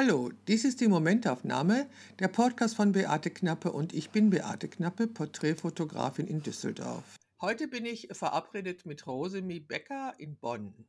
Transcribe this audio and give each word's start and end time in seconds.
Hallo, 0.00 0.30
dies 0.46 0.64
ist 0.64 0.80
die 0.80 0.86
Momentaufnahme, 0.86 1.90
der 2.20 2.28
Podcast 2.28 2.76
von 2.76 2.92
Beate 2.92 3.30
Knappe 3.30 3.72
und 3.72 3.92
ich 3.92 4.10
bin 4.10 4.30
Beate 4.30 4.68
Knappe, 4.68 5.08
Porträtfotografin 5.08 6.28
in 6.28 6.40
Düsseldorf. 6.40 7.16
Heute 7.40 7.66
bin 7.66 7.84
ich 7.84 8.06
verabredet 8.12 8.86
mit 8.86 9.08
Rosemi 9.08 9.58
Becker 9.58 10.14
in 10.18 10.36
Bonn. 10.36 10.86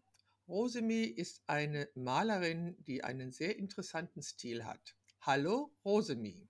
Rosemi 0.47 1.05
ist 1.05 1.41
eine 1.47 1.89
Malerin, 1.95 2.75
die 2.85 3.03
einen 3.03 3.31
sehr 3.31 3.57
interessanten 3.57 4.21
Stil 4.21 4.63
hat. 4.63 4.95
Hallo, 5.21 5.73
Rosemi. 5.83 6.47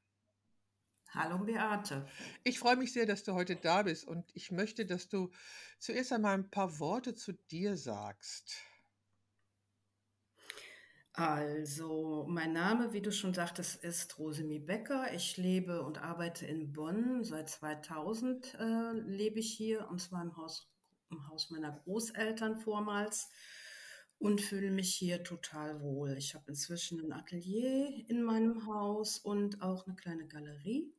Hallo 1.12 1.38
Beate. 1.38 2.06
Ich 2.44 2.60
freue 2.60 2.76
mich 2.76 2.92
sehr, 2.92 3.06
dass 3.06 3.24
du 3.24 3.36
heute 3.36 3.56
da 3.56 3.84
bist 3.84 4.06
und 4.06 4.30
ich 4.34 4.52
möchte, 4.52 4.86
dass 4.86 5.08
du 5.08 5.32
zuerst 5.80 6.12
einmal 6.12 6.34
ein 6.34 6.50
paar 6.50 6.78
Worte 6.82 7.16
zu 7.16 7.32
dir 7.32 7.78
sagst. 7.78 8.58
Also, 11.20 12.26
mein 12.30 12.54
Name, 12.54 12.94
wie 12.94 13.02
du 13.02 13.12
schon 13.12 13.34
sagtest, 13.34 13.84
ist 13.84 14.18
Rosemi 14.18 14.58
Becker. 14.58 15.14
Ich 15.14 15.36
lebe 15.36 15.84
und 15.84 16.02
arbeite 16.02 16.46
in 16.46 16.72
Bonn. 16.72 17.26
Seit 17.26 17.50
2000 17.50 18.56
äh, 18.58 18.92
lebe 18.94 19.40
ich 19.40 19.52
hier, 19.52 19.90
und 19.90 20.00
zwar 20.00 20.22
im 20.22 20.38
Haus, 20.38 20.72
im 21.12 21.28
Haus 21.28 21.50
meiner 21.50 21.74
Großeltern 21.74 22.56
vormals 22.56 23.28
und 24.18 24.40
fühle 24.40 24.72
mich 24.72 24.96
hier 24.96 25.22
total 25.26 25.82
wohl. 25.82 26.16
Ich 26.18 26.36
habe 26.36 26.46
inzwischen 26.48 27.02
ein 27.02 27.12
Atelier 27.12 27.92
in 28.08 28.24
meinem 28.24 28.66
Haus 28.66 29.20
und 29.20 29.62
auch 29.62 29.88
eine 29.88 29.98
kleine 29.98 30.26
Galerie. 30.26 30.90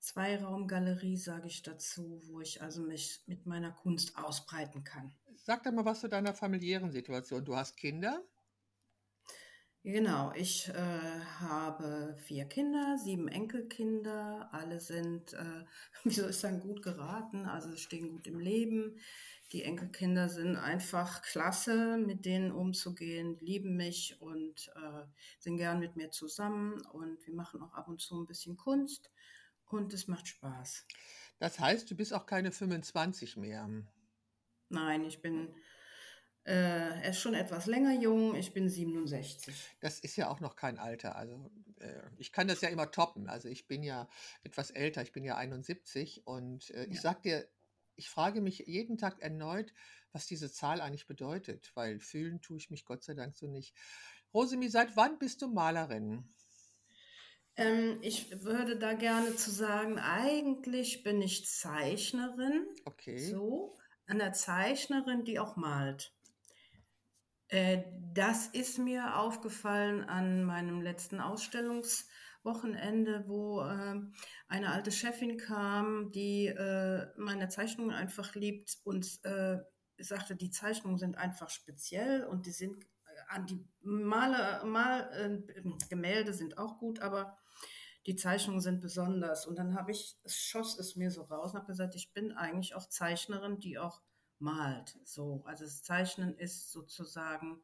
Zweiraumgalerie 0.00 1.16
sage 1.16 1.46
ich 1.46 1.62
dazu, 1.62 2.20
wo 2.24 2.40
ich 2.40 2.60
also 2.60 2.82
mich 2.82 3.22
mit 3.26 3.46
meiner 3.46 3.70
Kunst 3.70 4.18
ausbreiten 4.18 4.82
kann. 4.82 5.12
Sag 5.36 5.62
doch 5.62 5.70
mal 5.70 5.84
was 5.84 6.00
zu 6.00 6.08
deiner 6.08 6.34
familiären 6.34 6.90
Situation. 6.90 7.44
Du 7.44 7.54
hast 7.54 7.76
Kinder? 7.76 8.20
Genau, 9.90 10.32
ich 10.36 10.68
äh, 10.68 11.20
habe 11.40 12.14
vier 12.18 12.44
Kinder, 12.44 12.98
sieben 12.98 13.26
Enkelkinder. 13.26 14.50
Alle 14.52 14.80
sind, 14.80 15.32
äh, 15.32 15.64
wie 16.04 16.12
soll 16.12 16.28
ich 16.28 16.36
sagen, 16.36 16.60
gut 16.60 16.82
geraten, 16.82 17.46
also 17.46 17.74
stehen 17.74 18.10
gut 18.10 18.26
im 18.26 18.38
Leben. 18.38 19.00
Die 19.52 19.62
Enkelkinder 19.62 20.28
sind 20.28 20.56
einfach 20.56 21.22
klasse, 21.22 21.96
mit 21.96 22.26
denen 22.26 22.52
umzugehen, 22.52 23.38
lieben 23.40 23.78
mich 23.78 24.20
und 24.20 24.70
äh, 24.76 25.06
sind 25.38 25.56
gern 25.56 25.78
mit 25.78 25.96
mir 25.96 26.10
zusammen. 26.10 26.82
Und 26.92 27.26
wir 27.26 27.32
machen 27.32 27.62
auch 27.62 27.72
ab 27.72 27.88
und 27.88 27.98
zu 27.98 28.20
ein 28.20 28.26
bisschen 28.26 28.58
Kunst 28.58 29.10
und 29.70 29.94
es 29.94 30.06
macht 30.06 30.28
Spaß. 30.28 30.84
Das 31.38 31.58
heißt, 31.58 31.90
du 31.90 31.96
bist 31.96 32.12
auch 32.12 32.26
keine 32.26 32.52
25 32.52 33.38
mehr. 33.38 33.66
Nein, 34.68 35.04
ich 35.06 35.22
bin 35.22 35.48
äh, 36.48 37.02
er 37.02 37.10
ist 37.10 37.20
schon 37.20 37.34
etwas 37.34 37.66
länger 37.66 37.92
jung, 38.00 38.34
ich 38.34 38.52
bin 38.52 38.68
67. 38.68 39.76
Das 39.80 39.98
ist 40.00 40.16
ja 40.16 40.28
auch 40.28 40.40
noch 40.40 40.56
kein 40.56 40.78
Alter. 40.78 41.16
Also 41.16 41.50
äh, 41.80 42.02
ich 42.16 42.32
kann 42.32 42.48
das 42.48 42.60
ja 42.60 42.68
immer 42.68 42.90
toppen. 42.90 43.28
Also 43.28 43.48
ich 43.48 43.66
bin 43.66 43.82
ja 43.82 44.08
etwas 44.42 44.70
älter, 44.70 45.02
ich 45.02 45.12
bin 45.12 45.24
ja 45.24 45.36
71 45.36 46.26
und 46.26 46.70
äh, 46.70 46.86
ich 46.86 46.96
Ja. 46.96 47.00
sag 47.00 47.22
dir, 47.22 47.48
ich 47.96 48.10
frage 48.10 48.40
mich 48.40 48.60
jeden 48.66 48.96
Tag 48.98 49.20
erneut, 49.20 49.72
was 50.12 50.26
diese 50.26 50.50
Zahl 50.52 50.80
eigentlich 50.80 51.06
bedeutet, 51.06 51.72
weil 51.74 51.98
fühlen 52.00 52.40
tue 52.40 52.58
ich 52.58 52.70
mich 52.70 52.84
Gott 52.84 53.02
sei 53.04 53.14
Dank 53.14 53.36
so 53.36 53.46
nicht. 53.48 53.74
Rosemi, 54.34 54.68
seit 54.68 54.96
wann 54.96 55.18
bist 55.18 55.42
du 55.42 55.48
Malerin? 55.48 56.28
Ähm, 57.56 57.98
ich 58.02 58.42
würde 58.42 58.78
da 58.78 58.94
gerne 58.94 59.34
zu 59.36 59.50
sagen, 59.50 59.98
eigentlich 59.98 61.02
bin 61.02 61.20
ich 61.20 61.46
Zeichnerin, 61.46 62.66
Okay. 62.86 63.16
so, 63.16 63.76
eine 64.06 64.32
Zeichnerin, 64.32 65.24
die 65.24 65.38
auch 65.38 65.56
malt. 65.56 66.14
Äh, 67.48 67.82
das 68.14 68.46
ist 68.48 68.78
mir 68.78 69.16
aufgefallen 69.16 70.04
an 70.04 70.44
meinem 70.44 70.82
letzten 70.82 71.20
Ausstellungswochenende, 71.20 73.24
wo 73.26 73.62
ähm, 73.62 74.12
eine 74.48 74.72
alte 74.72 74.92
Chefin 74.92 75.38
kam, 75.38 76.12
die 76.12 76.46
äh, 76.46 77.06
meine 77.16 77.48
Zeichnungen 77.48 77.94
einfach 77.94 78.34
liebt 78.34 78.78
und 78.84 79.24
äh, 79.24 79.58
sagte, 79.98 80.36
die 80.36 80.50
Zeichnungen 80.50 80.98
sind 80.98 81.16
einfach 81.16 81.50
speziell 81.50 82.24
und 82.24 82.46
die 82.46 82.52
sind 82.52 82.84
äh, 82.84 82.86
an 83.28 83.46
die 83.46 83.64
Male, 83.80 84.64
Mal, 84.66 85.10
äh, 85.12 85.38
Gemälde 85.88 86.34
sind 86.34 86.58
auch 86.58 86.78
gut, 86.78 87.00
aber 87.00 87.38
die 88.06 88.16
Zeichnungen 88.16 88.60
sind 88.60 88.80
besonders. 88.80 89.46
Und 89.46 89.58
dann 89.58 89.74
habe 89.74 89.90
ich, 89.90 90.16
schoss 90.26 90.78
es 90.78 90.96
mir 90.96 91.10
so 91.10 91.22
raus 91.22 91.52
und 91.52 91.58
habe 91.58 91.66
gesagt, 91.66 91.94
ich 91.94 92.12
bin 92.12 92.32
eigentlich 92.32 92.74
auch 92.74 92.88
Zeichnerin, 92.88 93.58
die 93.58 93.78
auch 93.78 94.00
malt. 94.40 94.98
So, 95.04 95.42
also 95.44 95.64
das 95.64 95.82
Zeichnen 95.82 96.36
ist 96.36 96.70
sozusagen 96.70 97.60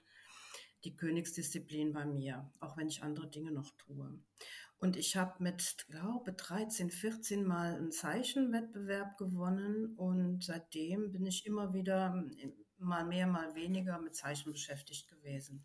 die 0.85 0.97
Königsdisziplin 0.97 1.93
bei 1.93 2.05
mir, 2.05 2.51
auch 2.61 2.77
wenn 2.77 2.89
ich 2.89 3.03
andere 3.03 3.29
Dinge 3.29 3.53
noch 3.53 3.71
tue. 3.77 4.19
Und 4.79 4.97
ich 4.97 5.17
habe 5.17 5.43
mit, 5.43 5.87
glaube 5.89 6.33
13, 6.33 6.91
14 6.91 7.45
Mal 7.45 7.77
einen 7.77 7.91
Zeichenwettbewerb 7.91 9.17
gewonnen 9.17 9.95
und 9.97 10.45
seitdem 10.45 11.11
bin 11.11 11.25
ich 11.25 11.47
immer 11.47 11.73
wieder 11.73 12.23
mal 12.79 13.05
mehr, 13.05 13.27
mal 13.27 13.55
weniger 13.55 13.99
mit 13.99 14.15
Zeichen 14.15 14.53
beschäftigt 14.53 15.09
gewesen. 15.09 15.65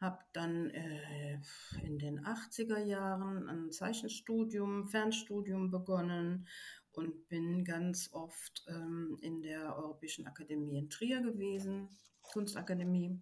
Habe 0.00 0.20
dann 0.32 0.70
äh, 0.70 1.38
in 1.82 1.98
den 1.98 2.24
80er 2.24 2.82
Jahren 2.82 3.46
ein 3.46 3.70
Zeichenstudium, 3.70 4.86
Fernstudium 4.86 5.70
begonnen 5.70 6.46
und 6.92 7.28
bin 7.28 7.64
ganz 7.64 8.10
oft 8.12 8.64
ähm, 8.68 9.18
in 9.20 9.42
der 9.42 9.76
Europäischen 9.76 10.26
Akademie 10.26 10.78
in 10.78 10.90
Trier 10.90 11.20
gewesen, 11.22 11.88
Kunstakademie 12.22 13.20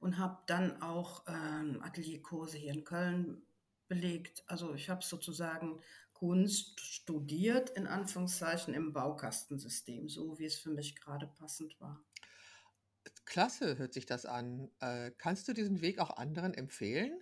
und 0.00 0.18
habe 0.18 0.38
dann 0.46 0.82
auch 0.82 1.24
ähm, 1.26 1.82
Atelierkurse 1.82 2.58
hier 2.58 2.72
in 2.72 2.84
Köln 2.84 3.42
belegt. 3.88 4.44
Also 4.46 4.74
ich 4.74 4.88
habe 4.88 5.04
sozusagen 5.04 5.80
Kunst 6.12 6.80
studiert, 6.80 7.70
in 7.70 7.86
Anführungszeichen, 7.86 8.74
im 8.74 8.92
Baukastensystem, 8.92 10.08
so 10.08 10.38
wie 10.38 10.46
es 10.46 10.58
für 10.58 10.70
mich 10.70 10.96
gerade 10.96 11.26
passend 11.26 11.78
war. 11.80 12.02
Klasse 13.26 13.76
hört 13.76 13.92
sich 13.92 14.06
das 14.06 14.24
an. 14.24 14.70
Äh, 14.80 15.10
kannst 15.18 15.46
du 15.48 15.52
diesen 15.52 15.80
Weg 15.80 15.98
auch 15.98 16.16
anderen 16.16 16.54
empfehlen? 16.54 17.20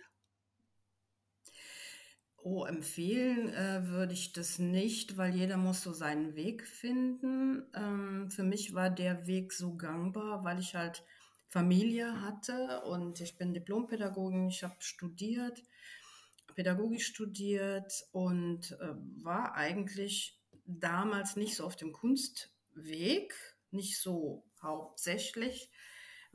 Oh, 2.47 2.63
empfehlen 2.63 3.51
äh, 3.55 3.87
würde 3.87 4.13
ich 4.13 4.31
das 4.31 4.59
nicht, 4.59 5.17
weil 5.17 5.33
jeder 5.33 5.57
muss 5.57 5.81
so 5.81 5.93
seinen 5.93 6.35
Weg 6.35 6.67
finden. 6.67 7.63
Ähm, 7.73 8.29
für 8.29 8.43
mich 8.43 8.75
war 8.75 8.91
der 8.91 9.25
Weg 9.25 9.51
so 9.51 9.75
gangbar, 9.75 10.43
weil 10.43 10.59
ich 10.59 10.75
halt 10.75 11.03
Familie 11.47 12.21
hatte 12.21 12.83
und 12.83 13.19
ich 13.19 13.39
bin 13.39 13.55
Diplompädagogin, 13.55 14.49
ich 14.49 14.63
habe 14.63 14.75
studiert, 14.77 15.63
Pädagogik 16.53 17.01
studiert 17.01 17.91
und 18.11 18.73
äh, 18.73 18.93
war 19.23 19.55
eigentlich 19.55 20.39
damals 20.67 21.37
nicht 21.37 21.55
so 21.55 21.65
auf 21.65 21.75
dem 21.75 21.93
Kunstweg, 21.93 23.33
nicht 23.71 23.99
so 23.99 24.45
hauptsächlich, 24.61 25.71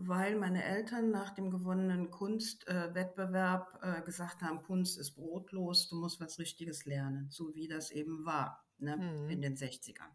weil 0.07 0.37
meine 0.37 0.65
Eltern 0.65 1.11
nach 1.11 1.31
dem 1.31 1.51
gewonnenen 1.51 2.11
Kunstwettbewerb 2.11 3.79
äh, 3.83 4.03
gesagt 4.03 4.43
haben, 4.43 4.63
Kunst 4.63 4.99
ist 4.99 5.13
brotlos, 5.15 5.89
du 5.89 5.97
musst 5.97 6.21
was 6.21 6.39
Richtiges 6.39 6.85
lernen, 6.87 7.29
so 7.31 7.55
wie 7.55 7.69
das 7.69 7.91
eben 7.91 8.25
war 8.25 8.65
ne, 8.79 9.07
in 9.27 9.41
Hm. 9.41 9.43
den 9.43 9.57
60ern. 9.57 10.11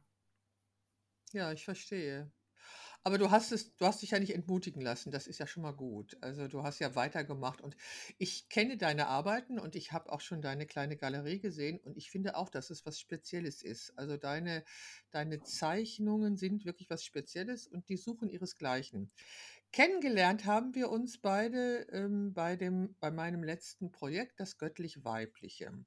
Ja, 1.34 1.52
ich 1.52 1.66
verstehe. 1.66 2.32
Aber 3.04 3.18
du 3.20 3.32
hast 3.32 3.52
es, 3.54 3.76
du 3.78 3.86
hast 3.86 4.02
dich 4.04 4.12
ja 4.12 4.20
nicht 4.20 4.34
entmutigen 4.36 4.82
lassen. 4.82 5.12
Das 5.12 5.28
ist 5.28 5.40
ja 5.40 5.48
schon 5.48 5.64
mal 5.64 5.74
gut. 5.74 6.18
Also 6.22 6.48
du 6.48 6.64
hast 6.64 6.80
ja 6.80 6.96
weitergemacht 6.96 7.62
und 7.62 7.78
ich 8.20 8.50
kenne 8.50 8.78
deine 8.78 9.08
Arbeiten 9.08 9.60
und 9.60 9.76
ich 9.76 9.92
habe 9.94 10.12
auch 10.12 10.22
schon 10.22 10.42
deine 10.42 10.68
kleine 10.68 10.98
Galerie 10.98 11.40
gesehen 11.40 11.80
und 11.80 11.98
ich 11.98 12.12
finde 12.12 12.36
auch, 12.38 12.50
dass 12.50 12.70
es 12.72 12.86
was 12.86 13.00
Spezielles 13.00 13.64
ist. 13.64 13.98
Also 13.98 14.18
deine, 14.18 14.66
deine 15.12 15.42
Zeichnungen 15.44 16.38
sind 16.38 16.66
wirklich 16.66 16.90
was 16.90 17.04
Spezielles 17.06 17.68
und 17.68 17.90
die 17.90 17.98
suchen 17.98 18.30
ihresgleichen. 18.30 19.12
Kennengelernt 19.76 20.46
haben 20.46 20.74
wir 20.74 20.90
uns 20.90 21.20
beide 21.22 21.82
ähm, 21.92 22.34
bei 22.34 22.56
dem, 22.56 22.96
bei 23.00 23.12
meinem 23.12 23.44
letzten 23.44 23.92
Projekt, 23.92 24.40
das 24.40 24.58
Göttlich-Weibliche. 24.58 25.86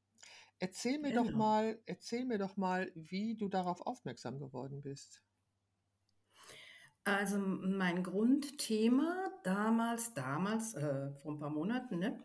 Erzähl 0.59 0.99
mir 1.01 1.13
doch 1.13 1.33
Genau. 1.33 1.35
mal, 1.35 1.83
erzähl 1.87 2.25
mir 2.27 2.39
doch 2.39 2.57
mal, 2.57 2.93
wie 2.95 3.37
du 3.37 3.49
darauf 3.49 3.81
aufmerksam 3.87 4.39
geworden 4.41 4.83
bist. 4.83 5.23
Also 7.05 7.39
mein 7.39 8.03
Grundthema 8.03 9.31
damals, 9.43 10.13
damals, 10.15 10.75
äh, 10.75 11.11
vor 11.15 11.33
ein 11.33 11.39
paar 11.39 11.51
Monaten, 11.51 11.99
ne, 11.99 12.23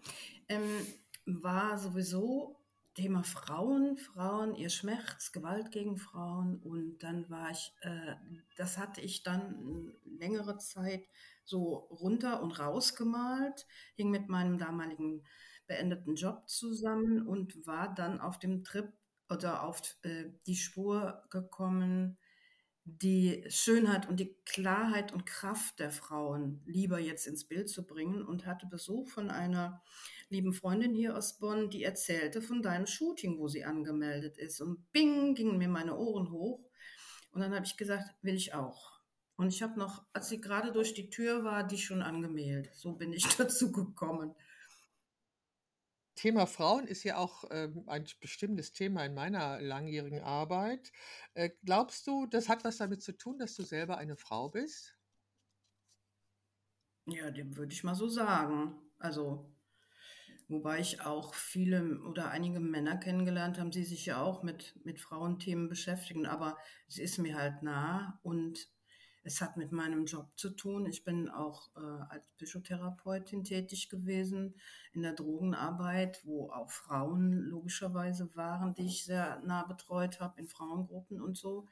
ähm, 0.50 0.86
war 1.26 1.78
sowieso 1.78 2.63
Thema 2.94 3.24
Frauen, 3.24 3.98
Frauen, 3.98 4.56
ihr 4.56 4.70
Schmerz, 4.70 5.32
Gewalt 5.32 5.72
gegen 5.72 5.98
Frauen. 5.98 6.60
Und 6.60 7.00
dann 7.00 7.30
war 7.30 7.50
ich, 7.50 7.74
äh, 7.82 8.16
das 8.56 8.78
hatte 8.78 9.02
ich 9.02 9.24
dann 9.24 9.94
längere 10.06 10.58
Zeit 10.58 11.04
so 11.44 11.74
runter 11.90 12.42
und 12.42 12.60
rausgemalt, 12.60 13.66
hing 13.96 14.12
mit 14.12 14.30
meinem 14.30 14.58
damaligen 14.58 15.24
beendeten 15.66 16.16
Job 16.16 16.48
zusammen 16.48 17.26
und 17.26 17.66
war 17.66 17.94
dann 17.94 18.20
auf 18.20 18.38
dem 18.38 18.64
Trip 18.64 18.92
oder 19.30 19.64
auf 19.64 19.82
äh, 20.04 20.26
die 20.46 20.56
Spur 20.56 21.24
gekommen, 21.30 22.18
die 22.86 23.46
Schönheit 23.48 24.10
und 24.10 24.20
die 24.20 24.36
Klarheit 24.46 25.14
und 25.14 25.26
Kraft 25.26 25.80
der 25.80 25.90
Frauen 25.90 26.62
lieber 26.66 27.00
jetzt 27.00 27.28
ins 27.28 27.46
Bild 27.46 27.70
zu 27.70 27.86
bringen 27.86 28.24
und 28.24 28.46
hatte 28.46 28.66
Besuch 28.66 29.08
von 29.08 29.30
einer 29.30 29.82
lieben 30.30 30.54
Freundin 30.54 30.94
hier 30.94 31.16
aus 31.16 31.40
Bonn, 31.40 31.70
die 31.70 31.84
erzählte 31.84 32.42
von 32.42 32.62
deinem 32.62 32.88
Shooting, 32.88 33.40
wo 33.40 33.48
sie 33.48 33.64
angemeldet 33.64 34.38
ist. 34.38 34.60
Und 34.60 34.92
bing, 34.92 35.34
gingen 35.36 35.58
mir 35.58 35.70
meine 35.70 35.98
Ohren 35.98 36.32
hoch. 36.32 36.60
Und 37.32 37.42
dann 37.42 37.54
habe 37.54 37.66
ich 37.66 37.78
gesagt, 37.78 38.14
will 38.22 38.36
ich 38.36 38.54
auch. 38.54 39.00
Und 39.36 39.48
ich 39.48 39.64
habe 39.64 39.80
noch, 39.80 40.04
als 40.14 40.30
sie 40.30 40.42
gerade 40.42 40.72
durch 40.72 40.94
die 40.94 41.10
Tür 41.10 41.44
war, 41.44 41.66
die 41.66 41.78
schon 41.78 42.02
angemeldet. 42.02 42.76
So 42.76 42.94
bin 42.94 43.14
ich 43.14 43.26
dazu 43.38 43.72
gekommen. 43.72 44.36
Thema 46.16 46.46
Frauen 46.48 46.88
ist 46.88 47.04
ja 47.04 47.18
auch 47.18 47.46
ähm, 47.52 47.84
ein 47.88 48.06
bestimmtes 48.20 48.74
Thema 48.74 49.06
in 49.06 49.14
meiner 49.14 49.60
langjährigen 49.62 50.22
Arbeit. 50.22 50.92
Äh, 51.34 51.52
glaubst 51.64 52.08
du, 52.08 52.26
das 52.28 52.50
hat 52.50 52.64
was 52.64 52.78
damit 52.78 53.02
zu 53.02 53.18
tun, 53.18 53.38
dass 53.40 53.56
du 53.56 53.64
selber 53.64 53.98
eine 53.98 54.16
Frau 54.16 54.50
bist? 54.50 54.96
Ja, 57.06 57.32
dem 57.32 57.56
würde 57.58 57.74
ich 57.74 57.84
mal 57.84 57.96
so 57.96 58.08
sagen. 58.08 58.76
Also, 59.00 59.54
wobei 60.48 60.80
ich 60.80 61.02
auch 61.02 61.34
viele 61.36 62.02
oder 62.02 62.30
einige 62.32 62.60
Männer 62.60 62.98
kennengelernt 62.98 63.60
haben, 63.60 63.72
die 63.72 63.84
sich 63.84 64.06
ja 64.06 64.22
auch 64.22 64.44
mit, 64.44 64.80
mit 64.86 65.00
Frauenthemen 65.00 65.70
beschäftigen, 65.70 66.26
aber 66.26 66.58
es 66.88 67.00
ist 67.00 67.18
mir 67.20 67.38
halt 67.38 67.64
nah 67.64 68.20
und 68.24 68.68
es 69.24 69.42
hat 69.42 69.56
mit 69.56 69.72
meinem 69.72 70.06
Job 70.06 70.28
zu 70.36 70.50
tun. 70.50 70.86
Ich 70.86 71.04
bin 71.04 71.30
auch 71.30 71.70
äh, 71.78 71.80
als 72.10 72.26
Psychotherapeutin 72.38 73.44
tätig 73.44 73.90
gewesen 73.90 74.56
in 74.92 75.02
der 75.02 75.14
Drogenarbeit, 75.14 76.22
wo 76.26 76.52
auch 76.52 76.70
Frauen 76.70 77.32
logischerweise 77.32 78.36
waren, 78.36 78.74
die 78.74 78.86
ich 78.86 79.06
sehr 79.06 79.42
nah 79.46 79.64
betreut 79.64 80.20
habe 80.20 80.40
in 80.42 80.48
Frauengruppen 80.48 81.22
und 81.22 81.38
so. 81.38 81.68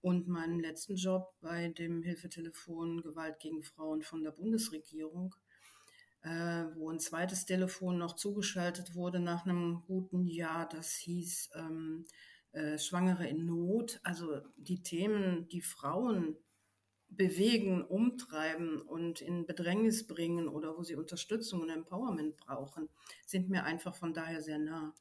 Und 0.00 0.26
meinen 0.26 0.58
letzten 0.58 0.96
Job 0.96 1.32
bei 1.40 1.68
dem 1.68 2.02
Hilfetelefon 2.02 3.02
Gewalt 3.02 3.38
gegen 3.38 3.62
Frauen 3.62 4.02
von 4.02 4.24
der 4.24 4.32
Bundesregierung, 4.32 5.36
äh, 6.22 6.64
wo 6.74 6.90
ein 6.90 6.98
zweites 6.98 7.46
Telefon 7.46 7.98
noch 7.98 8.16
zugeschaltet 8.16 8.96
wurde 8.96 9.20
nach 9.20 9.46
einem 9.46 9.84
guten 9.86 10.26
Jahr, 10.26 10.68
das 10.68 10.94
hieß 10.96 11.50
ähm, 11.54 12.06
äh, 12.50 12.76
Schwangere 12.76 13.28
in 13.28 13.46
Not. 13.46 14.00
Also 14.02 14.40
die 14.56 14.82
Themen, 14.82 15.48
die 15.48 15.62
Frauen 15.62 16.36
bewegen, 17.16 17.82
umtreiben 17.82 18.80
und 18.80 19.20
in 19.20 19.46
Bedrängnis 19.46 20.06
bringen 20.06 20.48
oder 20.48 20.76
wo 20.76 20.82
sie 20.82 20.96
Unterstützung 20.96 21.62
und 21.62 21.70
Empowerment 21.70 22.36
brauchen, 22.36 22.88
sind 23.26 23.48
mir 23.48 23.64
einfach 23.64 23.94
von 23.94 24.14
daher 24.14 24.42
sehr 24.42 24.58
nah. 24.58 24.94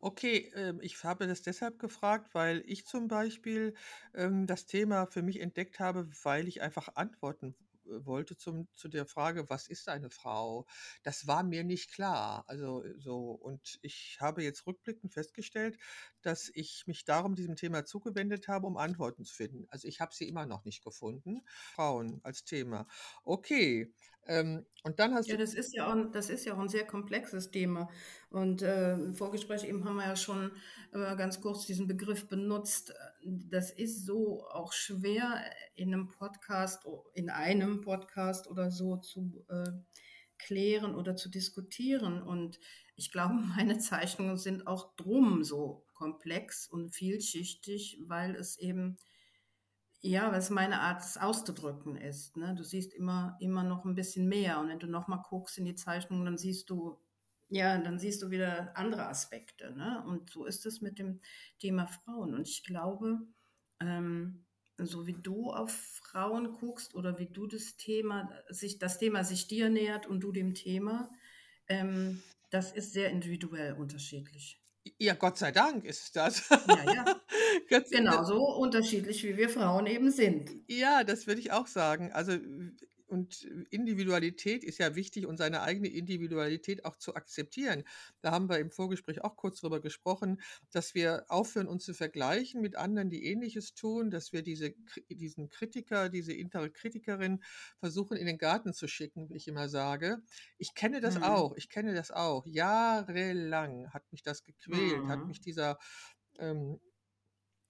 Okay, 0.00 0.52
ähm, 0.54 0.78
ich 0.82 1.02
habe 1.04 1.26
das 1.26 1.42
deshalb 1.42 1.78
gefragt, 1.78 2.34
weil 2.34 2.62
ich 2.66 2.86
zum 2.86 3.08
Beispiel 3.08 3.74
ähm, 4.14 4.46
das 4.46 4.66
Thema 4.66 5.06
für 5.06 5.22
mich 5.22 5.40
entdeckt 5.40 5.80
habe, 5.80 6.08
weil 6.22 6.48
ich 6.48 6.60
einfach 6.62 6.96
Antworten 6.96 7.56
wollte 8.04 8.36
zum, 8.36 8.68
zu 8.74 8.88
der 8.88 9.06
Frage, 9.06 9.48
was 9.50 9.68
ist 9.68 9.88
eine 9.88 10.10
Frau? 10.10 10.66
Das 11.02 11.26
war 11.26 11.42
mir 11.42 11.64
nicht 11.64 11.92
klar. 11.92 12.44
Also 12.46 12.84
äh, 12.84 12.94
so, 12.98 13.30
und 13.30 13.78
ich 13.82 14.18
habe 14.20 14.42
jetzt 14.42 14.66
rückblickend 14.66 15.12
festgestellt, 15.12 15.78
dass 16.22 16.50
ich 16.54 16.84
mich 16.86 17.04
darum 17.04 17.34
diesem 17.34 17.56
Thema 17.56 17.84
zugewendet 17.84 18.48
habe, 18.48 18.66
um 18.66 18.76
Antworten 18.76 19.24
zu 19.24 19.34
finden. 19.34 19.66
Also 19.68 19.88
ich 19.88 20.00
habe 20.00 20.14
sie 20.14 20.28
immer 20.28 20.46
noch 20.46 20.64
nicht 20.64 20.82
gefunden. 20.84 21.42
Frauen 21.74 22.20
als 22.22 22.44
Thema. 22.44 22.86
Okay. 23.24 23.92
Ähm, 24.28 24.66
und 24.82 24.98
dann 25.00 25.14
hast 25.14 25.28
ja, 25.28 25.36
du. 25.36 25.40
das 25.40 25.54
ist 25.54 25.74
ja 25.74 25.92
auch, 25.92 26.10
das 26.12 26.30
ist 26.30 26.44
ja 26.44 26.54
auch 26.54 26.58
ein 26.58 26.68
sehr 26.68 26.86
komplexes 26.86 27.50
Thema. 27.50 27.88
Und 28.30 28.62
äh, 28.62 28.94
im 28.94 29.14
Vorgespräch 29.14 29.64
eben 29.64 29.84
haben 29.84 29.96
wir 29.96 30.06
ja 30.06 30.16
schon 30.16 30.52
äh, 30.92 31.16
ganz 31.16 31.40
kurz 31.40 31.66
diesen 31.66 31.86
Begriff 31.86 32.28
benutzt. 32.28 32.94
Das 33.24 33.70
ist 33.70 34.04
so 34.04 34.46
auch 34.48 34.72
schwer 34.72 35.42
in 35.74 35.92
einem 35.92 36.08
Podcast, 36.08 36.86
in 37.14 37.30
einem 37.30 37.80
Podcast 37.80 38.48
oder 38.48 38.70
so 38.70 38.96
zu 38.96 39.44
äh, 39.48 39.70
klären 40.38 40.94
oder 40.94 41.16
zu 41.16 41.30
diskutieren. 41.30 42.22
Und 42.22 42.58
ich 42.94 43.10
glaube, 43.10 43.34
meine 43.56 43.78
Zeichnungen 43.78 44.36
sind 44.36 44.66
auch 44.66 44.94
drum 44.96 45.44
so 45.44 45.84
komplex 45.94 46.68
und 46.68 46.90
vielschichtig, 46.90 47.98
weil 48.06 48.34
es 48.36 48.58
eben 48.58 48.98
ja, 50.06 50.30
weil 50.30 50.38
es 50.38 50.50
meine 50.50 50.80
Art 50.80 51.02
es 51.02 51.16
auszudrücken 51.16 51.96
ist. 51.96 52.36
Ne? 52.36 52.54
Du 52.54 52.62
siehst 52.62 52.94
immer, 52.94 53.36
immer 53.40 53.64
noch 53.64 53.84
ein 53.84 53.94
bisschen 53.94 54.28
mehr. 54.28 54.60
Und 54.60 54.68
wenn 54.68 54.78
du 54.78 54.86
nochmal 54.86 55.22
guckst 55.28 55.58
in 55.58 55.64
die 55.64 55.74
Zeichnung, 55.74 56.24
dann 56.24 56.38
siehst 56.38 56.70
du, 56.70 56.96
ja, 57.48 57.76
dann 57.78 57.98
siehst 57.98 58.22
du 58.22 58.30
wieder 58.30 58.76
andere 58.76 59.06
Aspekte. 59.08 59.72
Ne? 59.72 60.04
Und 60.06 60.30
so 60.30 60.44
ist 60.44 60.64
es 60.64 60.80
mit 60.80 60.98
dem 60.98 61.20
Thema 61.58 61.86
Frauen. 61.86 62.34
Und 62.34 62.48
ich 62.48 62.64
glaube, 62.64 63.20
ähm, 63.80 64.44
so 64.78 65.06
wie 65.06 65.14
du 65.20 65.50
auf 65.50 65.72
Frauen 65.72 66.54
guckst 66.54 66.94
oder 66.94 67.18
wie 67.18 67.26
du 67.26 67.46
das 67.46 67.76
Thema, 67.76 68.30
sich, 68.48 68.78
das 68.78 68.98
Thema 68.98 69.24
sich 69.24 69.48
dir 69.48 69.70
nähert 69.70 70.06
und 70.06 70.20
du 70.20 70.32
dem 70.32 70.54
Thema, 70.54 71.10
ähm, 71.68 72.22
das 72.50 72.72
ist 72.72 72.92
sehr 72.92 73.10
individuell 73.10 73.72
unterschiedlich. 73.72 74.60
Ja, 74.98 75.14
Gott 75.14 75.36
sei 75.36 75.50
Dank 75.50 75.84
ist 75.84 76.14
das. 76.14 76.48
Ja, 76.48 76.92
ja. 76.92 77.04
genau, 77.90 78.24
so 78.24 78.44
unterschiedlich 78.56 79.22
wie 79.24 79.36
wir 79.36 79.48
Frauen 79.48 79.86
eben 79.86 80.10
sind. 80.10 80.50
Ja, 80.68 81.04
das 81.04 81.26
würde 81.26 81.40
ich 81.40 81.52
auch 81.52 81.66
sagen. 81.66 82.12
Also 82.12 82.38
und 83.08 83.44
Individualität 83.70 84.64
ist 84.64 84.78
ja 84.78 84.94
wichtig 84.94 85.26
und 85.26 85.36
seine 85.36 85.62
eigene 85.62 85.88
Individualität 85.88 86.84
auch 86.84 86.96
zu 86.96 87.14
akzeptieren. 87.14 87.84
Da 88.20 88.32
haben 88.32 88.48
wir 88.48 88.58
im 88.58 88.70
Vorgespräch 88.70 89.22
auch 89.22 89.36
kurz 89.36 89.60
drüber 89.60 89.80
gesprochen, 89.80 90.40
dass 90.72 90.94
wir 90.94 91.24
aufhören, 91.28 91.68
uns 91.68 91.84
zu 91.84 91.94
vergleichen 91.94 92.60
mit 92.60 92.76
anderen, 92.76 93.10
die 93.10 93.24
Ähnliches 93.24 93.74
tun, 93.74 94.10
dass 94.10 94.32
wir 94.32 94.42
diese, 94.42 94.74
diesen 95.08 95.48
Kritiker, 95.48 96.08
diese 96.08 96.32
innere 96.32 96.70
Kritikerin 96.70 97.42
versuchen 97.78 98.16
in 98.16 98.26
den 98.26 98.38
Garten 98.38 98.72
zu 98.72 98.88
schicken, 98.88 99.28
wie 99.30 99.36
ich 99.36 99.48
immer 99.48 99.68
sage. 99.68 100.18
Ich 100.58 100.74
kenne 100.74 101.00
das 101.00 101.16
mhm. 101.16 101.24
auch, 101.24 101.56
ich 101.56 101.68
kenne 101.68 101.94
das 101.94 102.10
auch. 102.10 102.44
Jahrelang 102.46 103.92
hat 103.92 104.10
mich 104.10 104.22
das 104.22 104.42
gequält, 104.42 105.04
mhm. 105.04 105.08
hat 105.08 105.26
mich 105.26 105.40
dieser 105.40 105.78
ähm, 106.38 106.80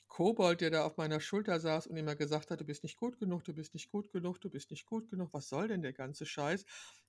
Kobold, 0.09 0.61
der 0.61 0.71
da 0.71 0.85
auf 0.85 0.97
meiner 0.97 1.21
Schulter 1.21 1.61
saß 1.61 1.87
und 1.89 1.97
immer 1.97 2.17
gesagt 2.17 2.51
hat, 2.51 2.61
du 2.61 2.65
bist 2.65 2.83
nicht 2.83 2.97
gut 2.97 3.19
genug, 3.19 3.45
du 3.45 3.53
bist 3.55 3.75
nicht 3.75 3.91
gut 3.91 4.11
genug, 4.13 4.41
du 4.41 4.51
bist 4.51 4.71
nicht 4.71 4.87
gut 4.87 5.09
genug, 5.11 5.31
was 5.33 5.49
soll 5.49 5.69
denn 5.69 5.83
der 5.83 5.93
ganze 5.93 6.27
Scheiß, 6.27 6.65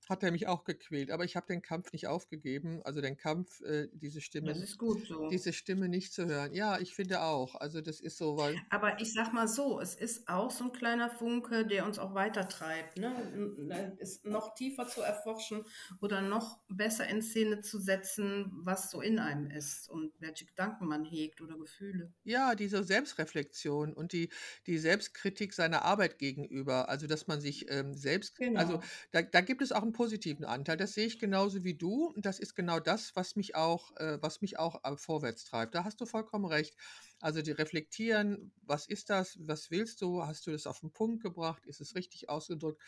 hat 0.09 0.23
er 0.23 0.31
mich 0.31 0.47
auch 0.47 0.63
gequält. 0.63 1.11
Aber 1.11 1.25
ich 1.25 1.35
habe 1.35 1.47
den 1.47 1.61
Kampf 1.61 1.91
nicht 1.91 2.07
aufgegeben, 2.07 2.81
also 2.83 3.01
den 3.01 3.17
Kampf, 3.17 3.61
äh, 3.61 3.87
diese 3.93 4.21
Stimme, 4.21 4.53
das 4.53 4.61
ist 4.61 4.77
gut 4.77 5.05
so. 5.07 5.27
diese 5.29 5.53
Stimme 5.53 5.89
nicht 5.89 6.13
zu 6.13 6.25
hören. 6.25 6.53
Ja, 6.53 6.79
ich 6.79 6.95
finde 6.95 7.21
auch. 7.21 7.55
Also 7.55 7.81
das 7.81 7.99
ist 7.99 8.17
so, 8.17 8.37
weil. 8.37 8.55
Aber 8.69 8.99
ich 9.01 9.13
sag 9.13 9.33
mal 9.33 9.47
so, 9.47 9.79
es 9.79 9.95
ist 9.95 10.27
auch 10.27 10.51
so 10.51 10.65
ein 10.65 10.71
kleiner 10.71 11.09
Funke, 11.09 11.65
der 11.65 11.85
uns 11.85 11.99
auch 11.99 12.13
weitertreibt, 12.13 12.97
ne? 12.97 13.95
Ist 13.99 14.25
noch 14.25 14.55
tiefer 14.55 14.87
zu 14.87 15.01
erforschen 15.01 15.63
oder 16.01 16.21
noch 16.21 16.59
besser 16.69 17.07
in 17.07 17.21
Szene 17.21 17.61
zu 17.61 17.79
setzen, 17.79 18.51
was 18.63 18.91
so 18.91 19.01
in 19.01 19.19
einem 19.19 19.49
ist 19.49 19.89
und 19.89 20.13
welche 20.19 20.45
Gedanken 20.45 20.87
man 20.87 21.05
hegt 21.05 21.41
oder 21.41 21.57
Gefühle. 21.57 22.13
Ja, 22.23 22.55
diese 22.55 22.83
Selbstreflexion 22.83 23.93
und 23.93 24.13
die, 24.13 24.29
die 24.65 24.77
Selbstkritik 24.77 25.53
seiner 25.53 25.83
Arbeit 25.83 26.19
gegenüber. 26.19 26.89
Also, 26.89 27.07
dass 27.07 27.27
man 27.27 27.41
sich 27.41 27.69
ähm, 27.69 27.93
selbst, 27.93 28.39
also, 28.39 28.49
genau. 28.49 28.59
also 28.59 28.81
da, 29.11 29.21
da 29.21 29.41
gibt 29.41 29.61
es 29.61 29.71
auch 29.71 29.83
einen 29.83 29.93
positiven 29.97 30.45
Anteil. 30.45 30.77
Das 30.77 30.93
sehe 30.93 31.07
ich 31.07 31.19
genauso 31.19 31.63
wie 31.63 31.73
du. 31.73 32.05
Und 32.05 32.25
das 32.25 32.39
ist 32.39 32.55
genau 32.55 32.79
das, 32.79 33.15
was 33.15 33.35
mich 33.35 33.55
auch, 33.55 33.95
äh, 33.97 34.19
was 34.21 34.41
mich 34.41 34.59
auch 34.59 34.83
äh, 34.83 34.95
vorwärts 34.95 35.43
treibt. 35.43 35.73
Da 35.73 35.83
hast 35.83 35.99
du 35.99 36.05
vollkommen 36.05 36.45
recht. 36.45 36.75
Also 37.19 37.41
die 37.41 37.51
reflektieren, 37.51 38.53
was 38.61 38.87
ist 38.87 39.09
das, 39.09 39.37
was 39.41 39.71
willst 39.71 40.01
du, 40.01 40.23
hast 40.23 40.45
du 40.45 40.51
das 40.51 40.67
auf 40.67 40.79
den 40.81 40.91
Punkt 40.91 41.23
gebracht, 41.23 41.65
ist 41.65 41.81
es 41.81 41.95
richtig 41.95 42.29
ausgedrückt? 42.29 42.81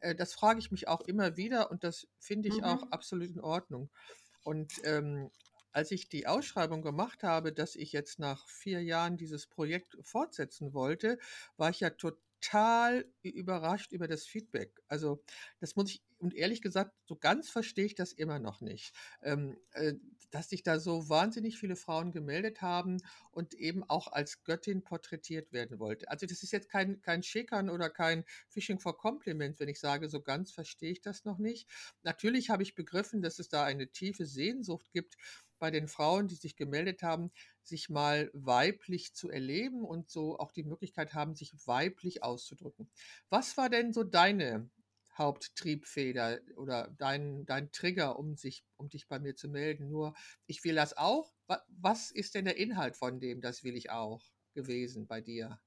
Äh, 0.00 0.14
das 0.14 0.34
frage 0.34 0.60
ich 0.60 0.70
mich 0.70 0.88
auch 0.88 1.00
immer 1.00 1.36
wieder 1.38 1.70
und 1.70 1.82
das 1.84 2.06
finde 2.18 2.50
ich 2.50 2.58
mhm. 2.58 2.64
auch 2.64 2.82
absolut 2.90 3.30
in 3.30 3.40
Ordnung. 3.40 3.90
Und 4.44 4.72
ähm, 4.84 5.30
als 5.72 5.90
ich 5.90 6.10
die 6.10 6.26
Ausschreibung 6.26 6.82
gemacht 6.82 7.22
habe, 7.22 7.52
dass 7.52 7.76
ich 7.76 7.92
jetzt 7.92 8.18
nach 8.18 8.46
vier 8.46 8.82
Jahren 8.82 9.16
dieses 9.16 9.46
Projekt 9.46 9.96
fortsetzen 10.02 10.74
wollte, 10.74 11.18
war 11.56 11.70
ich 11.70 11.80
ja 11.80 11.88
total 11.88 12.20
überrascht 13.22 13.92
über 13.92 14.08
das 14.08 14.24
Feedback. 14.24 14.82
Also 14.88 15.22
das 15.60 15.76
muss 15.76 15.90
ich, 15.90 16.02
und 16.18 16.34
ehrlich 16.34 16.62
gesagt, 16.62 16.92
so 17.06 17.16
ganz 17.16 17.48
verstehe 17.50 17.84
ich 17.84 17.94
das 17.94 18.12
immer 18.12 18.38
noch 18.38 18.60
nicht, 18.60 18.94
ähm, 19.22 19.56
äh, 19.72 19.94
dass 20.30 20.48
sich 20.48 20.62
da 20.62 20.80
so 20.80 21.08
wahnsinnig 21.08 21.58
viele 21.58 21.76
Frauen 21.76 22.10
gemeldet 22.12 22.62
haben 22.62 22.98
und 23.30 23.54
eben 23.54 23.84
auch 23.84 24.08
als 24.08 24.44
Göttin 24.44 24.82
porträtiert 24.82 25.52
werden 25.52 25.78
wollte. 25.78 26.10
Also 26.10 26.26
das 26.26 26.42
ist 26.42 26.52
jetzt 26.52 26.68
kein, 26.70 27.00
kein 27.02 27.22
Schäkern 27.22 27.68
oder 27.70 27.90
kein 27.90 28.24
Fishing 28.48 28.78
for 28.80 28.96
Compliment, 28.96 29.60
wenn 29.60 29.68
ich 29.68 29.78
sage, 29.80 30.08
so 30.08 30.20
ganz 30.22 30.52
verstehe 30.52 30.92
ich 30.92 31.02
das 31.02 31.24
noch 31.24 31.38
nicht. 31.38 31.68
Natürlich 32.02 32.50
habe 32.50 32.62
ich 32.62 32.74
begriffen, 32.74 33.22
dass 33.22 33.38
es 33.38 33.48
da 33.48 33.64
eine 33.64 33.88
tiefe 33.88 34.24
Sehnsucht 34.26 34.90
gibt, 34.92 35.16
bei 35.62 35.70
den 35.70 35.86
Frauen, 35.86 36.26
die 36.26 36.34
sich 36.34 36.56
gemeldet 36.56 37.04
haben, 37.04 37.30
sich 37.62 37.88
mal 37.88 38.32
weiblich 38.34 39.14
zu 39.14 39.30
erleben 39.30 39.84
und 39.84 40.10
so 40.10 40.36
auch 40.40 40.50
die 40.50 40.64
Möglichkeit 40.64 41.14
haben, 41.14 41.36
sich 41.36 41.54
weiblich 41.66 42.24
auszudrücken. 42.24 42.90
Was 43.30 43.56
war 43.56 43.70
denn 43.70 43.92
so 43.92 44.02
deine 44.02 44.68
Haupttriebfeder 45.16 46.40
oder 46.56 46.92
dein, 46.98 47.46
dein 47.46 47.70
Trigger, 47.70 48.18
um 48.18 48.34
sich, 48.36 48.64
um 48.76 48.88
dich 48.88 49.06
bei 49.06 49.20
mir 49.20 49.36
zu 49.36 49.48
melden? 49.48 49.88
Nur, 49.88 50.14
ich 50.46 50.64
will 50.64 50.74
das 50.74 50.96
auch. 50.96 51.32
Was 51.68 52.10
ist 52.10 52.34
denn 52.34 52.46
der 52.46 52.56
Inhalt 52.56 52.96
von 52.96 53.20
dem, 53.20 53.40
das 53.40 53.62
will 53.62 53.76
ich 53.76 53.88
auch 53.90 54.32
gewesen 54.54 55.06
bei 55.06 55.20
dir? 55.20 55.60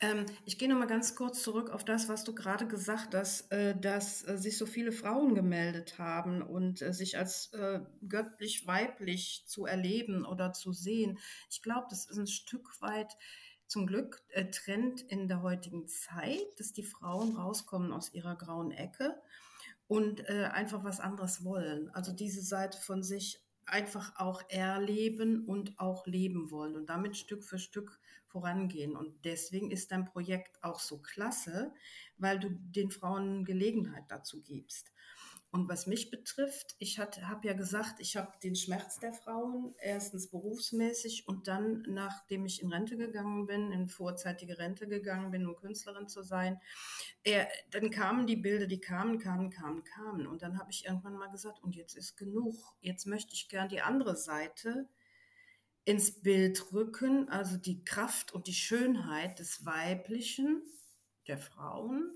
Ähm, 0.00 0.26
ich 0.44 0.58
gehe 0.58 0.68
noch 0.68 0.78
mal 0.78 0.86
ganz 0.86 1.16
kurz 1.16 1.42
zurück 1.42 1.70
auf 1.70 1.84
das, 1.84 2.08
was 2.08 2.22
du 2.22 2.32
gerade 2.34 2.68
gesagt 2.68 3.14
hast, 3.14 3.50
äh, 3.50 3.78
dass 3.78 4.26
äh, 4.26 4.38
sich 4.38 4.56
so 4.56 4.64
viele 4.64 4.92
Frauen 4.92 5.34
gemeldet 5.34 5.98
haben 5.98 6.40
und 6.40 6.82
äh, 6.82 6.92
sich 6.92 7.18
als 7.18 7.50
göttlich-weiblich 8.06 9.44
zu 9.46 9.66
erleben 9.66 10.24
oder 10.24 10.52
zu 10.52 10.72
sehen. 10.72 11.18
Ich 11.50 11.62
glaube, 11.62 11.86
das 11.90 12.06
ist 12.06 12.18
ein 12.18 12.26
Stück 12.26 12.80
weit 12.80 13.16
zum 13.66 13.86
Glück 13.86 14.22
Trend 14.52 15.02
in 15.02 15.28
der 15.28 15.42
heutigen 15.42 15.88
Zeit, 15.88 16.46
dass 16.58 16.72
die 16.72 16.84
Frauen 16.84 17.36
rauskommen 17.36 17.92
aus 17.92 18.14
ihrer 18.14 18.36
grauen 18.36 18.70
Ecke 18.70 19.20
und 19.86 20.26
einfach 20.28 20.84
was 20.84 21.00
anderes 21.00 21.44
wollen. 21.44 21.90
Also 21.90 22.12
diese 22.12 22.42
Seite 22.42 22.78
von 22.78 23.02
sich 23.02 23.42
einfach 23.66 24.16
auch 24.16 24.42
erleben 24.48 25.44
und 25.44 25.78
auch 25.78 26.06
leben 26.06 26.50
wollen 26.50 26.76
und 26.76 26.86
damit 26.88 27.16
Stück 27.16 27.44
für 27.44 27.58
Stück 27.58 28.00
vorangehen. 28.28 28.96
Und 28.96 29.24
deswegen 29.24 29.70
ist 29.70 29.90
dein 29.90 30.04
Projekt 30.04 30.62
auch 30.62 30.80
so 30.80 30.98
klasse, 30.98 31.72
weil 32.16 32.38
du 32.38 32.50
den 32.50 32.90
Frauen 32.90 33.44
Gelegenheit 33.44 34.04
dazu 34.08 34.42
gibst. 34.42 34.92
Und 35.50 35.66
was 35.66 35.86
mich 35.86 36.10
betrifft, 36.10 36.76
ich 36.78 36.98
habe 36.98 37.46
ja 37.46 37.54
gesagt, 37.54 38.00
ich 38.00 38.18
habe 38.18 38.32
den 38.42 38.54
Schmerz 38.54 38.98
der 38.98 39.14
Frauen 39.14 39.74
erstens 39.78 40.28
berufsmäßig 40.28 41.26
und 41.26 41.48
dann, 41.48 41.84
nachdem 41.88 42.44
ich 42.44 42.60
in 42.60 42.70
Rente 42.70 42.98
gegangen 42.98 43.46
bin, 43.46 43.72
in 43.72 43.88
vorzeitige 43.88 44.58
Rente 44.58 44.86
gegangen 44.86 45.30
bin, 45.30 45.46
um 45.46 45.56
Künstlerin 45.56 46.06
zu 46.06 46.22
sein, 46.22 46.60
er, 47.22 47.48
dann 47.70 47.90
kamen 47.90 48.26
die 48.26 48.36
Bilder, 48.36 48.66
die 48.66 48.80
kamen, 48.80 49.18
kamen, 49.18 49.48
kamen, 49.48 49.84
kamen. 49.84 50.26
Und 50.26 50.42
dann 50.42 50.58
habe 50.58 50.70
ich 50.70 50.84
irgendwann 50.84 51.16
mal 51.16 51.30
gesagt, 51.30 51.62
und 51.62 51.74
jetzt 51.74 51.96
ist 51.96 52.18
genug. 52.18 52.54
Jetzt 52.80 53.06
möchte 53.06 53.32
ich 53.32 53.48
gern 53.48 53.70
die 53.70 53.80
andere 53.80 54.16
Seite 54.16 54.86
ins 55.88 56.20
Bild 56.20 56.72
rücken, 56.72 57.28
also 57.28 57.56
die 57.56 57.82
Kraft 57.84 58.32
und 58.32 58.46
die 58.46 58.54
Schönheit 58.54 59.38
des 59.38 59.64
Weiblichen, 59.64 60.62
der 61.26 61.38
Frauen 61.38 62.12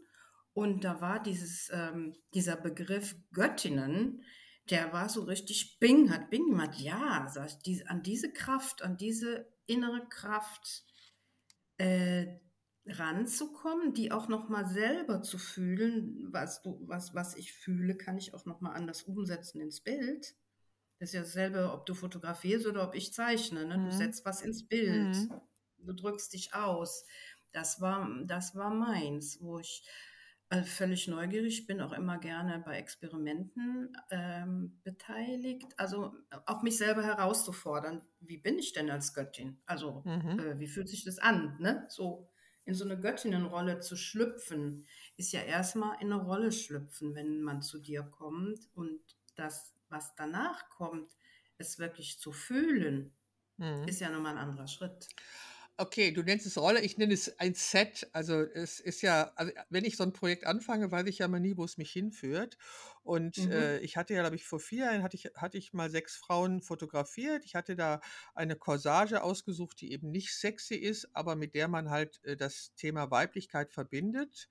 und 0.54 0.84
da 0.84 1.00
war 1.00 1.22
dieses, 1.22 1.70
ähm, 1.72 2.14
dieser 2.34 2.56
Begriff 2.56 3.16
Göttinnen, 3.32 4.22
der 4.70 4.92
war 4.92 5.08
so 5.08 5.22
richtig 5.22 5.78
Bing, 5.80 6.10
hat 6.10 6.30
Bing 6.30 6.50
gemacht. 6.50 6.78
Ja, 6.78 7.26
sag 7.32 7.48
ich, 7.48 7.58
die, 7.58 7.86
an 7.86 8.02
diese 8.02 8.32
Kraft, 8.32 8.82
an 8.82 8.96
diese 8.96 9.50
innere 9.66 10.06
Kraft 10.08 10.84
äh, 11.78 12.38
ranzukommen, 12.84 13.94
die 13.94 14.12
auch 14.12 14.28
nochmal 14.28 14.66
selber 14.68 15.22
zu 15.22 15.38
fühlen, 15.38 16.28
was, 16.30 16.62
du, 16.62 16.78
was, 16.86 17.14
was 17.14 17.34
ich 17.36 17.52
fühle, 17.52 17.96
kann 17.96 18.18
ich 18.18 18.34
auch 18.34 18.44
nochmal 18.44 18.74
anders 18.74 19.02
umsetzen 19.02 19.60
ins 19.60 19.80
Bild. 19.80 20.34
Das 21.02 21.08
ist 21.08 21.14
ja 21.14 21.22
dasselbe, 21.22 21.72
ob 21.72 21.84
du 21.84 21.94
fotografierst 21.94 22.64
oder 22.64 22.86
ob 22.86 22.94
ich 22.94 23.12
zeichne. 23.12 23.66
Ne? 23.66 23.74
Du 23.74 23.86
Mhm. 23.86 23.90
setzt 23.90 24.24
was 24.24 24.40
ins 24.40 24.68
Bild. 24.68 25.12
Mhm. 25.16 25.40
Du 25.78 25.94
drückst 25.94 26.32
dich 26.32 26.54
aus. 26.54 27.04
Das 27.50 27.80
war, 27.80 28.08
das 28.24 28.54
war 28.54 28.72
meins, 28.72 29.40
wo 29.40 29.58
ich 29.58 29.84
äh, 30.50 30.62
völlig 30.62 31.08
neugierig 31.08 31.66
bin, 31.66 31.80
auch 31.80 31.92
immer 31.92 32.18
gerne 32.18 32.62
bei 32.64 32.76
Experimenten 32.78 33.96
ähm, 34.10 34.80
beteiligt. 34.84 35.66
Also 35.76 36.14
auch 36.46 36.62
mich 36.62 36.78
selber 36.78 37.02
herauszufordern, 37.02 38.02
wie 38.20 38.38
bin 38.38 38.60
ich 38.60 38.72
denn 38.72 38.88
als 38.88 39.12
Göttin? 39.12 39.60
Also 39.66 40.04
Mhm. 40.04 40.38
äh, 40.38 40.56
wie 40.60 40.68
fühlt 40.68 40.88
sich 40.88 41.04
das 41.04 41.18
an? 41.18 41.56
Ne? 41.58 41.84
So 41.88 42.30
in 42.64 42.74
so 42.74 42.84
eine 42.84 42.96
Göttinnenrolle 43.00 43.80
zu 43.80 43.96
schlüpfen, 43.96 44.86
ist 45.16 45.32
ja 45.32 45.40
erstmal 45.40 46.00
in 46.00 46.12
eine 46.12 46.22
Rolle 46.22 46.52
schlüpfen, 46.52 47.16
wenn 47.16 47.42
man 47.42 47.60
zu 47.60 47.80
dir 47.80 48.04
kommt 48.04 48.70
und 48.74 49.00
das, 49.34 49.74
was 49.92 50.14
danach 50.16 50.70
kommt, 50.70 51.16
es 51.58 51.78
wirklich 51.78 52.18
zu 52.20 52.32
fühlen, 52.32 53.16
Mhm. 53.58 53.86
ist 53.86 54.00
ja 54.00 54.10
nochmal 54.10 54.34
ein 54.34 54.38
anderer 54.48 54.68
Schritt. 54.68 55.12
Okay, 55.78 56.12
du 56.12 56.22
nennst 56.22 56.46
es 56.46 56.58
Rolle, 56.58 56.80
ich 56.82 56.98
nenne 56.98 57.14
es 57.14 57.38
ein 57.38 57.54
Set. 57.54 58.08
Also 58.12 58.40
es 58.42 58.78
ist 58.78 59.00
ja, 59.00 59.32
also 59.36 59.52
wenn 59.70 59.84
ich 59.86 59.96
so 59.96 60.04
ein 60.04 60.12
Projekt 60.12 60.44
anfange, 60.46 60.90
weiß 60.92 61.06
ich 61.06 61.18
ja 61.18 61.26
immer 61.26 61.40
nie, 61.40 61.56
wo 61.56 61.64
es 61.64 61.78
mich 61.78 61.90
hinführt. 61.90 62.58
Und 63.02 63.36
Mhm. 63.36 63.50
äh, 63.50 63.78
ich 63.80 63.96
hatte 63.96 64.12
ja, 64.14 64.20
glaube 64.20 64.36
ich, 64.36 64.44
vor 64.44 64.60
vier 64.60 64.84
Jahren 64.84 65.02
hatte 65.02 65.16
ich, 65.16 65.24
hatte 65.34 65.56
ich 65.58 65.72
mal 65.72 65.90
sechs 65.90 66.16
Frauen 66.16 66.60
fotografiert. 66.60 67.44
Ich 67.46 67.54
hatte 67.54 67.74
da 67.74 68.00
eine 68.34 68.54
Corsage 68.56 69.22
ausgesucht, 69.22 69.80
die 69.80 69.92
eben 69.92 70.10
nicht 70.10 70.34
sexy 70.34 70.74
ist, 70.74 71.08
aber 71.16 71.36
mit 71.36 71.54
der 71.54 71.68
man 71.68 71.88
halt 71.90 72.22
äh, 72.24 72.36
das 72.36 72.74
Thema 72.74 73.10
Weiblichkeit 73.10 73.72
verbindet. 73.72 74.50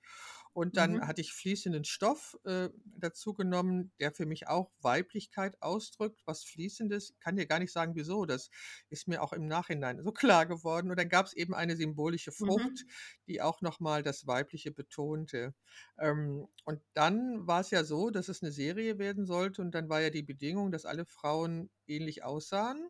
Und 0.52 0.76
dann 0.76 1.00
Mhm. 1.00 1.06
hatte 1.06 1.20
ich 1.22 1.32
fließenden 1.32 1.84
Stoff 1.84 2.36
äh, 2.44 2.68
dazu 2.84 3.32
genommen, 3.34 3.92
der 4.00 4.12
für 4.12 4.26
mich 4.26 4.48
auch 4.48 4.72
Weiblichkeit 4.80 5.60
ausdrückt, 5.62 6.22
was 6.26 6.44
Fließendes. 6.44 7.10
Ich 7.10 7.20
kann 7.20 7.36
dir 7.36 7.46
gar 7.46 7.58
nicht 7.58 7.72
sagen, 7.72 7.94
wieso. 7.94 8.26
Das 8.26 8.50
ist 8.90 9.08
mir 9.08 9.22
auch 9.22 9.32
im 9.32 9.46
Nachhinein 9.46 10.02
so 10.02 10.12
klar 10.12 10.46
geworden. 10.46 10.90
Und 10.90 10.98
dann 10.98 11.08
gab 11.08 11.26
es 11.26 11.32
eben 11.32 11.54
eine 11.54 11.76
symbolische 11.76 12.32
Frucht, 12.32 12.84
Mhm. 12.84 12.92
die 13.26 13.40
auch 13.42 13.60
nochmal 13.62 14.02
das 14.02 14.26
Weibliche 14.26 14.72
betonte. 14.72 15.54
Ähm, 15.98 16.48
und 16.64 16.82
dann 16.94 17.46
war 17.46 17.60
es 17.60 17.70
ja 17.70 17.84
so, 17.84 18.10
dass 18.10 18.28
es 18.28 18.42
eine 18.42 18.52
Serie 18.52 18.98
werden 18.98 19.26
sollte. 19.26 19.62
Und 19.62 19.72
dann 19.74 19.88
war 19.88 20.00
ja 20.00 20.10
die 20.10 20.22
Bedingung, 20.22 20.70
dass 20.72 20.84
alle 20.84 21.06
Frauen 21.06 21.70
ähnlich 21.86 22.24
aussahen 22.24 22.88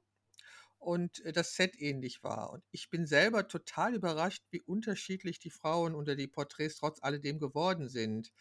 und 0.82 1.24
äh, 1.24 1.32
das 1.32 1.54
Set 1.54 1.80
ähnlich 1.80 2.22
war. 2.22 2.50
Und 2.52 2.64
ich 2.70 2.90
bin 2.90 3.06
selber 3.06 3.48
total 3.48 3.94
überrascht, 3.94 4.44
wie 4.50 4.60
unterschiedlich 4.60 5.38
die 5.38 5.50
Frauen 5.50 5.94
unter 5.94 6.16
die 6.16 6.28
Porträts 6.28 6.76
trotz 6.76 7.02
alledem 7.02 7.38
geworden 7.38 7.88
sind. 7.88 8.32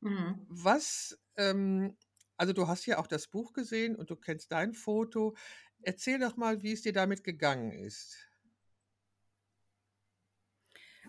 Mhm. 0.00 0.46
Was, 0.48 1.18
ähm, 1.36 1.96
also 2.36 2.52
du 2.52 2.68
hast 2.68 2.86
ja 2.86 2.98
auch 2.98 3.06
das 3.06 3.28
Buch 3.28 3.52
gesehen 3.52 3.96
und 3.96 4.10
du 4.10 4.16
kennst 4.16 4.52
dein 4.52 4.72
Foto. 4.74 5.36
Erzähl 5.82 6.18
doch 6.18 6.36
mal, 6.36 6.62
wie 6.62 6.72
es 6.72 6.82
dir 6.82 6.92
damit 6.92 7.24
gegangen 7.24 7.72
ist. 7.72 8.28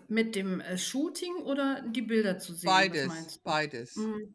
Mit 0.08 0.34
dem 0.34 0.60
äh, 0.60 0.76
Shooting 0.76 1.36
oder 1.44 1.82
die 1.82 2.02
Bilder 2.02 2.38
zu 2.38 2.54
sehen? 2.54 2.66
Beides, 2.68 3.38
beides. 3.38 3.96
Mm, 3.96 4.34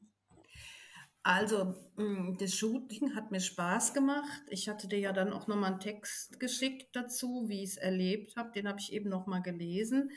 Also, 1.27 1.73
mm, 1.95 2.37
das 2.37 2.53
Shooting 2.53 3.15
hat 3.15 3.31
mir 3.31 3.39
Spaß 3.39 3.95
gemacht. 3.95 4.43
Ich 4.47 4.69
hatte 4.69 4.87
dir 4.87 4.99
ja 4.99 5.11
dann 5.11 5.33
auch 5.33 5.47
nochmal 5.47 5.71
einen 5.71 5.79
Text 5.79 6.39
geschickt 6.39 6.95
dazu, 6.95 7.45
wie 7.47 7.63
ich 7.63 7.71
es 7.71 7.77
erlebt 7.77 8.35
habe. 8.35 8.51
Den 8.51 8.67
habe 8.67 8.79
ich 8.79 8.93
eben 8.93 9.09
nochmal 9.09 9.41
gelesen. 9.41 10.11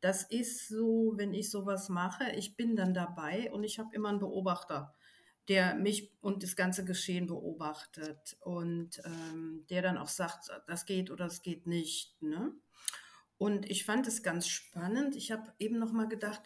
Das 0.00 0.22
ist 0.22 0.68
so, 0.68 1.14
wenn 1.16 1.34
ich 1.34 1.50
sowas 1.50 1.88
mache, 1.88 2.30
ich 2.36 2.54
bin 2.54 2.76
dann 2.76 2.94
dabei 2.94 3.50
und 3.50 3.64
ich 3.64 3.80
habe 3.80 3.92
immer 3.92 4.10
einen 4.10 4.20
Beobachter, 4.20 4.94
der 5.48 5.74
mich 5.74 6.12
und 6.20 6.44
das 6.44 6.54
ganze 6.54 6.84
Geschehen 6.84 7.26
beobachtet 7.26 8.36
und 8.38 9.02
ähm, 9.04 9.66
der 9.68 9.82
dann 9.82 9.98
auch 9.98 10.06
sagt, 10.06 10.48
das 10.68 10.86
geht 10.86 11.10
oder 11.10 11.24
das 11.24 11.42
geht 11.42 11.66
nicht. 11.66 12.22
Ne? 12.22 12.52
Und 13.42 13.68
ich 13.68 13.84
fand 13.84 14.06
es 14.06 14.22
ganz 14.22 14.46
spannend. 14.46 15.16
Ich 15.16 15.32
habe 15.32 15.52
eben 15.58 15.80
noch 15.80 15.90
mal 15.90 16.06
gedacht, 16.06 16.40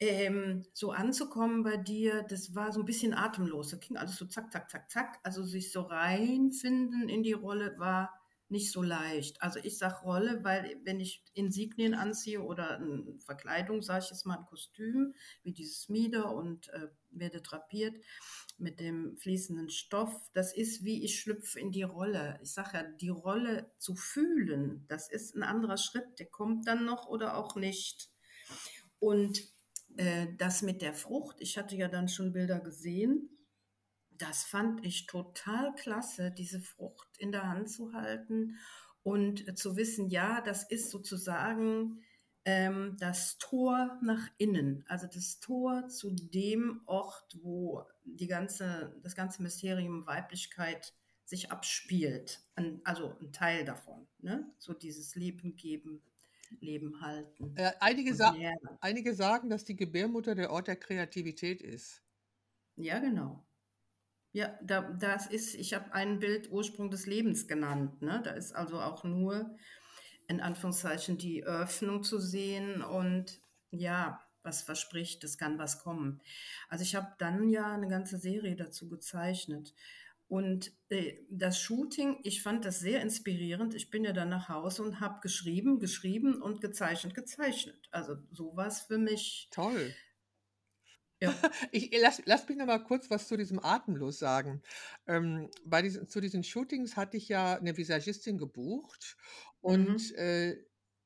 ähm, 0.00 0.64
so 0.72 0.90
anzukommen 0.90 1.62
bei 1.62 1.76
dir, 1.76 2.24
das 2.24 2.56
war 2.56 2.72
so 2.72 2.80
ein 2.80 2.86
bisschen 2.86 3.14
atemlos. 3.14 3.70
Da 3.70 3.76
ging 3.76 3.96
alles 3.96 4.16
so 4.16 4.24
zack, 4.24 4.50
zack, 4.50 4.68
zack, 4.68 4.90
zack. 4.90 5.20
Also 5.22 5.44
sich 5.44 5.70
so 5.70 5.82
reinfinden 5.82 7.08
in 7.08 7.22
die 7.22 7.34
Rolle 7.34 7.76
war 7.78 8.19
nicht 8.50 8.72
so 8.72 8.82
leicht. 8.82 9.40
Also 9.42 9.60
ich 9.62 9.78
sage 9.78 10.02
Rolle, 10.02 10.42
weil 10.42 10.80
wenn 10.84 11.00
ich 11.00 11.24
Insignien 11.34 11.94
anziehe 11.94 12.42
oder 12.42 12.76
eine 12.76 13.18
Verkleidung, 13.24 13.82
sage 13.82 14.04
ich 14.04 14.10
jetzt 14.10 14.26
mal 14.26 14.38
ein 14.38 14.46
Kostüm, 14.46 15.14
wie 15.42 15.52
dieses 15.52 15.88
Mieder 15.88 16.34
und 16.34 16.68
äh, 16.70 16.88
werde 17.10 17.40
drapiert 17.40 17.96
mit 18.58 18.80
dem 18.80 19.16
fließenden 19.16 19.70
Stoff, 19.70 20.12
das 20.32 20.54
ist 20.54 20.84
wie 20.84 21.04
ich 21.04 21.20
schlüpfe 21.20 21.60
in 21.60 21.72
die 21.72 21.82
Rolle. 21.82 22.38
Ich 22.42 22.52
sage 22.52 22.78
ja, 22.78 22.82
die 22.82 23.08
Rolle 23.08 23.72
zu 23.78 23.94
fühlen, 23.94 24.84
das 24.88 25.10
ist 25.10 25.34
ein 25.34 25.42
anderer 25.42 25.78
Schritt, 25.78 26.18
der 26.18 26.26
kommt 26.26 26.66
dann 26.66 26.84
noch 26.84 27.06
oder 27.06 27.36
auch 27.36 27.56
nicht. 27.56 28.10
Und 28.98 29.40
äh, 29.96 30.26
das 30.38 30.62
mit 30.62 30.82
der 30.82 30.94
Frucht, 30.94 31.36
ich 31.40 31.56
hatte 31.56 31.76
ja 31.76 31.88
dann 31.88 32.08
schon 32.08 32.32
Bilder 32.32 32.60
gesehen, 32.60 33.28
das 34.20 34.44
fand 34.44 34.84
ich 34.84 35.06
total 35.06 35.74
klasse, 35.74 36.30
diese 36.30 36.60
Frucht 36.60 37.08
in 37.18 37.32
der 37.32 37.48
Hand 37.48 37.70
zu 37.70 37.92
halten 37.92 38.58
und 39.02 39.48
äh, 39.48 39.54
zu 39.54 39.76
wissen, 39.76 40.08
ja, 40.10 40.40
das 40.40 40.64
ist 40.64 40.90
sozusagen 40.90 42.02
ähm, 42.44 42.96
das 42.98 43.38
Tor 43.38 43.98
nach 44.02 44.28
innen, 44.36 44.84
also 44.88 45.06
das 45.06 45.40
Tor 45.40 45.88
zu 45.88 46.10
dem 46.10 46.82
Ort, 46.86 47.38
wo 47.42 47.86
die 48.04 48.26
ganze, 48.26 48.94
das 49.02 49.14
ganze 49.14 49.42
Mysterium 49.42 50.06
Weiblichkeit 50.06 50.94
sich 51.24 51.50
abspielt. 51.50 52.40
Ein, 52.56 52.80
also 52.84 53.16
ein 53.20 53.32
Teil 53.32 53.64
davon, 53.64 54.06
ne? 54.18 54.52
so 54.58 54.74
dieses 54.74 55.14
Leben 55.14 55.56
geben, 55.56 56.02
Leben 56.60 57.00
halten. 57.00 57.54
Äh, 57.56 57.72
einige, 57.78 58.14
sa 58.14 58.34
einige 58.80 59.14
sagen, 59.14 59.48
dass 59.48 59.64
die 59.64 59.76
Gebärmutter 59.76 60.34
der 60.34 60.50
Ort 60.50 60.66
der 60.66 60.76
Kreativität 60.76 61.62
ist. 61.62 62.02
Ja, 62.76 62.98
genau. 62.98 63.46
Ja, 64.32 64.56
da, 64.62 64.82
das 64.92 65.26
ist, 65.26 65.54
ich 65.54 65.74
habe 65.74 65.92
ein 65.92 66.20
Bild 66.20 66.50
Ursprung 66.50 66.90
des 66.90 67.06
Lebens 67.06 67.48
genannt. 67.48 68.00
Ne? 68.02 68.20
Da 68.24 68.30
ist 68.32 68.52
also 68.54 68.80
auch 68.80 69.02
nur 69.04 69.56
in 70.28 70.40
Anführungszeichen 70.40 71.18
die 71.18 71.44
Öffnung 71.44 72.04
zu 72.04 72.18
sehen 72.20 72.82
und 72.82 73.40
ja, 73.70 74.20
was 74.42 74.62
verspricht, 74.62 75.24
es 75.24 75.36
kann 75.38 75.58
was 75.58 75.80
kommen. 75.82 76.22
Also 76.68 76.82
ich 76.82 76.94
habe 76.94 77.12
dann 77.18 77.48
ja 77.48 77.72
eine 77.74 77.88
ganze 77.88 78.18
Serie 78.18 78.56
dazu 78.56 78.88
gezeichnet 78.88 79.74
Und 80.28 80.72
äh, 80.90 81.14
das 81.28 81.60
Shooting, 81.60 82.20
ich 82.22 82.42
fand 82.42 82.64
das 82.64 82.78
sehr 82.80 83.02
inspirierend. 83.02 83.74
Ich 83.74 83.90
bin 83.90 84.04
ja 84.04 84.12
dann 84.12 84.28
nach 84.28 84.48
Hause 84.48 84.82
und 84.84 85.00
habe 85.00 85.20
geschrieben, 85.22 85.80
geschrieben 85.80 86.40
und 86.40 86.60
gezeichnet, 86.60 87.14
gezeichnet. 87.14 87.88
Also 87.90 88.16
so 88.30 88.56
war 88.56 88.68
es 88.68 88.80
für 88.82 88.98
mich. 88.98 89.48
Toll. 89.50 89.96
Ja. 91.20 91.32
Ich 91.72 91.90
lass 92.00 92.22
lass 92.24 92.48
mich 92.48 92.56
noch 92.58 92.66
mal 92.66 92.78
kurz 92.82 93.10
was 93.10 93.28
zu 93.28 93.36
diesem 93.36 93.62
Atemlos 93.62 94.18
sagen. 94.18 94.62
Ähm, 95.06 95.50
bei 95.64 95.82
diesen 95.82 96.08
zu 96.08 96.20
diesen 96.20 96.44
Shootings 96.44 96.96
hatte 96.96 97.16
ich 97.16 97.28
ja 97.28 97.54
eine 97.56 97.76
Visagistin 97.76 98.38
gebucht 98.38 99.16
und, 99.60 99.98
Mhm. 99.98 100.10
äh, 100.16 100.56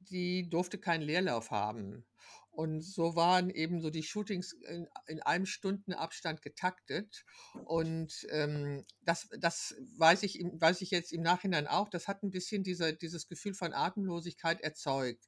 die 0.01 0.51
durfte 0.51 0.79
keinen 0.79 1.03
Leerlauf 1.03 1.51
haben. 1.51 2.05
Und 2.51 2.83
so 2.83 3.17
waren 3.17 3.51
eben 3.51 3.81
so 3.81 3.91
die 3.91 4.03
Shootings 4.05 4.53
in 4.53 4.87
in 5.07 5.21
einem 5.23 5.47
Stundenabstand 5.47 6.43
getaktet. 6.43 7.25
Und, 7.65 8.27
ähm, 8.31 8.85
das 9.01 9.29
das 9.41 9.75
weiß 9.99 10.23
ich 10.23 10.39
weiß 10.53 10.83
ich 10.83 10.91
jetzt 10.91 11.13
im 11.13 11.23
Nachhinein 11.23 11.67
auch, 11.67 11.89
das 11.89 12.07
hat 12.07 12.23
ein 12.23 12.31
bisschen 12.31 12.63
diese 12.63 12.95
dieses 12.95 13.27
Gefühl 13.29 13.55
von 13.55 13.73
Atemlosigkeit 13.73 14.61
erzeugt. 14.61 15.27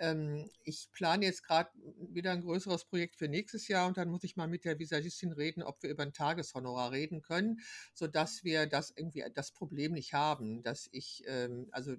Ähm, 0.00 0.50
ich 0.64 0.90
plane 0.92 1.26
jetzt 1.26 1.44
gerade 1.44 1.70
wieder 2.10 2.32
ein 2.32 2.42
größeres 2.42 2.86
Projekt 2.86 3.16
für 3.16 3.28
nächstes 3.28 3.68
Jahr 3.68 3.86
und 3.86 3.96
dann 3.98 4.08
muss 4.10 4.24
ich 4.24 4.36
mal 4.36 4.48
mit 4.48 4.64
der 4.64 4.78
Visagistin 4.78 5.32
reden, 5.32 5.62
ob 5.62 5.82
wir 5.82 5.90
über 5.90 6.02
ein 6.02 6.12
Tageshonorar 6.12 6.92
reden 6.92 7.22
können, 7.22 7.60
sodass 7.94 8.42
wir 8.42 8.66
das 8.66 8.92
irgendwie 8.96 9.24
das 9.34 9.52
Problem 9.52 9.92
nicht 9.92 10.14
haben, 10.14 10.62
dass 10.62 10.88
ich, 10.92 11.22
ähm 11.26 11.68
also, 11.72 11.96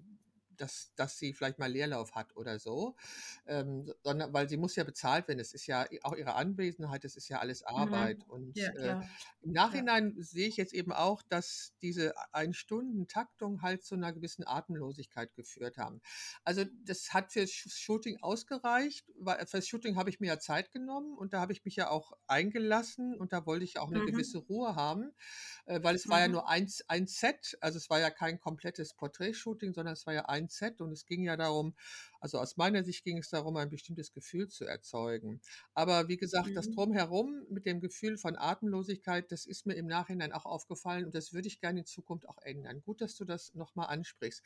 dass 0.61 0.93
dass 0.95 1.17
sie 1.17 1.33
vielleicht 1.33 1.59
mal 1.59 1.71
Leerlauf 1.71 2.15
hat 2.15 2.35
oder 2.35 2.59
so, 2.59 2.95
ähm, 3.45 3.91
sondern 4.03 4.33
weil 4.33 4.49
sie 4.49 4.57
muss 4.57 4.75
ja 4.75 4.83
bezahlt 4.83 5.27
werden. 5.27 5.39
Es 5.39 5.53
ist 5.53 5.67
ja 5.67 5.87
auch 6.03 6.15
ihre 6.15 6.35
Anwesenheit, 6.35 7.03
das 7.03 7.15
ist 7.15 7.27
ja 7.29 7.39
alles 7.39 7.63
Arbeit. 7.63 8.23
Mhm. 8.23 8.27
Und, 8.27 8.55
Ja, 8.55 8.71
äh, 8.75 8.97
im 9.41 9.51
Ja. 9.69 9.83
Nachhinein 9.83 10.15
sehe 10.17 10.47
ich 10.47 10.57
jetzt 10.57 10.73
eben 10.73 10.91
auch, 10.91 11.21
dass 11.23 11.73
diese 11.81 12.13
Ein-Stunden-Taktung 12.33 13.61
halt 13.61 13.83
zu 13.83 13.95
einer 13.95 14.13
gewissen 14.13 14.45
Atemlosigkeit 14.47 15.33
geführt 15.35 15.77
haben. 15.77 16.01
Also, 16.43 16.65
das 16.85 17.13
hat 17.13 17.31
fürs 17.31 17.51
Sh 17.51 17.69
Shooting 17.69 18.19
ausgereicht, 18.21 19.11
weil 19.17 19.45
fürs 19.47 19.67
Shooting 19.67 19.95
habe 19.95 20.09
ich 20.09 20.19
mir 20.19 20.27
ja 20.27 20.39
Zeit 20.39 20.71
genommen 20.71 21.17
und 21.17 21.33
da 21.33 21.39
habe 21.41 21.53
ich 21.53 21.65
mich 21.65 21.75
ja 21.75 21.89
auch 21.89 22.13
eingelassen 22.27 23.15
und 23.15 23.33
da 23.33 23.45
wollte 23.45 23.63
ich 23.65 23.79
auch 23.79 23.89
eine 23.89 24.01
gewisse 24.03 24.37
Mhm. 24.37 24.39
Ruhe 24.39 24.75
haben, 24.75 25.11
äh, 25.65 25.81
weil 25.83 25.95
es 25.95 26.09
war 26.09 26.19
ja 26.19 26.27
Mhm. 26.27 26.29
nur 26.29 26.47
eins 26.47 26.83
ein 26.87 27.07
Set, 27.07 27.57
also 27.61 27.77
es 27.77 27.89
war 27.89 27.99
ja 27.99 28.09
kein 28.09 28.39
komplettes 28.39 28.93
Porträtshooting, 28.93 29.73
sondern 29.73 29.93
es 29.93 30.05
war 30.05 30.13
ja 30.13 30.25
ein 30.25 30.49
Set 30.51 30.81
und 30.81 30.91
es 30.91 31.05
ging 31.05 31.23
ja 31.23 31.37
darum 31.37 31.75
also 32.19 32.37
aus 32.39 32.57
meiner 32.57 32.83
Sicht 32.83 33.03
ging 33.03 33.17
es 33.17 33.29
darum, 33.29 33.57
ein 33.57 33.69
bestimmtes 33.69 34.11
Gefühl 34.13 34.47
zu 34.47 34.65
erzeugen. 34.65 35.41
Aber 35.73 36.07
wie 36.07 36.17
gesagt, 36.17 36.55
das 36.55 36.69
Mhm. 36.69 36.71
Drumherum 36.71 37.45
mit 37.49 37.65
dem 37.65 37.81
Gefühl 37.81 38.17
von 38.17 38.35
Atemlosigkeit, 38.37 39.31
das 39.31 39.45
ist 39.45 39.65
mir 39.65 39.73
im 39.75 39.87
Nachhinein 39.87 40.31
auch 40.33 40.45
aufgefallen 40.45 41.05
und 41.05 41.15
das 41.15 41.33
würde 41.33 41.47
ich 41.47 41.59
gerne 41.59 41.79
in 41.81 41.85
Zukunft 41.85 42.27
auch 42.27 42.37
ändern. 42.39 42.81
Gut, 42.83 43.01
dass 43.01 43.15
du 43.15 43.25
das 43.25 43.53
noch 43.55 43.75
mal 43.75 43.85
ansprichst. 43.85 44.43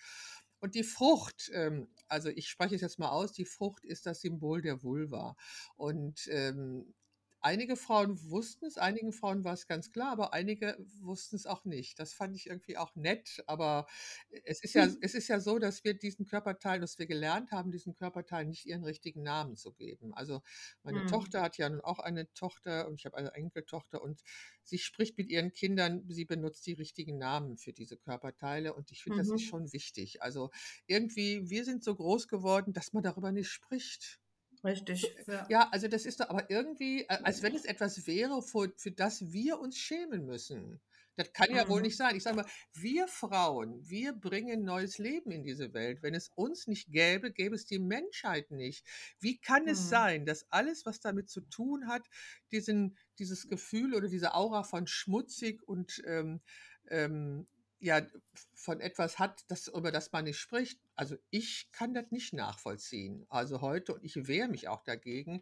Und 0.59 0.75
die 0.75 0.83
Frucht, 0.83 1.51
ähm, 1.53 1.89
also 2.07 2.29
ich 2.29 2.47
spreche 2.50 2.75
es 2.75 2.81
jetzt 2.81 2.97
mal 3.00 3.09
aus, 3.09 3.33
die 3.33 3.45
Frucht 3.45 3.85
ist 3.85 4.05
das 4.05 4.21
Symbol 4.21 4.62
der 4.62 4.83
Vulva. 4.83 5.35
Und, 5.75 6.27
ähm, 6.31 6.93
einige 7.45 7.75
Frauen 7.77 8.19
wussten 8.29 8.65
es, 8.65 8.77
einigen 8.77 9.13
Frauen 9.13 9.43
war 9.43 9.53
es 9.53 9.67
ganz 9.67 9.91
klar, 9.91 10.11
aber 10.11 10.33
einige 10.33 10.77
wussten 11.01 11.35
es 11.35 11.45
auch 11.45 11.63
nicht. 11.65 11.99
Das 11.99 12.13
fand 12.13 12.35
ich 12.35 12.47
irgendwie 12.47 12.77
auch 12.77 12.95
nett, 12.95 13.43
aber 13.47 13.87
es 14.43 14.61
ist 14.63 14.73
ja 14.73 14.85
es 15.01 15.13
ist 15.13 15.27
ja 15.27 15.39
so, 15.39 15.59
dass 15.59 15.83
wir 15.83 15.93
diesen 15.93 16.25
Körperteilen 16.25 16.81
dass 16.81 16.99
wir 16.99 17.07
gelernt 17.07 17.51
haben, 17.51 17.71
diesen 17.71 17.93
Körperteilen 17.95 18.49
nicht 18.49 18.65
ihren 18.65 18.83
richtigen 18.83 19.23
Namen 19.23 19.55
zu 19.57 19.73
geben. 19.73 20.13
Also, 20.13 20.41
meine 20.83 21.05
Mhm. 21.05 21.05
Tochter 21.05 21.41
hat 21.41 21.57
ja 21.57 21.69
nun 21.69 21.81
auch 21.81 21.99
eine 21.99 22.31
Tochter 22.33 22.87
und 22.87 22.95
ich 22.95 23.05
habe 23.05 23.17
eine 23.17 23.33
Enkeltochter 23.33 24.01
und 24.01 24.21
sie 24.63 24.77
spricht 24.79 25.17
mit 25.17 25.29
ihren 25.29 25.51
Kindern, 25.53 26.05
sie 26.09 26.25
benutzt 26.25 26.65
die 26.67 26.73
richtigen 26.73 27.17
Namen 27.17 27.57
für 27.57 27.73
diese 27.73 27.97
Körperteile 27.97 28.73
und 28.73 28.91
ich 28.91 29.03
finde, 29.03 29.21
das 29.21 29.31
ist 29.33 29.41
Mhm. 29.41 29.43
schon 29.43 29.71
wichtig. 29.73 30.21
Also, 30.21 30.49
irgendwie 30.87 31.49
wir 31.49 31.65
sind 31.65 31.83
so 31.83 31.95
groß 31.95 32.27
geworden, 32.27 32.73
dass 32.73 32.93
man 32.93 33.03
darüber 33.03 33.31
nicht 33.31 33.49
spricht. 33.49 34.19
So, 34.74 34.88
Richtig, 34.88 35.15
äh, 35.17 35.25
ja. 35.27 35.50
ja, 35.50 35.69
also 35.72 35.88
das 35.88 36.05
ist 36.05 36.19
doch 36.19 36.29
aber 36.29 36.50
irgendwie, 36.50 37.10
a 37.10 37.15
als 37.24 37.41
wenn 37.41 37.55
es 37.55 37.65
etwas 37.65 38.07
wäre, 38.07 38.41
vor 38.41 38.69
für 38.77 38.91
das 38.91 39.31
wir 39.31 39.60
uns 39.60 39.77
schämen 39.77 40.25
müssen. 40.25 40.81
Das 41.17 41.31
kann 41.31 41.48
ja 41.53 41.69
wohl 41.69 41.81
nicht 41.81 41.95
Mhm. 41.95 41.98
sein. 41.98 42.15
Ich 42.17 42.24
sage 42.24 42.36
mal, 42.38 42.45
wir 42.74 43.07
Frauen, 43.07 43.87
wir 43.89 44.11
bringen 44.13 44.63
neues 44.66 44.98
Leben 44.98 45.31
in 45.31 45.44
diese 45.44 45.74
Welt. 45.74 46.03
Wenn 46.03 46.13
es 46.13 46.29
uns 46.35 46.68
nicht 46.68 46.92
gäbe, 46.92 47.31
gäbe 47.31 47.55
es 47.55 47.66
die 47.66 47.79
Menschheit 47.79 48.51
nicht. 48.51 48.85
Wie 49.20 49.37
kann 49.39 49.68
es 49.68 49.87
Mhm. 49.87 49.87
sein, 49.87 50.25
dass 50.25 50.46
alles, 50.51 50.85
was 50.85 51.00
damit 51.00 51.29
zu 51.29 51.42
tun 51.42 51.87
hat, 51.87 52.07
diesen 52.51 52.98
dieses 53.20 53.48
Gefühl 53.48 53.96
oder 53.96 54.09
diese 54.09 54.33
Aura 54.33 54.63
von 54.63 54.87
schmutzig 54.87 55.63
und, 55.66 56.01
ähm, 56.05 56.42
ähm, 56.89 57.48
ja, 57.79 58.01
von 58.55 58.79
etwas 58.81 59.20
hat, 59.20 59.44
das 59.50 59.68
über 59.68 59.92
das 59.92 60.11
man 60.11 60.24
nicht 60.25 60.38
spricht. 60.40 60.79
Also, 60.96 61.18
ich 61.29 61.70
kann 61.72 61.94
das 61.94 62.11
nicht 62.11 62.33
nachvollziehen. 62.33 63.25
Also, 63.29 63.61
heute 63.61 63.94
und 63.96 64.03
ich 64.03 64.27
wehre 64.27 64.48
mich 64.50 64.68
auch 64.68 64.83
dagegen. 64.83 65.42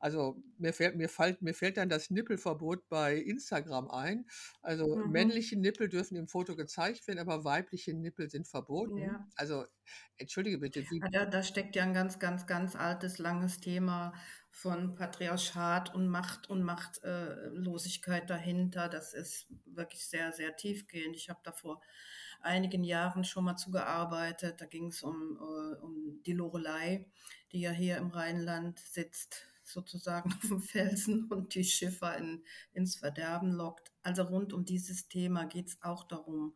Also, 0.00 0.42
mir 0.58 0.72
fällt 0.72 0.96
mir 0.96 1.08
fällt 1.08 1.42
mir 1.42 1.54
fällt 1.54 1.76
dann 1.76 1.88
das 1.88 2.10
Nippelverbot 2.10 2.88
bei 2.88 3.16
Instagram 3.18 3.88
ein. 3.90 4.26
Also, 4.62 5.00
Mhm. 5.00 5.04
männliche 5.04 5.58
Nippel 5.58 5.88
dürfen 5.88 6.16
im 6.16 6.28
Foto 6.28 6.56
gezeigt 6.56 7.06
werden, 7.08 7.18
aber 7.20 7.44
weibliche 7.44 7.94
Nippel 7.94 8.30
sind 8.30 8.48
verboten. 8.48 9.02
Ja. 9.02 9.26
Also, 9.36 9.66
entschuldige 10.16 10.58
bitte, 10.58 10.84
da 11.12 11.24
da 11.26 11.42
steckt 11.42 11.76
ja 11.76 11.84
'n 11.84 11.92
ganz, 11.94 12.18
ganz, 12.18 12.46
ganz 12.46 12.76
altes, 12.76 13.18
langes 13.18 13.60
Thema 13.60 14.14
von 14.54 14.94
Patriarchat 14.94 15.92
und 15.96 16.06
Macht 16.06 16.48
und 16.48 16.62
Macht 16.62 17.02
äh, 17.02 17.48
Losigkeit 17.48 18.30
dahinter. 18.30 18.88
Das 18.88 19.12
ist 19.12 19.48
wirklich 19.66 20.06
sehr, 20.06 20.32
sehr 20.32 20.54
tiefgehend. 20.54 21.16
Ich 21.16 21.28
habe 21.28 21.40
da 21.42 21.50
vor 21.50 21.82
einigen 22.40 22.84
Jahren 22.84 23.24
schon 23.24 23.44
mal 23.44 23.56
zu 23.56 23.72
gearbeitet. 23.72 24.60
Da 24.60 24.66
ging's 24.66 25.02
um 25.02 25.36
äh, 25.40 25.76
um 25.82 26.22
die 26.24 26.34
Loreley, 26.34 27.10
die 27.50 27.62
ja 27.62 27.72
hier 27.72 27.96
im 27.96 28.10
Rheinland 28.10 28.78
sitzt, 28.78 29.44
sozusagen 29.64 30.30
auf'm 30.42 30.60
Felsen 30.60 31.24
und 31.24 31.56
die 31.56 31.64
Schiffer 31.64 32.16
in 32.16 32.44
ins 32.72 32.94
Verderben 32.94 33.50
lockt. 33.50 33.90
Also, 34.02 34.22
rund 34.22 34.52
um 34.52 34.64
dieses 34.64 35.08
Thema 35.08 35.46
geht's 35.46 35.78
auch 35.82 36.04
darum, 36.04 36.54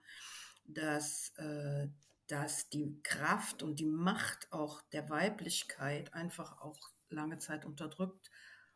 dass 0.67 1.31
äh, 1.39 1.89
dass 2.29 2.69
die 2.69 3.01
Kraft 3.03 3.65
und 3.65 3.81
die 3.81 3.87
Macht 3.87 4.53
auch 4.53 4.83
der 4.93 5.11
Weiblichkeit 5.11 6.15
einfach 6.15 6.61
auch 6.61 6.79
lange 7.11 7.39
Zeit 7.39 7.65
unterdrückt 7.67 8.31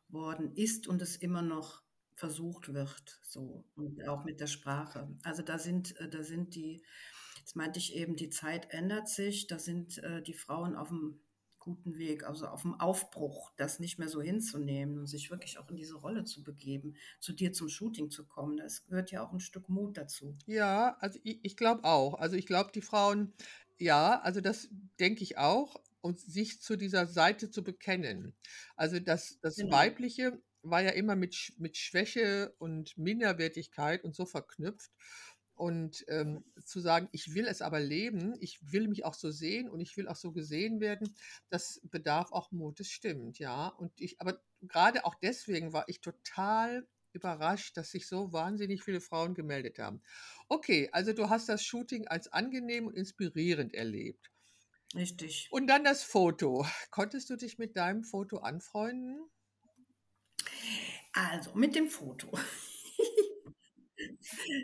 worden 0.08 0.54
ist 0.56 0.86
und 0.88 1.02
es 1.02 1.16
immer 1.16 1.42
noch 1.42 1.82
versucht 2.16 2.74
wird, 2.74 3.20
so 3.22 3.64
und 3.74 4.06
auch 4.08 4.24
mit 4.24 4.40
der 4.40 4.46
Sprache. 4.48 5.16
Also, 5.24 5.42
da 5.42 5.58
sind 5.58 5.96
äh, 6.00 6.08
da 6.08 6.22
sind 6.24 6.54
die 6.56 6.82
das 7.44 7.54
meinte 7.56 7.78
ich 7.80 7.94
eben, 7.96 8.16
die 8.16 8.30
Zeit 8.30 8.70
ändert 8.72 9.08
sich, 9.08 9.46
da 9.48 9.58
sind, 9.58 9.98
äh, 9.98 10.22
die 10.22 10.34
Frauen 10.34 10.76
auf'm 10.76 11.18
guten 11.58 11.98
Weg, 11.98 12.24
also 12.24 12.46
auf'm 12.48 12.78
Aufbruch, 12.80 13.52
das 13.56 13.80
nicht 13.80 13.98
mehr 13.98 14.08
so 14.08 14.20
hinzunehmen 14.22 14.98
und 14.98 15.06
sich 15.08 15.30
wirklich 15.30 15.58
auch 15.58 15.68
in 15.70 15.76
diese 15.76 15.96
Rolle 15.96 16.24
zu 16.24 16.42
begeben, 16.44 16.96
zu 17.20 17.32
dir 17.34 17.52
zum 17.52 17.68
Shooting 17.68 18.10
zu 18.10 18.26
kommen. 18.28 18.56
Das 18.58 18.84
gehört 18.84 19.10
ja 19.12 19.24
auch 19.26 19.32
'n 19.32 19.40
Stück 19.40 19.68
Mut 19.68 19.96
dazu. 19.98 20.38
Ja, 20.48 20.96
also 21.00 21.18
i 21.24 21.40
ich 21.42 21.56
glaube 21.56 21.84
auch. 21.84 22.14
Also, 22.14 22.36
ich 22.36 22.46
glaube, 22.46 22.72
die 22.74 22.82
Frauen 22.82 23.32
ja, 23.78 24.20
also 24.20 24.40
das 24.40 24.68
denke 25.00 25.22
ich 25.24 25.38
auch 25.38 25.76
und 26.02 26.20
sich 26.20 26.60
zu 26.62 26.76
dieser 26.76 27.06
Seite 27.06 27.50
zu 27.50 27.64
bekennen. 27.64 28.36
Also, 28.76 29.00
das 29.00 29.38
das 29.42 29.56
Genau. 29.56 29.70
Weibliche 29.70 30.42
war 30.62 30.82
ja 30.82 30.90
immer 30.90 31.16
mit 31.16 31.54
mit 31.58 31.76
Schwäche 31.78 32.54
und 32.58 32.96
Minderwertigkeit 32.98 34.04
und 34.04 34.14
so 34.14 34.26
verknüpft. 34.26 34.92
Und, 35.54 36.04
ähm, 36.08 36.44
zu 36.64 36.80
sagen: 36.80 37.08
„Ich 37.12 37.34
will 37.34 37.46
es 37.46 37.60
aber 37.62 37.78
leben, 37.80 38.34
ich 38.40 38.72
will 38.72 38.88
mich 38.88 39.04
auch 39.04 39.14
so 39.14 39.30
sehen 39.30 39.68
und 39.68 39.80
ich 39.80 39.96
will 39.96 40.08
auch 40.08 40.16
so 40.16 40.32
gesehen 40.32 40.80
werden“, 40.80 41.14
das 41.50 41.80
bedarf 41.84 42.32
auch 42.32 42.50
Mut, 42.52 42.80
das 42.80 42.88
stimmt, 42.88 43.38
ja. 43.38 43.68
Und 43.68 43.92
ich 44.00 44.20
aber 44.20 44.42
grade 44.66 45.04
auch 45.04 45.14
deswegen 45.14 45.72
war 45.72 45.84
ich 45.88 46.00
total 46.00 46.88
überrascht, 47.12 47.76
dass 47.76 47.90
sich 47.90 48.08
so 48.08 48.32
wahnsinnig 48.32 48.82
viele 48.82 49.00
Frauen 49.02 49.34
gemeldet 49.34 49.78
haben. 49.78 50.02
Okay, 50.48 50.88
also 50.92 51.12
du 51.12 51.28
hast 51.30 51.48
das 51.50 51.62
Shooting 51.64 52.08
als 52.08 52.28
angenehm 52.32 52.86
und 52.86 52.94
inspirierend 52.96 53.74
erlebt. 53.74 54.31
Richtig. 54.94 55.48
Und 55.50 55.66
dann 55.66 55.84
das 55.84 56.02
Foto. 56.02 56.66
Konntest 56.90 57.30
du 57.30 57.36
dich 57.36 57.58
mit 57.58 57.76
deinem 57.76 58.04
Foto 58.04 58.38
anfreunden? 58.38 59.30
Also, 61.12 61.54
mit 61.54 61.74
dem 61.74 61.88
Foto. 61.88 62.30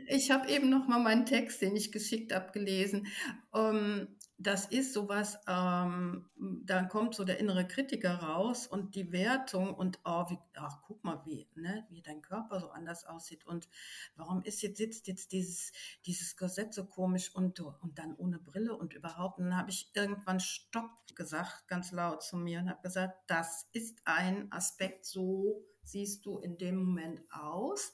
Ich 0.08 0.30
habe 0.30 0.50
eben 0.50 0.68
noch 0.70 0.88
mal 0.88 0.98
meinen 0.98 1.26
Text, 1.26 1.62
den 1.62 1.76
ich 1.76 1.92
geschickt 1.92 2.32
habe, 2.32 2.50
gelesen. 2.52 3.06
Ähm, 3.54 4.17
das 4.40 4.66
ist 4.66 4.92
so 4.94 5.08
was, 5.08 5.38
ähm, 5.48 6.30
hm, 6.36 6.62
da 6.64 6.84
kommt 6.84 7.14
so 7.14 7.24
der 7.24 7.38
innere 7.40 7.66
Kritiker 7.66 8.14
raus 8.22 8.66
und 8.68 8.94
die 8.94 9.10
Wertung 9.12 9.74
und: 9.74 9.98
„Oh, 10.04 10.26
wie 10.30 10.38
ach, 10.56 10.80
guck 10.86 11.02
mal, 11.04 11.22
wie 11.26 11.48
ne, 11.56 11.86
wie 11.90 12.02
dein 12.02 12.22
Körper 12.22 12.60
so 12.60 12.70
anders 12.70 13.04
aussieht 13.04 13.44
und 13.46 13.68
warum 14.16 14.42
ist 14.42 14.62
jetzt 14.62 14.78
sitzt 14.78 15.08
jetzt 15.08 15.32
dieses 15.32 15.72
dieses 16.06 16.36
Korsett 16.36 16.72
so 16.74 16.86
komisch 16.86 17.34
und 17.34 17.60
und 17.60 17.98
dann 17.98 18.14
ohne 18.16 18.38
Brille 18.38 18.76
und 18.76 18.94
überhaupt.“ 18.94 19.38
Und 19.38 19.46
dann 19.46 19.56
habe 19.58 19.70
ich 19.70 19.90
irgendwann 19.94 20.40
„Stopp“ 20.40 20.90
gesagt, 21.16 21.66
ganz 21.68 21.90
laut 21.92 22.22
zu 22.22 22.36
mir 22.36 22.60
und 22.60 22.70
habe 22.70 22.82
gesagt: 22.82 23.18
„Das 23.28 23.68
ist 23.72 23.98
ein 24.04 24.52
Aspekt, 24.52 25.04
so 25.06 25.64
siehst 25.82 26.24
du 26.26 26.38
in 26.38 26.58
dem 26.58 26.76
Moment 26.76 27.22
aus.“ 27.32 27.92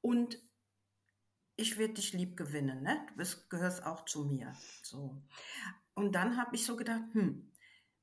Und 0.00 0.38
ich 1.56 1.78
werde 1.78 1.94
dich 1.94 2.12
lieb 2.12 2.36
gewinnen, 2.36 2.82
ne? 2.82 3.04
Du 3.08 3.16
bist, 3.16 3.48
gehörst 3.50 3.84
auch 3.84 4.04
zu 4.04 4.24
mir. 4.24 4.54
So. 4.82 5.20
Und 5.94 6.12
dann 6.14 6.36
habe 6.36 6.54
ich 6.56 6.64
so 6.64 6.76
gedacht, 6.76 7.02
hm, 7.12 7.50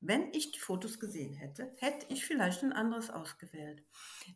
wenn 0.00 0.32
ich 0.32 0.50
die 0.50 0.58
Fotos 0.58 0.98
gesehen 0.98 1.34
hätte, 1.34 1.72
hätte 1.78 2.06
ich 2.08 2.24
vielleicht 2.24 2.62
ein 2.64 2.72
anderes 2.72 3.08
ausgewählt. 3.10 3.84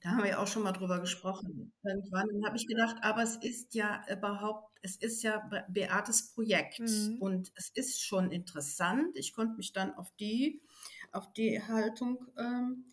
Da 0.02 0.10
haben 0.10 0.22
wir 0.22 0.30
ja 0.30 0.38
auch 0.38 0.46
schon 0.46 0.62
mal 0.62 0.72
drüber 0.72 1.00
gesprochen. 1.00 1.72
Irgendwann 1.82 2.28
habe 2.46 2.56
ich 2.56 2.66
gedacht, 2.68 2.96
aber 3.02 3.22
es 3.22 3.36
ist 3.36 3.74
ja 3.74 4.04
überhaupt, 4.10 4.78
es 4.82 4.96
ist 4.96 5.22
ja 5.22 5.38
Beates 5.68 6.32
Projekt 6.34 6.78
Mhm. 6.78 7.16
und 7.18 7.50
es 7.56 7.70
ist 7.70 8.00
schon 8.04 8.30
interessant. 8.30 9.16
Ich 9.18 9.32
konnte 9.32 9.56
mich 9.56 9.72
dann 9.72 9.92
auf 9.94 10.10
die, 10.20 10.62
auf 11.10 11.32
die 11.32 11.60
Haltung 11.62 12.24
ähm, 12.38 12.84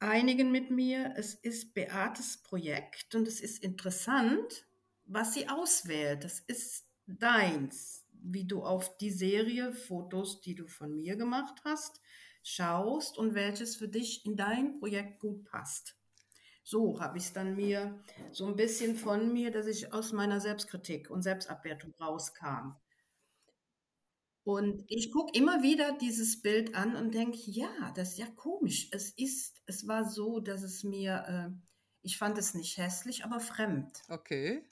einigen 0.00 0.50
mit 0.50 0.70
mir. 0.70 1.14
Es 1.16 1.34
ist 1.34 1.74
Beates 1.74 2.38
Projekt 2.42 3.14
und 3.14 3.28
es 3.28 3.40
ist 3.40 3.62
interessant, 3.62 4.66
was 5.06 5.34
sie 5.34 5.48
auswählt. 5.48 6.24
Das 6.24 6.40
ist 6.40 6.86
deins, 7.06 8.01
wie 8.24 8.46
du 8.46 8.62
auf 8.62 8.96
die 8.98 9.10
Serie 9.10 9.72
Fotos, 9.72 10.40
die 10.40 10.54
du 10.54 10.66
von 10.66 10.96
mir 10.96 11.16
gemacht 11.16 11.60
hast, 11.64 12.00
schaust 12.42 13.18
und 13.18 13.34
welches 13.34 13.76
für 13.76 13.88
dich 13.88 14.24
in 14.24 14.36
dein 14.36 14.78
Projekt 14.78 15.20
gut 15.20 15.44
passt. 15.44 15.96
So 16.64 17.00
habe 17.00 17.18
ich 17.18 17.24
es 17.24 17.32
dann 17.32 17.56
mir 17.56 18.00
so 18.30 18.46
ein 18.46 18.56
bisschen 18.56 18.96
von 18.96 19.32
mir, 19.32 19.50
dass 19.50 19.66
ich 19.66 19.92
aus 19.92 20.12
meiner 20.12 20.40
Selbstkritik 20.40 21.10
und 21.10 21.22
Selbstabwertung 21.22 21.92
rauskam. 22.00 22.76
Und 24.44 24.84
ich 24.88 25.12
gucke 25.12 25.36
immer 25.38 25.62
wieder 25.62 25.96
dieses 25.98 26.42
Bild 26.42 26.74
an 26.74 26.96
und 26.96 27.14
denke, 27.14 27.38
ja, 27.46 27.92
das 27.94 28.12
ist 28.12 28.18
ja 28.18 28.26
komisch. 28.26 28.88
Es 28.90 29.10
ist, 29.10 29.62
es 29.66 29.86
war 29.86 30.04
so, 30.08 30.40
dass 30.40 30.62
es 30.62 30.82
mir, 30.82 31.24
äh, 31.28 31.68
ich 32.02 32.18
fand 32.18 32.38
es 32.38 32.54
nicht 32.54 32.76
hässlich, 32.76 33.24
aber 33.24 33.38
fremd. 33.38 34.02
Okay. 34.08 34.64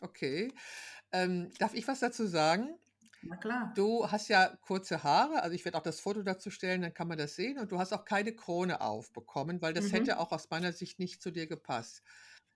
Okay. 0.00 0.52
Ähm, 1.12 1.50
darf 1.58 1.74
ich 1.74 1.86
was 1.88 2.00
dazu 2.00 2.26
sagen? 2.26 2.78
Na 3.22 3.36
klar. 3.36 3.66
Du 3.74 4.10
hast 4.10 4.28
ja 4.28 4.56
kurze 4.62 5.02
Haare, 5.02 5.42
also 5.42 5.54
ich 5.54 5.64
werde 5.64 5.78
auch 5.78 5.82
das 5.82 6.00
Foto 6.00 6.22
dazu 6.22 6.50
stellen, 6.50 6.82
dann 6.82 6.94
kann 6.94 7.08
man 7.08 7.18
das 7.18 7.36
sehen. 7.36 7.58
Und 7.58 7.72
du 7.72 7.78
hast 7.78 7.92
auch 7.92 8.04
keine 8.04 8.34
Krone 8.36 8.80
aufbekommen, 8.82 9.62
weil 9.62 9.72
das 9.74 9.92
Mhm. 9.92 9.92
hätte 9.92 10.18
auch 10.18 10.32
aus 10.32 10.50
meiner 10.50 10.72
Sicht 10.72 10.98
nicht 10.98 11.22
zu 11.22 11.30
dir 11.30 11.46
gepasst. 11.46 12.02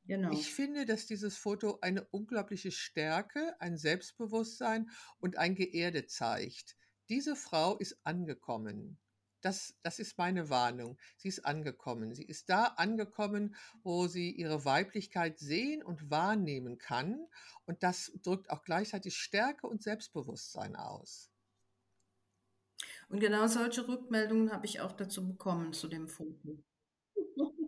Genau. 0.06 0.32
Ich 0.32 0.52
finde, 0.52 0.84
dass 0.86 1.06
dieses 1.06 1.36
Foto 1.38 1.78
eine 1.82 2.04
unglaubliche 2.08 2.72
Stärke, 2.72 3.56
ein 3.60 3.76
Selbstbewusstsein 3.78 4.90
und 5.20 5.36
ein 5.38 5.54
Geerde 5.54 6.06
zeigt. 6.06 6.76
Diese 7.08 7.36
Frau 7.36 7.78
ist 7.78 8.00
angekommen. 8.04 8.98
Das, 9.40 9.74
das 9.82 9.98
ist 9.98 10.18
meine 10.18 10.50
Warnung. 10.50 10.98
Sie 11.16 11.28
ist 11.28 11.44
angekommen. 11.44 12.14
Sie 12.14 12.24
ist 12.24 12.48
da 12.48 12.64
angekommen, 12.64 13.54
wo 13.82 14.06
sie 14.06 14.30
ihre 14.30 14.64
Weiblichkeit 14.64 15.38
sehen 15.38 15.82
und 15.82 16.10
wahrnehmen 16.10 16.78
kann. 16.78 17.26
Und 17.64 17.82
das 17.82 18.12
drückt 18.22 18.50
auch 18.50 18.62
gleichzeitig 18.64 19.16
Stärke 19.16 19.66
und 19.66 19.82
Selbstbewusstsein 19.82 20.76
aus. 20.76 21.30
Und 23.08 23.20
genau 23.20 23.46
solche 23.46 23.86
Rückmeldungen 23.86 24.52
habe 24.52 24.66
ich 24.66 24.80
auch 24.80 24.92
dazu 24.92 25.26
bekommen 25.26 25.72
zu 25.72 25.88
dem 25.88 26.08
Foto. 26.08 26.62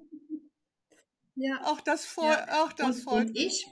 ja. 1.37 1.65
Auch 1.65 1.81
das, 1.81 2.05
freu 2.05 2.31
ja. 2.31 2.65
auch 2.65 2.73
das 2.73 3.05
und, 3.05 3.29
und 3.29 3.37
ich 3.37 3.67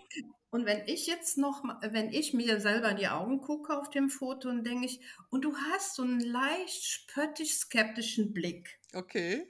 und 0.51 0.67
wenn 0.67 0.87
ich 0.87 1.07
jetzt 1.07 1.39
noch, 1.39 1.63
wenn 1.83 2.11
ich 2.11 2.35
mir 2.35 2.61
selber 2.61 2.91
in 2.91 2.97
die 2.97 3.09
Augen 3.09 3.41
gucke 3.41 3.77
auf 3.79 3.91
dem 3.91 4.09
Foto, 4.11 4.49
dann 4.49 4.65
denke 4.65 4.87
ich, 4.87 5.01
und 5.31 5.45
du 5.45 5.55
hast 5.57 5.95
so 5.97 6.03
einen 6.03 6.21
leicht 6.21 6.85
spöttisch-skeptischen 6.85 8.33
Blick. 8.33 8.79
Okay. 8.95 9.47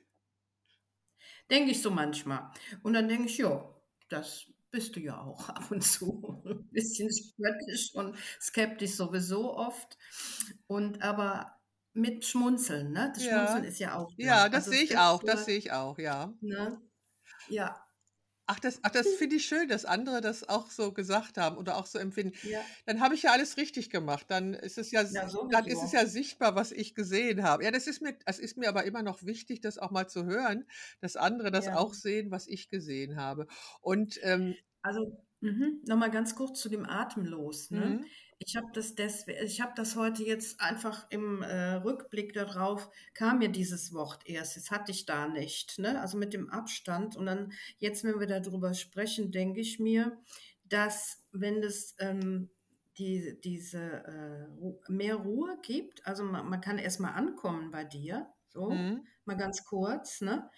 Denke 1.51 1.71
ich 1.71 1.83
so 1.83 1.91
manchmal. 1.91 2.51
Und 2.83 2.95
dann 2.95 3.09
denke 3.09 3.27
ich, 3.27 3.39
ja, 3.39 3.73
das 4.09 4.47
bist 4.71 4.97
du 4.97 5.01
ja 5.01 5.21
auch 5.21 5.49
ab 5.49 5.71
und 5.71 5.83
zu. 5.83 6.43
Ein 6.45 6.69
bisschen 6.71 7.09
spöttisch 7.13 7.95
und 7.95 8.17
skeptisch 8.41 8.93
sowieso 8.93 9.55
oft. 9.57 9.97
Und 10.67 11.03
aber 11.03 11.53
mit 11.93 12.25
Schmunzeln, 12.25 12.93
ne? 12.93 13.13
Das 13.15 13.25
Ja. 13.25 13.31
Schmunzeln 13.47 13.65
ist 13.65 13.79
ja 13.79 13.97
auch 13.97 14.11
da. 14.21 14.27
Ja, 14.27 14.49
das 14.49 14.67
Also 14.67 14.73
sehe 14.73 14.83
ich 14.85 14.99
auch. 14.99 15.23
Das 15.23 15.45
sehe 15.45 15.59
ich 15.59 15.73
auch, 15.73 15.99
ja. 15.99 16.35
ne? 16.41 16.81
Ja, 17.49 17.86
Ach, 18.49 18.61
das, 18.61 18.79
ach, 18.83 18.91
das 18.91 19.15
finde 19.15 19.37
ich 19.37 19.47
schön, 19.47 19.69
dass 19.69 19.85
andere 19.85 20.21
das 20.21 20.49
auch 20.49 20.71
so 20.71 20.93
gesagt 20.93 21.37
haben 21.37 21.57
oder 21.59 21.77
auch 21.77 21.87
so 21.87 21.99
empfinden. 21.99 22.37
ja, 22.43 22.63
Dann 22.87 23.01
habe 23.01 23.15
ich 23.17 23.23
ja 23.23 23.33
alles 23.33 23.57
richtig 23.57 23.91
gemacht. 23.91 24.27
Dann 24.29 24.55
ist 24.55 24.79
es 24.79 24.93
ja, 24.93 25.05
ja, 25.09 25.27
dann 25.51 25.67
ist 25.67 25.83
es 25.83 25.93
ja 25.93 26.07
sichtbar, 26.07 26.55
was 26.55 26.71
ich 26.73 26.95
gesehen 26.95 27.43
habe. 27.43 27.65
Ja, 27.65 27.71
das 27.73 27.87
ist 27.89 28.03
mir, 28.03 28.17
das 28.25 28.39
ist 28.39 28.57
mir 28.57 28.69
aber 28.69 28.85
immer 28.85 29.03
noch 29.03 29.25
wichtig, 29.25 29.61
das 29.63 29.79
auch 29.79 29.91
mal 29.91 30.09
zu 30.09 30.25
hören, 30.27 30.67
dass 31.01 31.17
andere 31.17 31.51
das 31.51 31.67
Ja. 31.67 31.73
auch 31.73 31.93
sehen, 31.95 32.31
was 32.31 32.47
ich 32.47 32.69
gesehen 32.69 33.17
habe. 33.17 33.47
Und 33.81 34.19
ähm, 34.23 34.57
Also, 34.83 35.25
mhm, 35.41 35.83
nochmal 35.87 36.11
ganz 36.11 36.35
kurz 36.37 36.61
zu 36.61 36.69
dem 36.69 36.87
Atemlos. 36.87 37.71
Ne? 37.71 37.99
mhm, 37.99 38.11
Ich 38.39 38.55
habe 38.57 38.67
das, 38.75 38.97
deswe- 38.97 39.41
ich 39.43 39.61
hab 39.63 39.75
das 39.77 39.97
heute 39.97 40.23
jetzt 40.23 40.61
einfach 40.61 41.07
im 41.11 41.43
äh, 41.43 41.75
Rückblick 41.77 42.35
darauf, 42.35 42.91
kam 43.15 43.39
mir 43.39 43.49
dieses 43.49 43.93
Wort 43.95 44.27
erst. 44.27 44.57
Das 44.57 44.71
hatte 44.71 44.93
ich 44.93 45.07
da 45.07 45.27
nicht. 45.27 45.79
Ne? 45.79 46.01
Also 46.01 46.19
mit 46.19 46.35
dem 46.35 46.51
Abstand. 46.51 47.17
Und 47.17 47.27
dann, 47.27 47.53
jetzt, 47.79 48.05
wenn 48.05 48.21
wir 48.21 48.27
darüber 48.27 48.75
sprechen, 48.75 49.33
denke 49.33 49.61
ich 49.61 49.79
mir, 49.79 50.19
dass 50.65 51.25
wenn 51.33 51.63
es 51.63 51.95
ähm, 51.99 52.51
die, 52.99 53.41
diese 53.43 54.05
äh, 54.05 54.93
mehr 54.93 55.17
Ruhe 55.17 55.59
gibt, 55.63 56.07
also 56.07 56.23
man, 56.23 56.49
man 56.49 56.61
kann 56.61 56.79
erstmal 56.79 57.15
ankommen 57.15 57.71
bei 57.71 57.85
dir, 57.85 58.27
so, 58.49 58.71
mhm. 58.71 59.07
mal 59.25 59.37
ganz 59.37 59.65
kurz, 59.65 60.21
ne? 60.21 60.51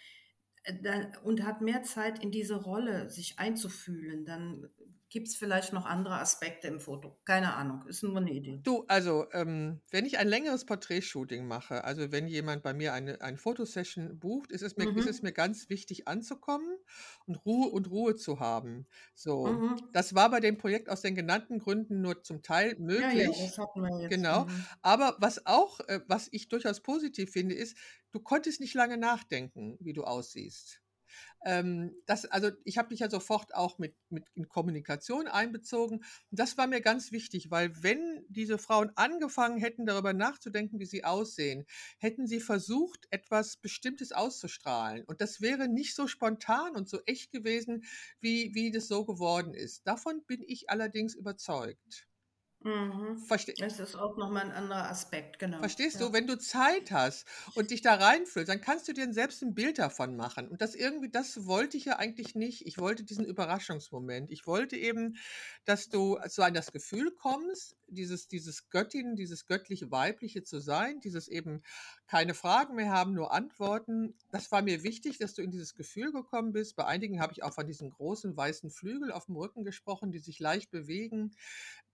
Äh, 0.65 1.07
und 1.23 1.45
hat 1.45 1.61
mehr 1.61 1.83
Zeit 1.83 2.23
in 2.23 2.31
diese 2.31 2.57
Rolle 2.57 3.09
sich 3.11 3.39
einzufühlen, 3.39 4.25
dann 4.25 4.69
gibt 5.11 5.29
es 5.29 5.37
vielleicht 5.37 5.73
noch 5.73 5.87
andere 5.87 6.19
Aspekte 6.21 6.69
im 6.69 6.81
Foto. 6.81 7.19
Keine 7.25 7.55
Ahnung, 7.55 7.87
ist 7.87 8.03
nur 8.03 8.17
eine 8.19 8.33
Idee. 8.33 8.65
Du, 8.65 8.85
also, 8.89 9.27
ähm, 9.33 9.81
wenn 9.91 10.05
ich 10.05 10.19
ein 10.19 10.29
längeres 10.29 10.67
Porträtshooting 10.67 11.47
mache, 11.47 11.85
also 11.85 12.11
wenn 12.13 12.27
jemand 12.29 12.63
bei 12.63 12.75
mir 12.75 12.93
eine, 12.93 13.21
eine 13.23 13.39
Fotosession 13.39 14.19
bucht, 14.19 14.51
ist 14.53 14.63
es, 14.63 14.77
mir, 14.77 14.95
ist 14.95 15.07
es 15.07 15.23
Mhm. 15.23 15.23
mir 15.23 15.33
ganz 15.33 15.69
wichtig 15.71 16.07
anzukommen 16.09 16.77
und 17.27 17.37
Ruhe 17.47 17.69
und 17.71 17.89
Ruhe 17.91 18.17
zu 18.17 18.41
haben. 18.41 18.87
So, 19.15 19.63
Mhm. 19.63 19.89
das 19.93 20.15
war 20.15 20.31
bei 20.31 20.41
dem 20.41 20.59
Projekt 20.59 20.91
aus 20.91 21.01
den 21.03 21.15
genannten 21.15 21.61
Gründen 21.61 22.01
nur 22.03 22.23
zum 22.23 22.43
Teil 22.43 22.77
Ja, 22.89 23.11
ja, 23.13 23.31
möglich. 23.31 23.39
das 23.39 23.57
hatten 23.59 23.81
wir 23.83 24.03
jetzt. 24.03 24.29
Genau. 24.29 24.47
Mhm. 24.47 24.69
Aber 24.83 25.17
was 25.21 25.47
auch, 25.47 25.81
äh, 25.89 26.01
was 26.09 26.29
ich 26.33 26.49
durchaus 26.49 26.81
positiv 26.83 27.31
finde, 27.33 27.55
ist, 27.55 27.77
du 28.13 28.21
konntest 28.21 28.61
nicht 28.61 28.75
lange 28.75 28.99
nachdenken, 28.99 29.77
wie 29.81 29.93
du 29.95 30.05
aussiehst. 30.05 30.83
Ähm, 31.45 31.95
das, 32.07 32.25
also 32.27 32.51
ich 32.65 32.79
habe 32.79 32.89
dich 32.89 33.01
ja 33.01 33.11
sofort 33.11 33.55
auch 33.55 33.79
mit, 33.79 33.95
mit 34.11 34.25
in 34.35 34.49
Kommunikation 34.49 35.29
einbezogen. 35.29 35.99
Und 35.99 36.39
das 36.39 36.59
war 36.59 36.67
mir 36.67 36.81
ganz 36.81 37.13
wichtig, 37.13 37.51
weil 37.51 37.73
wenn 37.83 38.25
diese 38.29 38.59
Frauen 38.59 38.91
angefangen 38.97 39.59
hätten, 39.59 39.87
darüber 39.87 40.13
nachzudenken, 40.13 40.81
wie 40.81 40.87
sie 40.87 41.05
aussehen, 41.05 41.65
hätten 41.99 42.27
sie 42.27 42.41
versucht, 42.41 43.07
etwas 43.11 43.57
Bestimmtes 43.57 44.13
auszustrahlen. 44.13 45.05
Und 45.05 45.21
das 45.21 45.41
wäre 45.41 45.69
nicht 45.69 45.95
so 45.95 46.07
spontan 46.07 46.75
und 46.77 46.89
so 46.89 47.01
echt 47.07 47.31
gewesen, 47.33 47.85
wie, 48.21 48.55
wie 48.55 48.71
das 48.71 48.89
so 48.89 49.05
geworden 49.05 49.55
ist. 49.55 49.87
Davon 49.87 50.25
bin 50.27 50.43
ich 50.47 50.71
allerdings 50.71 51.15
überzeugt. 51.15 52.08
Mhm. 52.61 53.19
Verste 53.29 53.53
Es 53.61 53.79
ist 53.79 53.95
auch 53.95 54.17
nochmal 54.17 54.45
ein 54.47 54.53
anderer 54.53 54.89
Aspekt, 54.91 55.39
genau. 55.39 55.59
Verstehst 55.61 56.01
Ja. 56.01 56.07
du, 56.07 56.13
wenn 56.13 56.27
du 56.27 56.39
Zeit 56.39 56.91
hast 56.91 57.25
und 57.55 57.71
dich 57.71 57.83
da 57.83 57.95
reinfühlst, 57.95 58.49
dann 58.49 58.61
kannst 58.61 58.87
du 58.89 58.93
dir 58.93 59.13
selbst 59.13 59.43
ein 59.43 59.55
Bild 59.55 59.79
davon 59.79 60.17
machen. 60.17 60.49
Und 60.49 60.61
das 60.61 60.75
irgendwie, 60.75 61.09
das 61.09 61.47
wollte 61.47 61.77
ich 61.77 61.85
ja 61.85 61.97
eigentlich 61.99 62.35
nicht. 62.35 62.67
Ich 62.67 62.79
wollte 62.79 63.05
diesen 63.05 63.25
Überraschungsmoment. 63.25 64.31
Ich 64.31 64.47
wollte 64.47 64.77
eben, 64.77 65.17
dass 65.65 65.89
du 65.89 66.19
so 66.29 66.43
an 66.43 66.55
das 66.55 66.73
Gefühl 66.73 67.13
kommst, 67.13 67.77
dieses, 67.89 68.29
dieses 68.29 68.69
Göttin, 68.71 69.17
dieses 69.17 69.47
göttliche 69.47 69.91
Weibliche 69.91 70.43
zu 70.43 70.61
sein, 70.61 71.01
dieses 71.01 71.27
eben 71.29 71.63
keine 72.07 72.35
Fragen 72.35 72.75
mehr 72.75 72.91
haben, 72.91 73.15
nur 73.15 73.33
Antworten. 73.33 74.15
Das 74.31 74.51
war 74.53 74.63
mir 74.63 74.83
wichtig, 74.83 75.19
dass 75.19 75.35
du 75.35 75.43
in 75.43 75.51
dieses 75.51 75.75
Gefühl 75.75 76.13
gekommen 76.13 76.53
bist. 76.53 76.77
Bei 76.77 76.85
einigen 76.87 77.21
habe 77.21 77.33
ich 77.33 77.43
auch 77.43 77.55
von 77.55 77.67
diesen 77.67 77.91
großen 77.91 78.37
weißen 78.37 78.71
Flügel 78.71 79.11
auf 79.13 79.27
dem 79.27 79.37
Rücken 79.37 79.65
gesprochen, 79.65 80.11
die 80.13 80.19
sich 80.19 80.39
leicht 80.39 80.71
bewegen. 80.71 81.33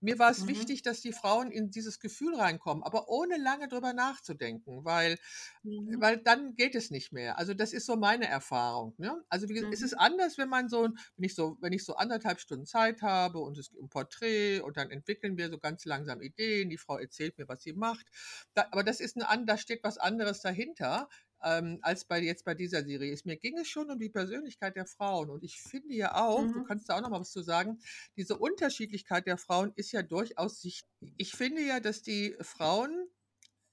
Mir 0.05 0.19
war 0.19 0.31
es 0.31 0.47
Mhm. 0.47 0.47
wichtig, 0.47 0.83
dass 0.83 1.01
die 1.01 1.13
Frauen 1.13 1.51
in 1.51 1.71
dieses 1.71 1.99
Gefühl 2.01 2.37
reinkommen, 2.37 2.83
aber 2.85 3.09
ohne 3.09 3.37
lange 3.39 3.69
drüber 3.69 3.93
nachzudenken, 3.93 4.85
weil, 4.85 5.19
Mhm. 5.65 6.01
weil 6.01 6.19
dann 6.19 6.57
geht 6.57 6.75
es 6.75 6.91
nicht 6.91 7.13
mehr. 7.13 7.39
Also 7.39 7.55
das 7.55 7.73
ist 7.73 7.87
so 7.87 7.97
meine 7.97 8.27
Erfahrung. 8.27 8.95
Ne? 8.99 9.23
Also 9.29 9.49
wie, 9.49 9.55
gesagt, 9.55 9.73
es 9.73 9.83
ist 9.83 9.93
Mhm. 9.93 9.99
anders, 9.99 10.39
wenn 10.39 10.49
man 10.49 10.69
so, 10.69 10.89
wenn 11.17 11.25
ich 11.25 11.35
so, 11.35 11.57
wenn 11.61 11.73
ich 11.73 11.85
so 11.85 11.97
anderthalb 11.97 12.41
Stunden 12.41 12.67
Zeit 12.67 13.03
habe 13.03 13.39
und 13.39 13.59
es 13.59 13.71
gibt 13.71 13.83
ein 13.83 13.89
Porträt 13.91 14.61
und 14.61 14.77
dann 14.77 14.91
entwickeln 14.91 15.37
wir 15.37 15.51
so 15.51 15.59
ganz 15.59 15.85
langsam 15.85 16.21
Ideen. 16.23 16.71
Die 16.71 16.79
Frau 16.79 16.99
erzählt 16.99 17.39
mir, 17.39 17.49
was 17.49 17.63
sie 17.63 17.73
macht. 17.75 18.07
Da, 18.55 18.67
aber 18.71 18.83
das 18.85 19.01
ist 19.01 19.17
ein, 19.23 19.47
da 19.47 19.59
steht 19.59 19.85
was 19.85 19.99
anderes 19.99 20.41
dahinter. 20.41 21.09
Ähm, 21.45 21.79
als 21.83 22.05
bei 22.07 22.21
jetzt 22.23 22.45
bei 22.45 22.55
dieser 22.55 22.85
Serie 22.85 23.13
ist. 23.13 23.27
Mir 23.27 23.37
ging 23.37 23.59
es 23.59 23.69
schon 23.69 23.91
um 23.91 23.99
die 23.99 24.09
Persönlichkeit 24.11 24.77
der 24.77 24.87
Frauen. 24.87 25.31
Und 25.31 25.45
ich 25.45 25.61
finde 25.61 25.95
ja 25.95 26.15
auch, 26.17 26.49
du 26.51 26.61
Mhm. 26.61 26.65
kannst 26.65 26.89
da 26.89 26.97
auch 26.97 27.03
noch 27.03 27.11
mal 27.11 27.21
was 27.21 27.33
zu 27.33 27.43
sagen, 27.43 27.81
diese 28.17 28.39
Unterschiedlichkeit 28.39 29.27
der 29.27 29.39
Frauen 29.39 29.73
ist 29.77 29.93
ja 29.93 30.03
durchaus 30.03 30.61
sichtbar. 30.63 30.91
Ich 31.19 31.33
finde 31.33 31.63
ja, 31.63 31.81
dass 31.81 32.03
die 32.03 32.37
Frauen 32.41 33.09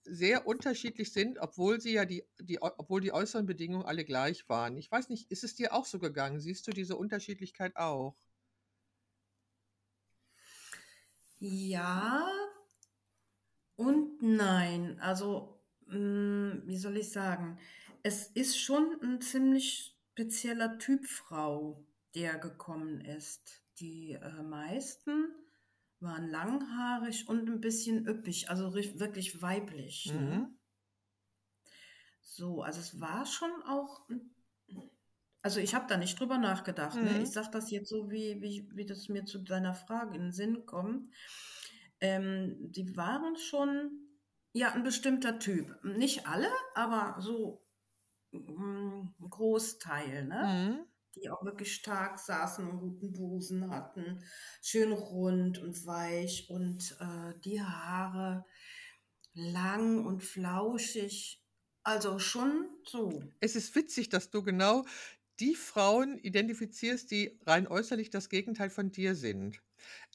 sehr 0.03 0.47
unterschiedlich 0.47 1.13
sind, 1.13 1.39
obwohl 1.39 1.81
sie 1.81 1.93
ja 1.93 2.05
die, 2.05 2.23
die, 2.39 2.62
obwohl 2.62 3.01
die 3.01 3.13
äußeren 3.13 3.45
Bedingungen 3.45 3.86
alle 3.86 4.05
gleich 4.05 4.47
waren. 4.49 4.77
Ich 4.77 4.91
weiß 4.91 5.10
nicht, 5.10 5.31
ist 5.31 5.43
es 5.43 5.55
dir 5.55 5.73
auch 5.73 5.86
so 5.86 5.99
gegangen? 5.99 6.39
Siehst 6.39 6.67
du 6.67 6.71
diese 6.71 6.95
Unterschiedlichkeit 6.97 7.75
auch? 7.77 8.17
Ja 11.39 12.31
und 13.75 14.21
nein. 14.21 14.99
Also, 15.01 15.61
hm, 15.91 16.63
wie 16.65 16.77
soll 16.77 16.97
ich 16.97 17.12
sagen? 17.12 17.60
Es 18.04 18.27
ist 18.27 18.58
schon 18.60 18.99
'n 19.01 19.21
ziemlich 19.21 19.97
spezieller 20.13 20.77
Typ 20.80 21.06
Frau, 21.08 21.86
der 22.15 22.38
gekommen 22.39 23.01
ist. 23.01 23.63
Die, 23.80 24.13
äh, 24.13 24.43
meisten 24.43 25.36
waren 25.99 26.30
langhaarig 26.30 27.27
und 27.30 27.49
'n 27.49 27.62
bisschen 27.62 28.08
üppig, 28.08 28.49
also 28.49 28.73
wirklich 28.73 29.41
weiblich, 29.41 30.13
ne? 30.15 30.39
Mhm. 30.39 30.56
So, 32.25 32.62
also 32.62 32.80
es 32.80 32.99
war 33.01 33.25
schon 33.25 33.51
auch 33.67 34.08
also 35.43 35.60
ich 35.60 35.73
habe 35.75 35.88
da 35.88 35.97
nicht 35.97 36.19
drüber 36.19 36.38
nachgedacht, 36.38 37.01
ne? 37.04 37.19
Ich 37.19 37.32
Mhm. 37.32 37.34
sage 37.34 37.49
das 37.51 37.71
jetzt 37.71 37.89
so, 37.89 38.12
wie 38.12 38.41
wie 38.41 38.69
wie 38.73 38.86
das 38.86 39.10
mir 39.10 39.25
zu 39.25 39.39
deiner 39.39 39.73
Frage 39.73 40.15
in 40.15 40.25
'n 40.27 40.32
Sinn 40.32 40.65
kommt. 40.67 41.12
Ähm, 42.01 42.71
die 42.71 42.95
waren 42.97 43.38
schon, 43.38 43.91
ja, 44.54 44.70
'n 44.74 44.84
bestimmter 44.84 45.40
Typ. 45.40 45.84
Nicht 45.84 46.28
alle, 46.28 46.50
aber 46.76 47.22
so, 47.22 47.66
hm, 48.34 49.16
'n 49.20 49.30
Großteil, 49.32 50.26
ne? 50.28 50.48
Mhm. 50.48 50.92
Die 51.16 51.30
auch 51.30 51.44
wirklich 51.46 51.76
stark 51.76 52.20
saßen 52.20 52.68
und 52.70 52.80
guten 52.80 53.14
Busen 53.14 53.70
hatten, 53.72 54.24
schön 54.62 54.94
rund 54.94 55.60
und 55.60 55.86
weich 55.88 56.50
und, 56.50 56.98
äh, 57.02 57.40
die 57.42 57.62
Haare 57.64 58.46
lang 59.34 60.06
und 60.06 60.24
flauschig, 60.24 61.44
also 61.84 62.20
schon 62.20 62.70
so. 62.86 63.34
Es 63.40 63.56
ist 63.56 63.76
witzig, 63.76 64.10
dass 64.10 64.30
du 64.30 64.44
genau 64.44 64.86
die 65.40 65.56
Frauen 65.56 66.18
identifizierst, 66.20 67.10
die 67.10 67.40
rein 67.46 67.68
äußerlich 67.68 68.10
das 68.12 68.30
Gegenteil 68.30 68.70
von 68.70 68.92
dir 68.92 69.16
sind. 69.16 69.62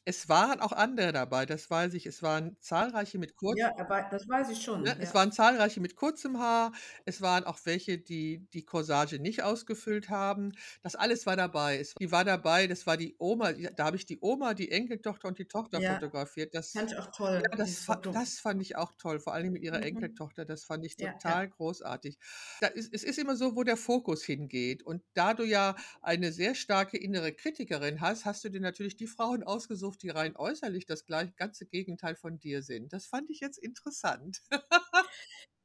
Es 0.06 0.28
waren 0.30 0.60
auch 0.60 0.72
andere 0.72 1.12
dabei, 1.12 1.44
das 1.46 1.68
weiß 1.70 1.92
ich. 1.94 2.06
Es 2.06 2.22
waren 2.22 2.56
zahlreiche 2.60 3.18
mit 3.18 3.36
kurz 3.36 3.58
Ja, 3.58 3.76
aber 3.78 4.02
das 4.10 4.28
weiß 4.28 4.50
ich 4.50 4.62
ne, 4.78 4.94
schon, 4.94 4.98
es 5.00 5.14
ja. 5.14 5.14
waren 5.14 5.32
zahlreiche 5.32 5.80
mit 5.80 5.96
kurzem 5.96 6.38
Haar. 6.38 6.72
Es 7.06 7.20
waren 7.22 7.44
auch 7.44 7.58
welche, 7.64 7.98
die 7.98 8.46
die 8.52 8.64
Corsage 8.64 9.18
nicht 9.18 9.42
ausgefüllt 9.42 10.10
haben. 10.10 10.52
Das 10.82 10.94
alles 10.96 11.26
war 11.26 11.36
dabei. 11.36 11.78
Es 11.78 11.94
die 12.00 12.10
war 12.12 12.24
dabei, 12.24 12.66
das 12.66 12.86
war 12.86 12.96
die 12.96 13.16
Oma, 13.18 13.52
da 13.52 13.84
habe 13.86 13.96
ich 13.96 14.06
die 14.06 14.18
Oma, 14.20 14.54
die 14.54 14.70
Enkeltochter 14.70 15.28
und 15.28 15.38
die 15.38 15.48
Tochter 15.48 15.80
Ja, 15.80 15.82
fotografiert. 15.82 16.54
Das 16.54 16.74
fand 16.74 16.92
ich 16.92 16.98
auch 16.98 17.10
ja, 17.34 17.42
toll, 17.46 17.50
das 17.56 17.76
dieses 17.76 17.84
fa 17.84 17.96
Foto. 17.96 18.12
das 18.12 18.38
fand 18.40 18.62
ich 18.62 18.76
auch 18.76 18.92
toll, 18.98 19.20
vor 19.20 19.34
Dingen 19.42 19.52
mit 19.54 19.62
ihrer 19.62 19.82
Mhm. 19.82 19.82
Enkeltochter. 19.82 20.44
Das 20.46 20.64
fand 20.64 20.84
ich 20.86 20.96
Ja, 20.96 21.20
total 21.20 21.48
ja. 21.48 21.50
großartig. 21.50 22.18
Da 22.60 22.68
ist 22.68 22.92
es 22.94 23.02
ist 23.04 23.18
immer 23.18 23.36
so, 23.36 23.56
wo 23.56 23.62
der 23.64 23.76
Fokus 23.76 24.24
hingeht. 24.24 24.82
Und 24.82 25.02
da 25.14 25.34
du 25.34 25.44
ja 25.44 25.76
eine 26.02 26.32
sehr 26.32 26.54
starke 26.54 26.96
innere 26.98 27.32
Kritikerin 27.32 28.00
hast, 28.00 28.24
hast 28.24 28.44
du 28.44 28.48
dir 28.50 28.60
natürlich 28.60 28.96
die 28.96 29.06
Frauen 29.06 29.42
ausgesucht, 29.42 29.95
die 30.02 30.11
rein 30.11 30.37
äußerlich 30.37 30.87
das 30.87 31.04
gleich 31.06 31.37
ganze 31.37 31.66
Gegenteil 31.66 32.16
von 32.16 32.38
dir 32.40 32.62
sind. 32.62 32.92
Das 32.92 33.06
fand 33.06 33.30
ich 33.30 33.40
jetzt 33.40 33.59
interessant. 33.59 34.40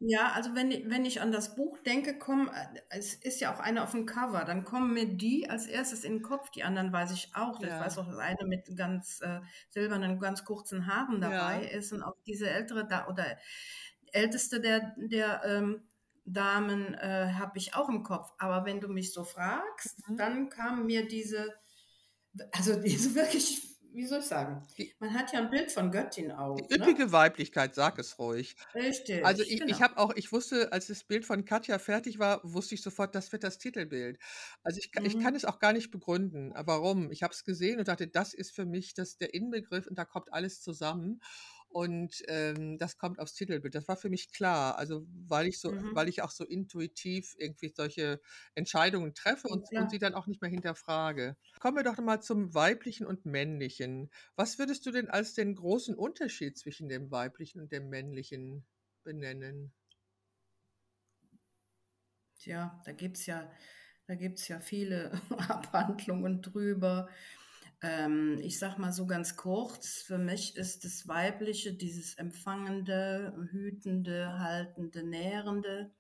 Ja, 0.04 0.32
also 0.32 0.56
wenn 0.56 0.72
wenn 0.90 1.06
ich 1.06 1.22
an 1.22 1.32
das 1.32 1.54
Buch 1.56 1.78
denke, 1.86 2.18
kommen 2.18 2.48
äh, 2.48 2.82
es 2.90 3.14
ist 3.14 3.40
ja 3.40 3.54
auch 3.54 3.60
eine 3.60 3.84
auf'm 3.88 4.08
Cover, 4.08 4.46
dann 4.46 4.66
kommen 4.66 4.96
mir 4.96 5.06
die 5.16 5.48
als 5.48 5.68
1. 5.68 6.04
in 6.04 6.16
'n 6.18 6.22
Kopf. 6.24 6.50
Die 6.50 6.64
anderen 6.64 6.92
weiß 6.92 7.12
ich 7.12 7.36
auch. 7.36 7.62
Ich 7.64 7.80
weiß 7.80 8.00
Ja. 8.00 8.00
auch, 8.00 8.08
dass 8.08 8.18
eine 8.18 8.48
mit 8.48 8.76
ganz, 8.76 9.22
äh, 9.22 9.42
silbernen, 9.70 10.20
ganz 10.20 10.44
kurzen 10.44 10.88
Haaren 10.88 11.22
dabei 11.22 11.62
Ja. 11.62 11.68
ist 11.68 11.94
und 11.94 12.02
auch 12.02 12.16
diese 12.26 12.50
ältere 12.50 12.88
Da 12.88 13.08
oder 13.10 13.38
älteste 14.12 14.60
der 14.60 14.96
der, 14.98 15.44
ähm, 15.46 15.84
Damen, 16.26 16.94
äh, 16.96 17.34
habe 17.38 17.58
ich 17.60 17.76
auch 17.76 17.90
im 17.90 18.02
Kopf. 18.04 18.32
Aber 18.40 18.66
wenn 18.66 18.80
du 18.82 18.88
mich 18.88 19.14
so 19.14 19.24
fragst, 19.24 20.04
Mhm. 20.08 20.18
dann 20.18 20.50
kamen 20.50 20.86
mir 20.88 21.08
diese 21.08 21.54
also 22.54 22.82
diese 22.82 23.16
wirklich 23.16 23.71
wie 23.94 24.06
soll 24.06 24.20
ich 24.20 24.26
sagen? 24.26 24.68
Die 24.78 24.96
Man 25.00 25.14
hat 25.14 25.32
ja 25.34 25.40
'n 25.40 25.50
Bild 25.50 25.72
von 25.72 25.92
Göttin 25.92 26.32
Die 26.58 26.64
auch, 26.64 26.76
ne? 26.76 26.92
üppige 26.92 27.12
Weiblichkeit, 27.14 27.76
sag 27.76 27.98
es 27.98 28.20
ruhig. 28.20 28.56
Also, 29.24 29.44
Richtig, 29.44 29.48
ich 29.48 29.68
ich 29.68 29.82
genau. 29.82 29.84
habe 29.84 29.98
auch 29.98 30.14
ich 30.16 30.32
wusste, 30.32 30.72
als 30.74 30.88
das 30.88 31.04
Bild 31.04 31.26
von 31.26 31.46
Katja 31.46 31.78
fertig 31.80 32.18
war, 32.20 32.42
wusste 32.44 32.76
ich 32.76 32.82
sofort, 32.82 33.14
das 33.16 33.32
wird 33.32 33.44
das 33.44 33.58
Titelbild. 33.60 34.20
Also, 34.64 34.80
ich 34.80 34.92
ka 34.92 35.00
ich 35.04 35.18
kann 35.20 35.36
Mhm. 35.36 35.38
es 35.38 35.46
auch 35.46 35.60
gar 35.60 35.74
nicht 35.74 35.92
begründen. 35.92 36.52
Warum? 36.56 37.12
Ich 37.12 37.24
habe 37.24 37.34
es 37.34 37.44
gesehen 37.46 37.80
und 37.80 37.88
dachte, 37.88 38.08
das 38.08 38.34
ist 38.34 38.52
für 38.56 38.66
mich 38.66 38.94
das 38.96 39.18
der 39.18 39.34
Inbegriff 39.36 39.88
und 39.88 39.98
da 39.98 40.06
kommt 40.06 40.34
alles 40.34 40.62
zusammen. 40.62 41.22
Und, 41.72 42.22
ähm, 42.28 42.78
das 42.78 42.98
kommt 42.98 43.20
aufs 43.20 43.34
Titelbild. 43.34 43.76
Das 43.76 43.88
war 43.88 43.96
für 43.98 44.10
mich 44.10 44.32
klar. 44.34 44.78
Also, 44.78 45.06
weil 45.28 45.48
ich 45.48 45.60
so 45.60 45.74
weil 45.94 46.08
Mhm. 46.08 46.10
ich 46.10 46.22
auch 46.22 46.32
so 46.32 46.44
intuitiv 46.46 47.34
irgendwie 47.38 47.72
solche 47.76 48.20
Entscheidungen 48.56 49.14
treffe 49.14 49.48
Ja, 49.48 49.50
und 49.50 49.68
und 49.76 49.90
sie 49.90 50.00
dann 50.00 50.14
auch 50.16 50.28
nicht 50.28 50.42
mehr 50.42 50.52
hinterfrage. 50.52 51.38
Kommen 51.60 51.78
wir 51.78 51.84
doch 51.84 51.98
mal 52.00 52.22
zum 52.22 52.54
Weiblichen 52.54 53.06
und 53.08 53.26
Männlichen. 53.26 54.10
Was 54.36 54.60
würdest 54.60 54.86
du 54.86 54.92
denn 54.92 55.10
als 55.10 55.34
den 55.34 55.56
großen 55.56 55.96
Unterschied 55.96 56.58
zwischen 56.58 56.90
dem 56.90 57.12
Weiblichen 57.12 57.62
und 57.62 57.72
dem 57.72 57.90
Männlichen 57.90 58.66
benennen? 59.04 59.74
Tja, 62.40 62.82
da 62.86 62.92
gibt's 62.94 63.26
ja 63.26 63.52
da 64.08 64.16
gibt's 64.16 64.48
ja 64.48 64.60
viele 64.60 65.12
Abhandlungen 65.38 66.42
drüber. 66.42 67.10
Ähm, 67.82 68.40
ich 68.42 68.60
sage 68.60 68.80
mal 68.80 68.92
so 68.92 69.08
ganz 69.08 69.36
kurz, 69.36 70.02
für 70.02 70.20
mich 70.20 70.56
ist 70.56 70.86
das 70.86 71.08
Weibliche 71.08 71.74
dieses 71.74 72.16
Empfangende, 72.16 73.34
Hütende, 73.52 74.38
Haltende, 74.40 75.04
Nährende 75.04 75.92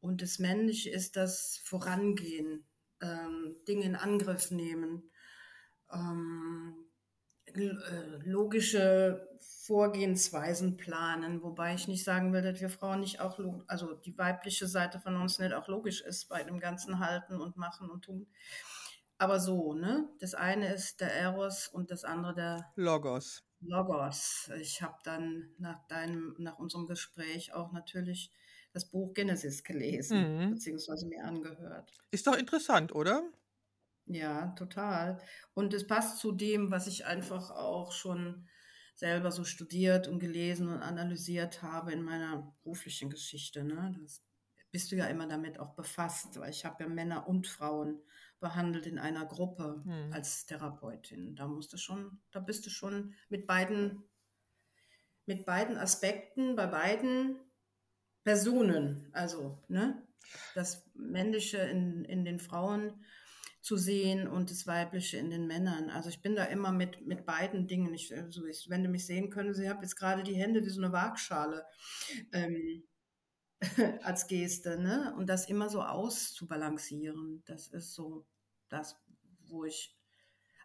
und 0.00 0.22
das 0.22 0.38
Männliche 0.38 0.90
ist 0.90 1.16
das 1.16 1.60
Vorangehen, 1.64 2.64
ähm, 3.00 3.56
Dinge 3.66 3.84
in 3.84 3.96
Angriff 3.96 4.52
nehmen, 4.52 5.10
ähm, 5.92 6.88
äh, 7.46 8.18
logische 8.24 9.28
Vorgehensweisen 9.40 10.76
planen, 10.76 11.42
wobei 11.42 11.74
ich 11.74 11.88
nicht 11.88 12.04
sagen 12.04 12.32
will, 12.32 12.42
dass 12.42 12.60
wir 12.60 12.70
Frauen 12.70 13.00
nicht 13.00 13.20
auch 13.20 13.40
also 13.66 13.94
die 13.94 14.16
weibliche 14.16 14.68
Seite 14.68 15.00
von 15.00 15.16
uns 15.16 15.38
nicht 15.38 15.52
auch 15.52 15.68
logisch 15.68 16.00
ist 16.00 16.28
bei 16.28 16.42
dem 16.44 16.60
ganzen 16.60 17.00
Halten 17.00 17.40
und 17.40 17.56
Machen 17.56 17.90
und 17.90 18.04
Tun. 18.04 18.26
Aber 19.18 19.40
so, 19.40 19.74
ne? 19.74 20.08
Das 20.20 20.34
eine 20.34 20.72
ist 20.74 21.00
der 21.00 21.12
Eros 21.14 21.68
und 21.68 21.90
das 21.90 22.04
andere 22.04 22.34
der 22.34 22.74
Logos. 22.76 23.42
Logos. 23.60 24.50
Ich 24.60 24.82
habe 24.82 24.98
dann 25.04 25.54
nach 25.58 25.86
deinem 25.88 26.34
nach 26.38 26.58
unserem 26.58 26.86
Gespräch 26.86 27.52
auch 27.54 27.72
natürlich 27.72 28.32
das 28.72 28.90
Buch 28.90 29.14
Genesis 29.14 29.64
gelesen, 29.64 30.36
Mhm. 30.38 30.50
beziehungsweise 30.50 31.06
mir 31.08 31.24
angehört. 31.24 31.92
Ist 32.10 32.26
doch 32.26 32.36
interessant, 32.36 32.94
oder? 32.94 33.32
Ja, 34.06 34.48
total. 34.56 35.20
Und 35.54 35.74
es 35.74 35.86
passt 35.86 36.18
zu 36.18 36.32
dem, 36.32 36.70
was 36.70 36.86
ich 36.86 37.04
einfach 37.04 37.50
auch 37.50 37.92
schon 37.92 38.48
selber 38.94 39.30
so 39.30 39.44
studiert 39.44 40.08
und 40.08 40.18
gelesen 40.18 40.68
und 40.68 40.82
analysiert 40.82 41.62
habe 41.62 41.92
in 41.92 42.02
meiner 42.02 42.56
beruflichen 42.62 43.10
Geschichte, 43.10 43.64
ne? 43.64 43.94
Das 44.02 44.24
bist 44.70 44.90
du 44.92 44.96
ja 44.96 45.06
immer 45.06 45.26
damit 45.28 45.58
auch 45.60 45.74
befasst, 45.74 46.38
weil 46.40 46.50
ich 46.50 46.64
habe 46.64 46.82
ja 46.84 46.88
Männer 46.88 47.28
und 47.28 47.46
Frauen 47.46 48.02
behandelt 48.40 48.86
in 48.86 48.98
einer 48.98 49.26
Gruppe 49.26 49.86
Mhm. 49.86 50.10
als 50.10 50.46
Therapeutin. 50.46 51.36
Da 51.36 51.46
musst 51.48 51.72
du 51.72 51.76
schon 51.78 52.20
da 52.32 52.40
bist 52.40 52.66
du 52.66 52.70
schon 52.70 53.14
mit 53.28 53.46
beiden 53.46 54.04
mit 55.28 55.44
beiden 55.44 55.76
Aspekten 55.76 56.56
bei 56.56 56.66
beiden 56.66 57.36
Personen, 58.24 59.08
also, 59.12 59.62
ne? 59.68 60.08
Das 60.54 60.90
Männliche 60.94 61.58
in 61.58 62.04
in 62.04 62.24
den 62.24 62.38
Frauen 62.40 63.04
zu 63.62 63.76
sehen 63.76 64.28
und 64.28 64.50
das 64.50 64.66
Weibliche 64.66 65.18
in 65.18 65.30
den 65.30 65.46
Männern. 65.46 65.90
Also, 65.90 66.08
ich 66.10 66.22
bin 66.22 66.36
da 66.36 66.44
immer 66.44 66.72
mit 66.72 67.06
mit 67.06 67.26
beiden 67.26 67.68
Dingen. 67.68 67.94
Ich 67.94 68.14
also, 68.16 68.46
ich 68.46 68.68
wenn 68.70 68.84
du 68.84 68.90
mich 68.90 69.06
sehen 69.06 69.30
könntest 69.30 69.60
ich 69.60 69.68
habe 69.68 69.82
jetzt 69.82 69.96
grade 69.96 70.22
die 70.24 70.36
Hände 70.36 70.64
wie 70.64 70.70
so 70.70 70.80
'ne 70.80 70.92
Waagschale, 70.92 71.66
ähm, 72.32 72.87
als 74.02 74.26
Geste, 74.26 74.78
ne? 74.78 75.14
Und 75.16 75.28
das 75.28 75.48
immer 75.48 75.68
so 75.68 75.82
auszubalancieren, 75.82 77.42
das 77.46 77.68
ist 77.68 77.94
so 77.94 78.26
das, 78.68 78.96
wo 79.46 79.64
ich 79.64 79.96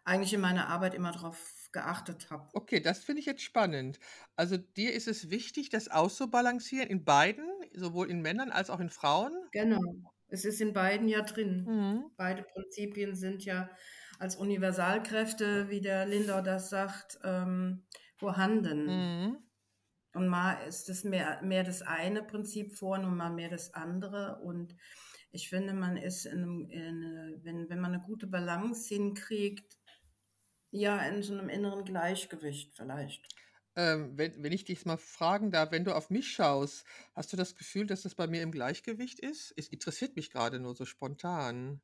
eigentlich 0.04 0.34
in 0.34 0.40
meiner 0.40 0.68
Arbeit 0.68 0.94
immer 0.94 1.12
drauf 1.12 1.68
geachtet 1.72 2.30
habe. 2.30 2.48
Okay, 2.52 2.80
das 2.80 3.02
finde 3.02 3.20
ich 3.20 3.26
jetzt 3.26 3.42
spannend. 3.42 3.98
Also, 4.36 4.56
dir 4.56 4.92
ist 4.92 5.08
es 5.08 5.30
wichtig, 5.30 5.70
das 5.70 5.88
auszubalancieren 5.88 6.88
in 6.88 7.04
beiden, 7.04 7.48
sowohl 7.74 8.10
in 8.10 8.20
Männern 8.20 8.50
als 8.50 8.70
auch 8.70 8.80
in 8.80 8.90
Frauen? 8.90 9.32
Genau. 9.52 9.80
Es 10.28 10.44
ist 10.44 10.60
in 10.60 10.72
beiden 10.72 11.08
ja 11.08 11.22
drin. 11.22 11.64
Mhm. 11.64 12.10
Beide 12.16 12.42
Prinzipien 12.42 13.14
sind 13.14 13.44
ja 13.44 13.70
als 14.18 14.36
Universalkräfte, 14.36 15.68
wie 15.70 15.80
der 15.80 16.06
Lindau 16.06 16.40
das 16.42 16.70
sagt, 16.70 17.18
ähm, 17.24 17.86
vorhanden. 18.16 18.86
Mhm. 18.86 19.43
Und 20.14 20.28
mal 20.28 20.54
ist 20.68 20.88
es 20.88 21.04
mehr 21.04 21.42
mehr 21.42 21.64
das 21.64 21.82
eine 21.82 22.22
Prinzip 22.22 22.72
vorne 22.76 23.06
und 23.08 23.16
mal 23.16 23.30
mehr 23.32 23.50
das 23.50 23.74
andere. 23.74 24.40
Und 24.42 24.76
ich 25.32 25.48
finde, 25.48 25.74
man 25.74 25.96
ist 25.96 26.24
in 26.26 26.40
'nem 26.42 26.70
in 26.70 27.40
wenn 27.44 27.68
wenn 27.70 27.80
man 27.80 27.92
'ne 27.92 28.00
gute 28.06 28.26
Balance 28.28 28.94
hinkriegt, 28.94 29.78
ja, 30.72 30.98
in 31.06 31.22
so 31.22 31.34
'nem 31.36 31.48
inneren 31.50 31.84
Gleichgewicht 31.84 32.74
vielleicht. 32.76 33.28
Ähm, 33.76 34.16
wenn 34.16 34.40
wenn 34.42 34.52
ich 34.52 34.64
dich 34.64 34.84
mal 34.86 34.96
fragen 34.98 35.50
darf, 35.50 35.72
wenn 35.72 35.84
du 35.84 35.94
auf 35.96 36.08
mich 36.10 36.30
schaust, 36.30 36.84
hast 37.14 37.32
du 37.32 37.36
das 37.36 37.56
Gefühl, 37.56 37.86
dass 37.86 38.02
das 38.02 38.14
bei 38.14 38.26
mir 38.28 38.42
im 38.42 38.52
Gleichgewicht 38.52 39.18
ist? 39.18 39.52
Es 39.56 39.68
interessiert 39.68 40.14
mich 40.16 40.30
grade 40.30 40.60
nur 40.60 40.74
so 40.76 40.84
spontan. 40.84 41.80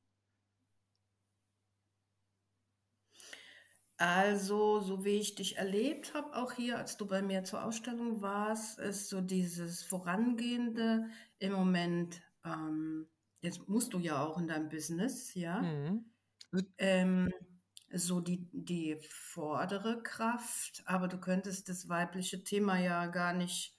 Also, 4.01 4.81
so 4.81 5.05
wie 5.05 5.19
ich 5.21 5.35
dich 5.35 5.59
erlebt 5.59 6.15
habe, 6.15 6.35
auch 6.35 6.53
hier, 6.55 6.79
als 6.79 6.97
du 6.97 7.07
bei 7.07 7.21
mir 7.21 7.45
zur 7.45 7.63
Ausstellung 7.65 8.23
warst, 8.23 8.79
ist 8.79 9.11
so 9.11 9.21
dieses 9.21 9.83
Vorangehende 9.83 11.11
im 11.39 11.53
Moment, 11.53 12.23
ähm 12.45 13.09
jetzt 13.43 13.69
musst 13.69 13.93
du 13.95 13.99
ja 13.99 14.25
auch 14.25 14.39
in 14.39 14.49
deinem 14.49 14.69
Business, 14.71 15.35
ja? 15.35 15.61
Mhm. 15.61 16.11
Ähm, 16.79 17.31
so 17.93 18.21
die 18.21 18.49
die 18.53 18.99
vordere 19.11 20.03
Kraft, 20.03 20.83
aber 20.87 21.09
du 21.09 21.19
könntest 21.19 21.69
das 21.69 21.89
weibliche 21.89 22.45
Thema 22.45 22.79
ja 22.79 23.07
gar 23.07 23.33
nicht, 23.35 23.77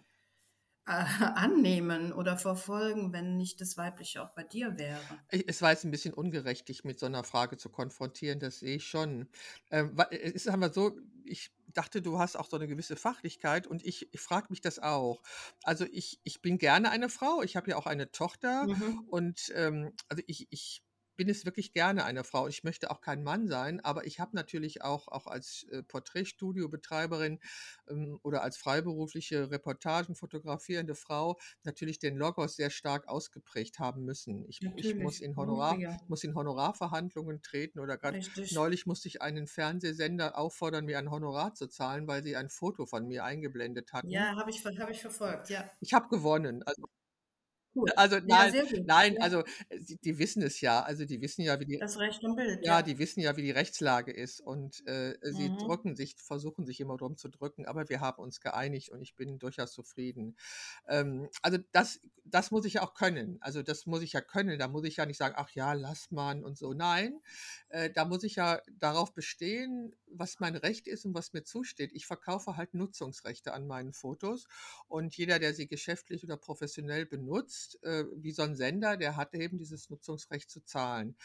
annehmen 0.91 2.13
oder 2.13 2.37
verfolgen, 2.37 3.13
wenn 3.13 3.37
nicht 3.37 3.61
das 3.61 3.77
Weibliche 3.77 4.23
auch 4.23 4.33
bei 4.35 4.43
dir 4.43 4.77
wäre. 4.77 5.21
Es 5.29 5.61
war 5.61 5.71
jetzt 5.71 5.85
'n 5.85 5.91
bisschen 5.91 6.13
ungerecht, 6.13 6.67
dich 6.69 6.83
mit 6.83 6.99
so 6.99 7.07
'ner 7.07 7.23
Frage 7.23 7.57
zu 7.57 7.69
konfrontieren, 7.69 8.39
das 8.39 8.59
sehe 8.59 8.75
ich 8.77 8.85
schon. 8.87 9.29
Ähm, 9.69 9.97
wa 9.97 10.07
es 10.11 10.31
ist 10.33 10.47
aber 10.49 10.71
so, 10.73 10.97
ich 11.23 11.51
dachte, 11.67 12.01
du 12.01 12.19
hast 12.19 12.35
auch 12.35 12.49
so 12.49 12.57
'ne 12.57 12.67
gewisse 12.67 12.95
Fachlichkeit 12.97 13.65
und 13.67 13.85
ich 13.85 14.13
ich 14.13 14.19
frage 14.21 14.47
mich 14.49 14.61
das 14.61 14.79
auch. 14.79 15.21
Also, 15.63 15.85
ich 15.91 16.19
ich 16.23 16.41
bin 16.41 16.57
gerne 16.57 16.89
eine 16.91 17.09
Frau, 17.09 17.41
ich 17.43 17.55
habe 17.55 17.69
ja 17.71 17.77
auch 17.77 17.85
eine 17.87 18.11
Tochter 18.11 18.67
Mhm. 18.67 19.05
und, 19.05 19.51
ähm, 19.55 19.93
also, 20.09 20.21
ich 20.27 20.47
ich 20.51 20.83
bin 21.17 21.29
es 21.29 21.45
wirklich 21.45 21.73
gerne 21.73 22.03
eine 22.05 22.23
Frau. 22.23 22.47
Ich 22.47 22.63
möchte 22.63 22.91
auch 22.91 23.01
kein 23.01 23.23
Mann 23.23 23.47
sein, 23.47 23.79
aber 23.81 24.05
ich 24.05 24.19
habe 24.19 24.35
natürlich 24.35 24.81
auch 24.83 25.07
auch 25.07 25.27
als, 25.27 25.65
äh, 25.71 25.83
Porträtstudiobetreiberin, 25.83 27.39
ähm, 27.89 28.19
oder 28.23 28.43
als 28.43 28.57
freiberufliche 28.57 29.51
Reportagen 29.51 30.15
fotografierende 30.15 30.95
Frau 30.95 31.39
natürlich 31.63 31.99
den 31.99 32.17
Logos 32.17 32.55
sehr 32.55 32.69
stark 32.69 33.07
ausgeprägt 33.07 33.79
haben 33.79 34.03
müssen. 34.05 34.45
Ich 34.47 34.61
ich 34.75 34.97
muss 34.97 35.19
in 35.21 35.35
mhm, 35.37 35.37
Honorar 35.37 35.79
ja. 35.79 35.97
muss 36.07 36.23
in 36.23 36.35
Honorarverhandlungen 36.35 37.41
treten 37.41 37.79
oder 37.79 37.97
Richtig. 38.03 38.51
neulich 38.51 38.85
musste 38.85 39.07
ich 39.07 39.21
einen 39.21 39.47
Fernsehsender 39.47 40.37
auffordern, 40.37 40.85
mir 40.85 40.97
ein 40.99 41.11
Honorar 41.11 41.53
zu 41.53 41.67
zahlen, 41.67 42.07
weil 42.07 42.23
sie 42.23 42.35
ein 42.35 42.49
Foto 42.49 42.85
von 42.85 43.07
mir 43.07 43.23
eingeblendet 43.23 43.93
hatten. 43.93 44.09
Ja, 44.09 44.35
habe 44.35 44.49
ich 44.51 44.63
habe 44.65 44.91
ich 44.91 45.01
verfolgt, 45.01 45.49
ja. 45.49 45.69
Ich 45.79 45.93
habe 45.93 46.07
gewonnen. 46.09 46.63
Also 46.63 46.83
Also, 47.95 48.19
Ja, 48.23 48.37
nein, 48.37 48.53
gut, 48.53 48.69
nein, 48.83 49.17
ja. 49.17 49.21
also, 49.21 49.43
sie 49.79 49.97
die 49.97 50.17
wissen 50.19 50.41
es 50.43 50.61
ja. 50.61 50.81
Also, 50.83 51.05
die 51.05 51.21
wissen 51.21 51.41
ja, 51.43 51.59
wie 51.59 51.65
die 51.65 51.81
Das 51.81 51.97
Recht 51.99 52.23
am 52.23 52.35
Bild, 52.37 52.63
ja, 52.63 52.81
ja. 52.81 52.83
die 52.83 52.99
wissen 52.99 53.21
ja, 53.21 53.37
wie 53.37 53.43
die 53.43 53.51
Rechtslage 53.51 54.11
ist 54.13 54.41
und, 54.41 54.85
äh, 54.87 55.17
sie 55.33 55.55
Mhm. 55.55 55.57
drücken 55.57 55.95
sich 55.95 56.15
versuchen 56.17 56.65
sich 56.67 56.79
immer 56.81 56.97
drum 56.97 57.17
zu 57.17 57.29
drücken, 57.29 57.65
aber 57.67 57.89
wir 57.89 58.01
haben 58.01 58.21
uns 58.23 58.39
geeinigt 58.41 58.89
und 58.91 59.01
ich 59.01 59.15
bin 59.15 59.39
durchaus 59.39 59.73
zufrieden. 59.73 60.37
Ähm, 60.87 61.29
also, 61.41 61.57
das 61.71 62.01
das 62.25 62.51
muss 62.51 62.65
ich 62.65 62.73
ja 62.75 62.83
auch 62.83 62.93
können. 62.93 63.37
Also, 63.41 63.63
das 63.63 63.85
muss 63.87 64.03
ich 64.03 64.13
ja 64.13 64.21
können. 64.21 64.59
Da 64.59 64.67
muss 64.67 64.85
ich 64.85 64.97
ja 64.97 65.05
nicht 65.07 65.17
sagen: 65.17 65.35
„Ach 65.37 65.49
ja, 65.51 65.73
lass 65.73 66.11
mal“ 66.11 66.43
und 66.43 66.57
so. 66.57 66.73
Nein, 66.73 67.21
äh, 67.69 67.89
da 67.89 68.05
muss 68.05 68.23
ich 68.23 68.35
ja 68.35 68.61
darauf 68.71 69.13
bestehen, 69.13 69.95
was 70.07 70.39
mein 70.39 70.55
Recht 70.55 70.87
ist 70.87 71.05
und 71.05 71.13
was 71.13 71.33
mir 71.33 71.43
zusteht. 71.43 71.91
Ich 71.93 72.05
verkaufe 72.05 72.57
halt 72.57 72.73
Nutzungsrechte 72.73 73.53
an 73.53 73.67
meinen 73.67 73.93
Fotos 73.93 74.47
und 74.87 75.15
jeder, 75.17 75.39
der 75.39 75.53
sie 75.53 75.67
geschäftlich 75.67 76.23
oder 76.23 76.37
professionell 76.37 77.05
benutzt, 77.05 77.60
äh, 77.83 78.05
wie 78.15 78.31
so 78.31 78.43
'n 78.43 78.55
Sender, 78.55 78.97
der 78.97 79.15
hat 79.17 79.33
eben 79.35 79.57
dieses 79.57 79.89
Nutzungsrecht 79.89 80.49
zu 80.49 80.63
zahlen. 80.63 81.15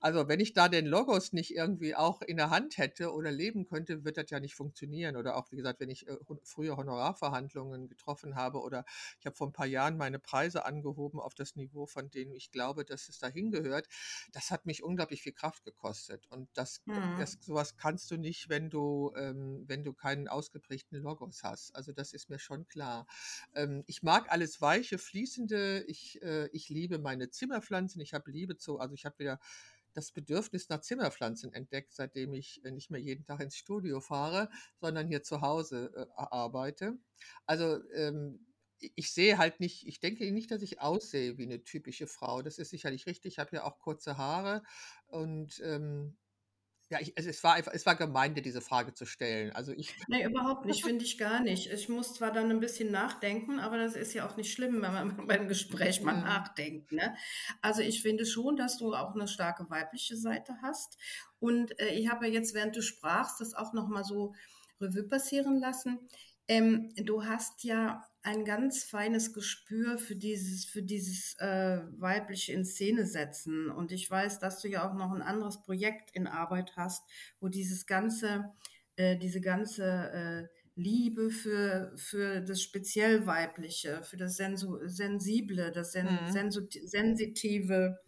Also, 0.00 0.28
wenn 0.28 0.40
ich 0.40 0.52
da 0.52 0.68
den 0.68 0.86
Logos 0.86 1.32
nicht 1.32 1.54
irgendwie 1.54 1.94
auch 1.96 2.22
in 2.22 2.36
der 2.36 2.50
Hand 2.50 2.78
hätte 2.78 3.12
oder 3.12 3.32
leben 3.32 3.66
könnte, 3.66 4.04
wird 4.04 4.16
das 4.16 4.30
ja 4.30 4.40
nicht 4.40 4.54
funktionieren. 4.54 5.16
Oder 5.16 5.36
auch, 5.36 5.50
wie 5.52 5.56
gesagt, 5.56 5.80
wenn 5.80 5.90
ich, 5.90 6.06
äh, 6.08 6.16
ho 6.28 6.38
früher 6.44 6.76
Honorarverhandlungen 6.76 7.88
getroffen 7.88 8.36
habe 8.36 8.60
oder 8.60 8.84
ich 9.20 9.26
habe 9.26 9.36
vor 9.36 9.48
'n 9.48 9.52
paar 9.52 9.66
Jahren 9.66 9.96
meine 9.96 10.18
Preise 10.20 10.64
angehoben 10.64 11.20
auf 11.20 11.34
das 11.34 11.56
Niveau, 11.56 11.86
von 11.86 12.10
dem 12.10 12.32
ich 12.32 12.50
glaube, 12.52 12.84
dass 12.84 13.08
es 13.08 13.18
dahin 13.18 13.50
gehört. 13.50 13.88
Das 14.32 14.50
hat 14.50 14.66
mich 14.66 14.82
unglaublich 14.82 15.22
viel 15.22 15.32
Kraft 15.32 15.64
gekostet 15.64 16.26
und 16.30 16.48
das 16.54 16.82
das 17.16 17.36
Mhm. 17.36 17.38
so 17.40 17.54
was 17.54 17.76
kannst 17.76 18.10
du 18.10 18.16
nicht, 18.16 18.48
wenn 18.48 18.70
du 18.70 19.12
ähm, 19.16 19.64
wenn 19.66 19.84
du 19.84 19.92
keinen 19.92 20.28
ausgeprägten 20.28 20.98
Logos 21.00 21.42
hast. 21.42 21.74
Also, 21.74 21.92
das 21.92 22.12
ist 22.12 22.30
mir 22.30 22.38
schon 22.38 22.68
klar. 22.68 23.06
Ähm, 23.54 23.82
ich 23.86 24.02
mag 24.02 24.30
alles 24.30 24.60
Weiche, 24.60 24.98
Fließende. 24.98 25.77
Ich 25.86 26.20
äh, 26.22 26.48
ich 26.52 26.68
liebe 26.68 26.98
meine 26.98 27.30
Zimmerpflanzen. 27.30 28.00
Ich 28.00 28.14
habe 28.14 28.30
Liebe 28.30 28.56
zu 28.56 28.78
also, 28.80 28.94
ich 28.94 29.04
habe 29.06 29.18
wieder 29.18 29.38
das 29.94 30.12
Bedürfnis 30.12 30.68
nach 30.68 30.80
Zimmerpflanzen 30.82 31.52
entdeckt, 31.52 31.92
seitdem 31.94 32.34
ich, 32.34 32.64
äh, 32.64 32.70
nicht 32.70 32.90
mehr 32.90 33.00
jeden 33.00 33.24
Tag 33.24 33.40
ins 33.40 33.56
Studio 33.56 34.00
fahre, 34.00 34.50
sondern 34.80 35.08
hier 35.08 35.22
zu 35.22 35.40
Hause, 35.42 35.92
äh, 35.96 36.06
arbeite. 36.16 36.98
Also, 37.46 37.82
ähm, 37.92 38.46
ich 38.80 39.12
sehe 39.12 39.38
halt 39.38 39.60
nicht 39.60 39.86
ich 39.88 39.98
denke 40.00 40.30
nicht, 40.32 40.50
dass 40.52 40.62
ich 40.62 40.80
aussehe 40.80 41.36
wie 41.38 41.46
'ne 41.46 41.64
typische 41.64 42.06
Frau. 42.06 42.42
Das 42.42 42.58
ist 42.58 42.70
sicherlich 42.70 43.06
richtig. 43.06 43.34
Ich 43.34 43.38
habe 43.40 43.56
ja 43.56 43.64
auch 43.64 43.78
kurze 43.80 44.16
Haare 44.18 44.62
und, 45.06 45.60
ähm, 45.64 46.16
ja, 46.90 47.00
ich 47.00 47.16
also, 47.16 47.28
es 47.30 47.42
war 47.44 47.54
einfach 47.54 47.72
es 47.74 47.86
war 47.86 47.96
gemein, 47.96 48.34
dir 48.34 48.42
diese 48.42 48.60
Frage 48.60 48.94
zu 48.94 49.06
stellen. 49.06 49.52
Also, 49.52 49.72
ich 49.72 49.94
Ne, 50.08 50.24
überhaupt 50.24 50.64
nicht, 50.64 50.84
finde 50.84 51.04
ich 51.04 51.18
gar 51.18 51.40
nicht. 51.40 51.66
Ich 51.70 51.88
muss 51.88 52.14
zwar 52.14 52.32
dann 52.32 52.50
'n 52.50 52.60
bisschen 52.60 52.90
nachdenken, 52.90 53.58
aber 53.58 53.76
das 53.78 53.94
ist 53.94 54.14
ja 54.14 54.26
auch 54.28 54.36
nicht 54.36 54.52
schlimm, 54.52 54.80
wenn 54.82 54.92
man 54.92 55.26
beim 55.26 55.48
Gespräch 55.48 56.02
mal 56.02 56.14
nachdenkt, 56.20 56.92
ne? 56.92 57.14
Also, 57.62 57.82
ich 57.82 58.00
finde 58.02 58.24
schon, 58.26 58.56
dass 58.56 58.78
du 58.78 58.94
auch 58.94 59.14
'ne 59.14 59.28
starke 59.28 59.68
weibliche 59.70 60.16
Seite 60.16 60.54
hast 60.62 60.98
und, 61.40 61.78
äh, 61.80 61.88
ich 61.94 62.08
habe 62.08 62.26
ja 62.26 62.32
jetzt, 62.32 62.54
während 62.54 62.76
du 62.76 62.82
sprachst, 62.82 63.40
das 63.40 63.54
auch 63.54 63.72
noch 63.74 63.88
mal 63.88 64.04
so 64.04 64.34
Revue 64.80 65.04
passieren 65.08 65.58
lassen. 65.60 66.08
Ähm, 66.48 66.90
du 66.96 67.24
hast 67.24 67.64
ja 67.64 68.07
ein 68.22 68.44
ganz 68.44 68.84
feines 68.84 69.32
Gespür 69.32 69.98
für 69.98 70.16
dieses 70.16 70.64
für 70.64 70.82
dieses, 70.82 71.34
äh, 71.38 71.80
weibliche 71.98 72.52
In-Szene-Setzen 72.52 73.70
und 73.70 73.92
ich 73.92 74.10
weiß, 74.10 74.38
dass 74.40 74.60
du 74.60 74.68
ja 74.68 74.88
auch 74.88 74.94
noch 74.94 75.12
'n 75.14 75.22
anderes 75.22 75.62
Projekt 75.62 76.10
in 76.14 76.26
Arbeit 76.26 76.76
hast, 76.76 77.04
wo 77.40 77.48
dieses 77.48 77.86
ganze 77.86 78.52
äh, 78.96 79.16
diese 79.16 79.40
ganze, 79.40 79.84
äh, 80.12 80.48
Liebe 80.74 81.30
für 81.30 81.92
für 81.96 82.40
das 82.40 82.62
speziell 82.62 83.26
Weibliche, 83.26 84.02
für 84.04 84.16
das 84.16 84.36
Sensu 84.36 84.78
Sensible, 84.86 85.72
das 85.72 85.92
Sen 85.92 86.20
Mhm. 86.22 86.26
Sensitive, 86.26 87.98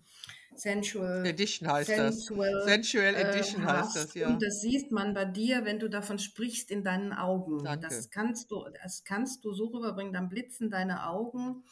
Sensual 0.55 1.25
Edition 1.27 1.71
heißt 1.71 1.91
das. 1.91 2.25
Sensual, 2.27 2.63
Sensual 2.65 3.15
äh, 3.15 3.23
Edition 3.23 3.65
heißt 3.65 3.79
hast 3.81 3.97
das, 3.97 4.15
und 4.15 4.21
ja. 4.21 4.37
das 4.37 4.61
sieht 4.61 4.91
man 4.93 5.15
bei 5.15 5.25
dir, 5.25 5.65
wenn 5.65 5.79
du 5.79 5.89
davon 5.89 6.19
sprichst, 6.19 6.71
in 6.71 6.83
deinen 6.83 7.13
Augen. 7.13 7.65
Danke. 7.65 7.87
Das 7.89 8.11
kannst 8.11 8.51
du 8.51 8.65
das 8.83 9.05
kannst 9.05 9.45
du 9.45 9.53
so 9.53 9.67
rüberbringen, 9.67 10.13
dann 10.13 10.29
blitzen 10.29 10.71
deine 10.71 11.07
Augen 11.07 11.65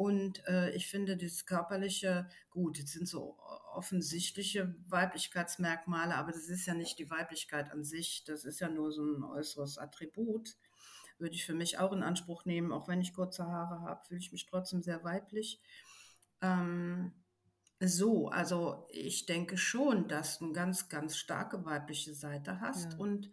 und, 0.00 0.46
äh, 0.46 0.70
ich 0.70 0.86
finde 0.88 1.18
das 1.18 1.44
Körperliche 1.44 2.26
gut, 2.48 2.82
das 2.82 2.92
sind 2.92 3.06
so 3.06 3.36
offensichtliche 3.74 4.74
Weiblichkeitsmerkmale, 4.88 6.14
aber 6.14 6.32
das 6.32 6.48
ist 6.48 6.64
ja 6.64 6.72
nicht 6.72 6.98
die 6.98 7.10
Weiblichkeit 7.10 7.70
an 7.70 7.84
sich. 7.84 8.24
Das 8.24 8.44
ist 8.46 8.60
ja 8.60 8.70
nur 8.70 8.92
so 8.92 9.02
'n 9.02 9.22
äußeres 9.22 9.76
Attribut. 9.76 10.56
Würde 11.18 11.34
ich 11.34 11.44
für 11.44 11.52
mich 11.52 11.78
auch 11.78 11.92
in 11.92 12.02
Anspruch 12.02 12.46
nehmen, 12.46 12.72
auch 12.72 12.88
wenn 12.88 13.02
ich 13.02 13.12
kurze 13.12 13.44
Haare 13.46 13.82
habe, 13.82 14.02
fühle 14.06 14.20
ich 14.20 14.32
mich 14.32 14.46
trotzdem 14.46 14.82
sehr 14.82 15.04
weiblich. 15.04 15.60
Ähm, 16.40 17.12
so, 17.82 18.28
also, 18.28 18.86
ich 18.90 19.26
denke 19.26 19.56
schon, 19.58 20.08
dass 20.08 20.38
du 20.38 20.46
'n 20.46 20.52
ganz, 20.54 20.88
ganz 20.90 21.16
starke 21.16 21.64
weibliche 21.64 22.14
Seite 22.14 22.60
hast 22.60 22.98
Ja. 22.98 23.00
und 23.00 23.30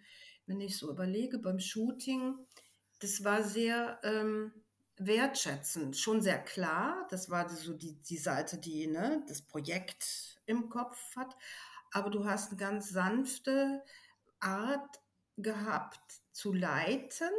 wenn 0.47 0.61
ich 0.61 0.77
so 0.77 0.89
überlege 0.91 1.39
beim 1.39 1.59
Shooting, 1.59 2.35
das 2.99 3.23
war 3.25 3.43
sehr, 3.43 3.99
ähm, 4.03 4.63
wertschätzend, 4.97 5.97
schon 5.97 6.21
sehr 6.21 6.39
klar. 6.43 7.07
Das 7.11 7.29
war 7.29 7.49
so 7.49 7.73
die 7.75 8.01
die 8.01 8.17
Seite, 8.17 8.57
die, 8.59 8.87
ne, 8.87 9.23
das 9.27 9.43
Projekt 9.43 10.41
im 10.47 10.69
Kopf 10.69 11.15
hat, 11.17 11.35
aber 11.93 12.09
du 12.11 12.25
hast 12.25 12.51
'ne 12.53 12.57
ganz 12.57 12.89
sanfte 12.89 13.83
Art 14.41 14.97
gehabt 15.37 16.01
zu 16.33 16.53
leiten 16.53 17.31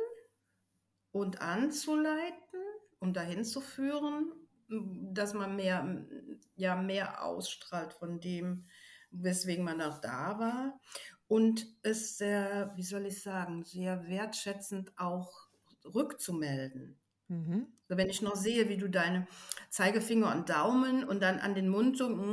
und 1.15 1.41
anzuleiten 1.43 2.61
und 3.01 3.17
dahin 3.17 3.45
zu 3.45 3.61
führen, 3.63 4.48
dass 4.69 5.35
man 5.35 5.57
mehr 5.57 5.83
hm, 5.83 6.41
ja, 6.57 6.77
mehr 6.77 7.25
ausstrahlt 7.25 7.93
von 7.93 8.21
dem, 8.21 8.67
weswegen 9.11 9.65
man 9.65 9.81
auch 9.81 10.01
da 10.01 10.39
war 10.39 10.81
und 11.29 11.67
es 11.83 12.19
sehr, 12.19 12.73
wie 12.77 12.83
soll 12.83 13.07
ich 13.07 13.23
sagen, 13.23 13.65
sehr 13.65 14.07
wertschätzend 14.09 14.93
auch 14.99 15.49
rückzumelden. 15.85 16.99
Mhm. 17.29 17.67
So, 17.89 17.97
wenn 17.97 18.11
ich 18.11 18.23
noch 18.23 18.37
sehe, 18.37 18.69
wie 18.69 18.77
du 18.77 18.89
deine 18.89 19.27
Zeigefinger 19.71 20.35
und 20.35 20.49
Daumen 20.49 21.05
und 21.05 21.23
dann 21.23 21.39
an 21.39 21.55
den 21.55 21.69
Mund 21.69 21.97
so 21.97 22.33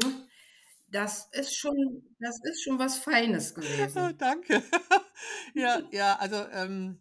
das 0.87 1.27
ist 1.31 1.55
schon 1.57 2.15
das 2.19 2.39
ist 2.43 2.63
schon 2.63 2.79
was 2.79 2.97
Feines 2.97 3.53
gewesen. 3.53 4.15
Danke. 4.17 4.63
Ja, 5.53 5.81
ja, 5.91 6.15
also, 6.17 6.35
ähm 6.51 6.99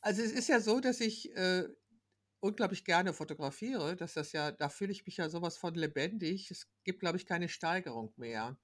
also, 0.00 0.20
es 0.22 0.32
ist 0.32 0.48
ja 0.48 0.60
so, 0.60 0.80
dass 0.80 1.00
ich, 1.00 1.34
äh, 1.36 1.64
unglaublich 2.42 2.84
gerne 2.84 3.12
fotografiere, 3.14 3.96
dass 3.96 4.14
das 4.14 4.32
ja 4.32 4.52
da 4.52 4.68
fühle 4.68 4.92
ich 4.92 5.06
mich 5.06 5.16
ja 5.18 5.28
so 5.30 5.42
was 5.42 5.56
von 5.58 5.74
lebendig. 5.74 6.50
Es 6.50 6.68
gibt, 6.84 7.00
glaube 7.00 7.16
ich, 7.18 7.26
keine 7.26 7.48
Steigerung 7.48 8.12
mehr. 8.16 8.58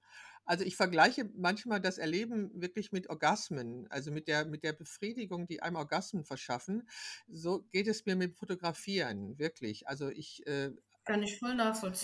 Also, 0.45 0.63
ich 0.65 0.75
vergleiche 0.75 1.29
manchmal 1.35 1.79
das 1.81 1.97
Erleben 1.99 2.51
wirklich 2.61 2.91
mit 2.91 3.09
Orgasmen, 3.09 3.87
also, 3.89 4.11
mit 4.11 4.27
der 4.27 4.45
mit 4.45 4.63
der 4.63 4.73
Befriedigung, 4.73 5.47
die 5.47 5.61
einem 5.61 5.75
Orgasmen 5.77 6.25
verschaffen. 6.25 6.89
So 7.27 7.63
geht 7.71 7.87
es 7.87 8.05
mir 8.05 8.15
mit 8.15 8.37
Fotografieren, 8.37 9.37
wirklich. 9.39 9.87
Also, 9.87 10.09
ich, 10.09 10.45
äh 10.47 10.71
Kann 11.03 11.23
ich 11.23 11.37
voll 11.39 11.55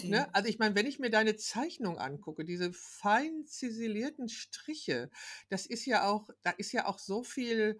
Ne? 0.07 0.27
nachvollziehen. 0.31 0.35
Also, 0.35 0.49
ich 0.49 0.59
meine, 0.59 0.75
wenn 0.75 0.85
ich 0.85 0.99
mir 0.99 1.09
deine 1.09 1.35
Zeichnung 1.35 1.97
angucke, 1.97 2.45
diese 2.45 2.71
fein 2.73 3.45
ziselierten 3.47 4.29
Striche, 4.29 5.09
das 5.49 5.65
ist 5.65 5.85
ja 5.85 6.07
auch 6.07 6.29
da 6.43 6.51
ist 6.51 6.71
ja 6.73 6.85
auch 6.85 6.99
so 6.99 7.23
viel 7.23 7.79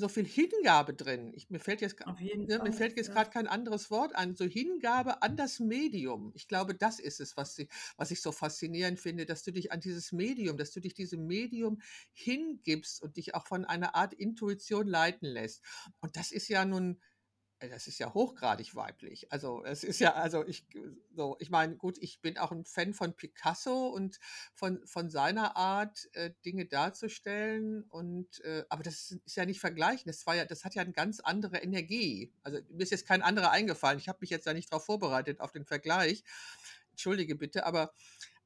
so 0.00 0.08
viel 0.08 0.26
Hingabe 0.26 0.94
drin. 0.94 1.32
Ich 1.34 1.50
mir 1.50 1.60
fällt 1.60 1.80
jetzt 1.80 1.96
ne, 2.00 2.60
mir 2.62 2.72
fällt 2.72 2.96
jetzt 2.96 3.12
grad 3.12 3.30
kein 3.30 3.46
anderes 3.46 3.90
Wort 3.90 4.14
ein, 4.16 4.34
so 4.34 4.44
Hingabe 4.44 5.22
an 5.22 5.36
das 5.36 5.60
Medium. 5.60 6.32
Ich 6.34 6.48
glaube, 6.48 6.74
das 6.74 6.98
ist 6.98 7.20
es, 7.20 7.36
was 7.36 7.54
sie 7.54 7.68
was 7.96 8.10
ich 8.10 8.22
so 8.22 8.32
faszinierend 8.32 8.98
finde, 8.98 9.26
dass 9.26 9.42
du 9.44 9.52
dich 9.52 9.72
an 9.72 9.80
dieses 9.80 10.12
Medium 10.12 10.56
dass 10.56 10.72
du 10.72 10.80
dich 10.80 10.94
diesem 10.94 11.26
Medium 11.26 11.80
hingibst 12.12 13.02
und 13.02 13.16
dich 13.16 13.34
auch 13.34 13.46
von 13.46 13.64
einer 13.64 13.94
Art 13.94 14.14
Intuition 14.14 14.86
leiten 14.88 15.26
lässt. 15.26 15.62
Und 16.00 16.16
das 16.16 16.32
ist 16.32 16.48
ja 16.48 16.64
nun 16.64 17.00
das 17.68 17.86
ist 17.86 17.98
ja 17.98 18.14
hochgradig 18.14 18.74
weiblich. 18.74 19.30
Also, 19.32 19.62
es 19.64 19.84
ist 19.84 20.00
ja 20.00 20.14
also, 20.14 20.46
ich 20.46 20.66
so 21.14 21.36
ich 21.40 21.50
meine, 21.50 21.76
gut, 21.76 21.98
ich 21.98 22.20
bin 22.22 22.38
auch 22.38 22.52
'n 22.52 22.64
Fan 22.64 22.94
von 22.94 23.14
Picasso 23.14 23.88
und 23.88 24.18
von 24.54 24.86
von 24.86 25.10
seiner 25.10 25.56
Art, 25.56 26.08
äh, 26.14 26.30
Dinge 26.44 26.64
darzustellen 26.66 27.82
und, 27.90 28.40
äh 28.44 28.64
aber 28.70 28.82
das 28.82 29.10
ist 29.24 29.36
ja 29.36 29.44
nicht 29.44 29.60
vergleichen. 29.60 30.04
Das 30.06 30.26
war 30.26 30.36
ja 30.36 30.44
das 30.46 30.64
hat 30.64 30.74
ja 30.74 30.84
'ne 30.84 30.92
ganz 30.92 31.20
andere 31.20 31.58
Energie. 31.58 32.32
Also, 32.42 32.58
mir 32.70 32.82
ist 32.82 32.90
jetzt 32.92 33.06
kein 33.06 33.22
anderer 33.22 33.50
eingefallen. 33.50 33.98
Ich 33.98 34.08
habe 34.08 34.18
mich 34.22 34.30
jetzt 34.30 34.46
da 34.46 34.54
nicht 34.54 34.72
drauf 34.72 34.84
vorbereitet 34.86 35.40
auf 35.40 35.52
den 35.52 35.66
Vergleich. 35.66 36.24
Entschuldige 36.92 37.36
bitte, 37.36 37.64
aber 37.66 37.92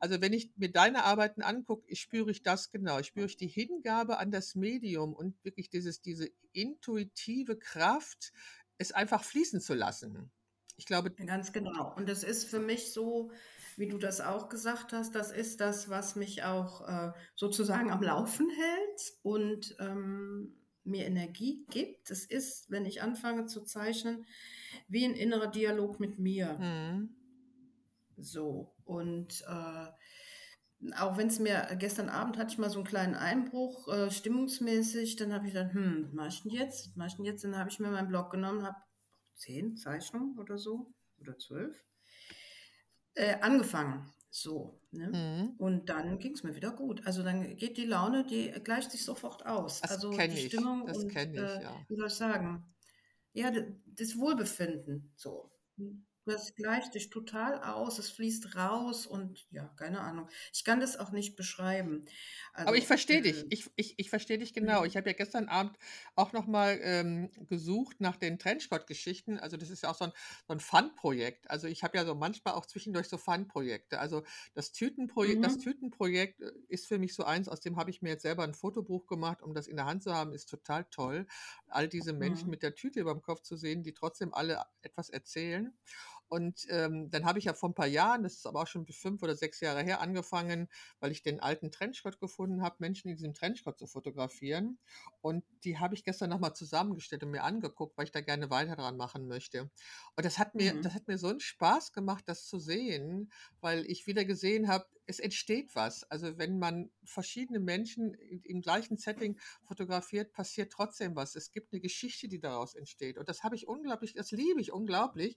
also, 0.00 0.20
wenn 0.20 0.32
ich 0.34 0.52
mir 0.56 0.70
deine 0.72 1.04
Arbeiten 1.04 1.42
angucke, 1.42 1.84
ich 1.88 2.00
spüre 2.00 2.30
ich 2.30 2.42
das 2.42 2.70
genau. 2.70 2.98
Ich 3.00 3.06
spüre 3.08 3.26
ich 3.26 3.36
die 3.38 3.48
Hingabe 3.48 4.18
an 4.18 4.30
das 4.30 4.54
Medium 4.54 5.14
und 5.14 5.42
wirklich 5.44 5.70
dieses 5.70 6.02
diese 6.02 6.28
intuitive 6.52 7.58
Kraft, 7.58 8.32
es 8.78 8.92
einfach 8.92 9.24
fließen 9.24 9.60
zu 9.60 9.74
lassen. 9.74 10.30
Ich 10.76 10.86
glaube 10.86 11.16
Ganz 11.24 11.52
genau. 11.52 11.94
Und 11.94 12.08
das 12.08 12.24
ist 12.24 12.44
für 12.50 12.58
mich 12.58 12.92
so, 12.92 13.30
wie 13.76 13.86
du 13.88 13.98
das 13.98 14.20
auch 14.20 14.48
gesagt 14.48 14.92
hast, 14.92 15.14
das 15.14 15.30
ist 15.30 15.60
das, 15.60 15.88
was 15.88 16.16
mich 16.16 16.42
auch, 16.42 16.88
äh, 16.88 17.12
sozusagen 17.36 17.90
am 17.92 18.02
Laufen 18.02 18.48
hält 18.50 19.12
und, 19.22 19.76
ähm, 19.78 20.56
mir 20.82 21.06
Energie 21.06 21.64
gibt. 21.70 22.10
Es 22.10 22.24
ist, 22.26 22.70
wenn 22.70 22.84
ich 22.84 23.00
anfange 23.00 23.46
zu 23.46 23.62
zeichnen, 23.62 24.26
wie 24.88 25.04
'n 25.04 25.14
innerer 25.14 25.46
Dialog 25.48 26.00
mit 26.00 26.18
mir. 26.18 26.58
Mhm. 26.58 27.16
So, 28.16 28.74
und, 28.84 29.42
äh, 29.48 29.86
auch 30.93 31.16
wenn's 31.16 31.39
mir 31.39 31.68
gestern 31.78 32.09
Abend 32.11 32.37
hatte 32.39 32.53
ich 32.53 32.59
mal 32.59 32.70
so 32.70 32.80
'n 32.80 32.85
kleinen 32.85 33.14
Einbruch, 33.14 33.89
äh, 33.89 34.11
stimmungsmäßig, 34.11 35.16
dann 35.16 35.32
habe 35.32 35.47
ich 35.47 35.55
gedacht: 35.55 35.72
„Hm, 35.74 36.07
was 36.09 36.12
mache 36.14 36.28
ich 36.28 36.45
'n 36.45 36.51
jetzt? 36.51 36.89
Was 36.91 36.97
mache 36.97 37.09
ich 37.09 37.18
'n 37.18 37.24
jetzt?“ 37.24 37.45
Dann 37.45 37.57
habe 37.59 37.70
ich 37.70 37.80
mir 37.80 37.91
meinen 37.91 38.09
Block 38.09 38.30
genommen, 38.30 38.62
habe 38.64 38.76
10 39.35 39.76
Zeichnungen 39.76 40.39
oder 40.39 40.59
so 40.59 40.95
oder 41.18 41.39
12 41.39 41.85
äh, 43.16 43.37
angefangen, 43.41 44.12
so, 44.30 44.80
ne? 44.91 45.12
Mhm. 45.12 45.57
Und 45.57 45.89
dann 45.89 46.18
ging's 46.18 46.43
mir 46.43 46.57
wieder 46.57 46.72
gut. 46.72 47.07
Also, 47.07 47.22
dann 47.22 47.57
geht 47.57 47.76
die 47.76 47.85
Laune 47.87 48.26
die 48.26 48.51
gleicht 48.64 48.91
sich 48.91 49.05
sofort 49.05 49.47
aus. 49.47 49.82
Das 49.82 49.89
Also, 49.89 50.22
die 50.22 50.37
ich. 50.47 50.70
Stimmung 50.76 50.82
Das 50.85 51.07
und, 51.07 51.07
kenne 51.07 51.43
ich, 51.43 51.57
äh, 51.57 51.59
ja. 51.59 51.87
wie 51.89 51.95
soll 51.97 52.09
ich 52.09 52.12
sagen, 52.14 52.74
ja, 53.35 53.53
das 53.87 54.18
Wohlbefinden 54.18 55.12
so. 55.16 55.53
Das 56.26 56.54
gleicht 56.54 56.92
sich 56.94 57.10
total 57.10 57.62
aus, 57.62 57.98
es 57.98 58.10
fließt 58.10 58.56
raus 58.56 59.06
und 59.06 59.46
ja, 59.50 59.68
keine 59.76 60.00
Ahnung. 60.00 60.28
Ich 60.52 60.64
kann 60.64 60.80
das 60.80 60.96
auch 60.98 61.10
nicht 61.12 61.36
beschreiben. 61.36 62.06
Aber 62.66 62.78
ich 62.78 62.86
Also, 62.86 62.86
verstehe 62.86 63.20
dich. 63.20 63.44
äh 63.44 63.50
Ich 63.50 63.70
ich 63.76 63.98
ich 63.98 64.08
verstehe 64.08 64.38
dich 64.38 64.54
genau. 64.54 64.84
Mhm. 64.84 64.86
Ich 64.86 64.96
habe 64.96 65.10
ja 65.10 65.14
gestern 65.14 65.48
Abend 65.50 65.76
auch 66.14 66.32
noch 66.32 66.46
mal, 66.46 66.78
ähm, 66.82 67.30
gesucht 67.46 68.00
nach 68.00 68.16
den 68.16 68.38
Trenchcoat-Geschichten. 68.38 69.38
Also, 69.38 69.58
das 69.58 69.68
ist 69.68 69.82
ja 69.82 69.90
auch 69.90 69.94
so 69.94 70.06
'n 70.06 70.12
so 70.46 70.54
'n 70.54 70.60
Fun-Projekt. 70.60 71.50
Also, 71.50 71.66
ich 71.66 71.82
habe 71.82 71.98
ja 71.98 72.06
so 72.06 72.14
manchmal 72.14 72.54
auch 72.54 72.64
zwischendurch 72.64 73.08
so 73.10 73.18
Fun-Projekte. 73.18 73.98
Also, 74.00 74.22
das 74.54 74.72
Tütenproje 74.72 75.36
das 75.38 75.58
Mhm. 75.58 75.58
Tütenprojekt, 75.58 76.40
äh, 76.40 76.52
ist 76.68 76.86
für 76.88 76.98
mich 76.98 77.14
so 77.14 77.24
eins, 77.24 77.48
aus 77.48 77.60
dem 77.60 77.76
habe 77.76 77.90
ich 77.90 78.00
mir 78.00 78.08
jetzt 78.10 78.22
selber 78.22 78.44
'n 78.44 78.54
Fotobuch 78.54 79.06
gemacht, 79.06 79.42
um 79.42 79.52
das 79.52 79.66
in 79.66 79.76
der 79.76 79.84
Hand 79.84 80.02
zu 80.02 80.14
haben, 80.14 80.32
ist 80.32 80.46
total 80.48 80.84
toll. 80.90 81.26
All 81.66 81.86
diese 81.88 82.14
Menschen 82.14 82.48
Mhm. 82.48 82.50
mit 82.50 82.62
der 82.62 82.74
Tüte 82.74 82.98
überm 83.00 83.20
Kopf 83.20 83.42
zu 83.42 83.56
sehen, 83.56 83.82
die 83.82 83.92
trotzdem 83.92 84.32
alle 84.32 84.62
etwas 84.80 85.10
erzählen. 85.10 85.76
Und, 86.35 86.66
ähm, 86.70 87.11
dann 87.11 87.24
habe 87.24 87.39
ich 87.39 87.45
ja 87.47 87.55
vor 87.55 87.68
'n 87.70 87.74
paar 87.74 87.87
Jahren, 87.87 88.22
das 88.24 88.35
ist 88.35 88.47
aber 88.47 88.62
auch 88.62 88.66
schon 88.66 88.87
5 88.89 89.22
oder 89.22 89.37
6 89.37 89.61
Jahre 89.61 89.82
her, 89.85 90.01
angefangen, 90.01 90.68
weil 91.01 91.12
ich 91.12 91.22
den 91.22 91.41
alten 91.41 91.70
Trenchcoat 91.70 92.18
gefunden 92.18 92.62
habe, 92.62 92.76
Menschen 92.80 93.09
in 93.11 93.16
diesem 93.16 93.35
Trenchcoat 93.35 93.78
zu 93.78 93.87
fotografieren. 93.87 94.78
Und 95.20 95.45
die 95.64 95.78
habe 95.78 95.95
ich 95.95 96.05
gestern 96.05 96.30
noch 96.30 96.41
mal 96.41 96.55
zusammengestellt 96.55 97.22
und 97.24 97.30
mir 97.30 97.45
angeguckt, 97.45 97.97
weil 97.97 98.05
ich 98.07 98.12
da 98.12 98.20
gerne 98.20 98.51
weiter 98.51 98.76
dran 98.76 98.97
machen 98.97 99.26
möchte. 99.28 99.70
Und 100.16 100.24
das 100.26 100.39
hat 100.39 100.55
mir 100.55 100.78
das 100.82 100.93
Mhm. 100.93 100.95
hat 100.95 101.07
mir 101.09 101.18
so 101.18 101.28
'n 101.28 101.41
Spaß 101.41 101.93
gemacht, 101.93 102.24
das 102.26 102.47
zu 102.47 102.59
sehen, 102.59 103.30
weil 103.61 103.87
ich 103.87 104.07
wieder 104.07 104.24
gesehen 104.24 104.68
habe, 104.68 104.87
es 105.07 105.18
entsteht 105.20 105.74
was. 105.76 106.05
Also, 106.11 106.38
wenn 106.38 106.59
man 106.59 106.90
verschiedene 107.05 107.61
Menschen 107.61 108.14
im 108.14 108.61
gleichen 108.62 108.96
Setting 108.96 109.38
fotografiert, 109.62 110.32
passiert 110.32 110.72
trotzdem 110.72 111.16
was. 111.16 111.34
Es 111.36 111.50
gibt 111.52 111.72
'ne 111.72 111.80
Geschichte, 111.80 112.28
die 112.28 112.40
daraus 112.40 112.74
entsteht. 112.74 113.18
Und 113.18 113.28
das 113.28 113.42
habe 113.44 113.57
ich 113.57 113.68
unglaublich 113.68 114.14
das 114.14 114.30
liebe 114.32 114.61
ich 114.61 114.72
unglaublich. 114.72 115.36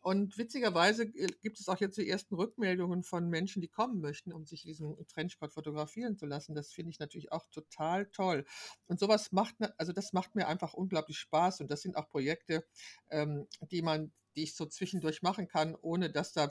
Und 0.00 0.38
witzigerweise, 0.38 1.04
äh, 1.04 1.26
gibt 1.42 1.60
es 1.60 1.68
auch 1.68 1.78
jetzt 1.78 1.98
die 1.98 2.08
ersten 2.08 2.34
Rückmeldungen 2.34 3.02
von 3.02 3.28
Menschen, 3.28 3.60
die 3.62 3.68
kommen 3.68 4.00
möchten, 4.00 4.32
um 4.32 4.46
sich 4.46 4.62
diesen 4.62 4.96
Trenchcoat 5.08 5.52
fotografieren 5.52 6.16
zu 6.16 6.26
lassen. 6.26 6.54
Das 6.54 6.72
finde 6.72 6.90
ich 6.90 6.98
natürlich 7.00 7.32
auch 7.32 7.46
total 7.50 8.06
toll. 8.06 8.44
Und 8.86 8.98
so 9.00 9.08
was 9.08 9.32
macht 9.32 9.60
mir 9.60 9.74
also, 9.78 9.92
das 9.92 10.12
macht 10.12 10.34
mir 10.34 10.48
einfach 10.48 10.72
unglaublich 10.74 11.18
Spaß 11.18 11.60
und 11.60 11.70
das 11.70 11.82
sind 11.82 11.96
auch 11.96 12.08
Projekte, 12.08 12.64
ähm, 13.10 13.46
die 13.70 13.82
man 13.82 14.12
die 14.36 14.44
ich 14.44 14.54
so 14.54 14.64
zwischendurch 14.66 15.22
machen 15.22 15.48
kann, 15.48 15.74
ohne 15.82 16.08
dass 16.10 16.32
da 16.32 16.50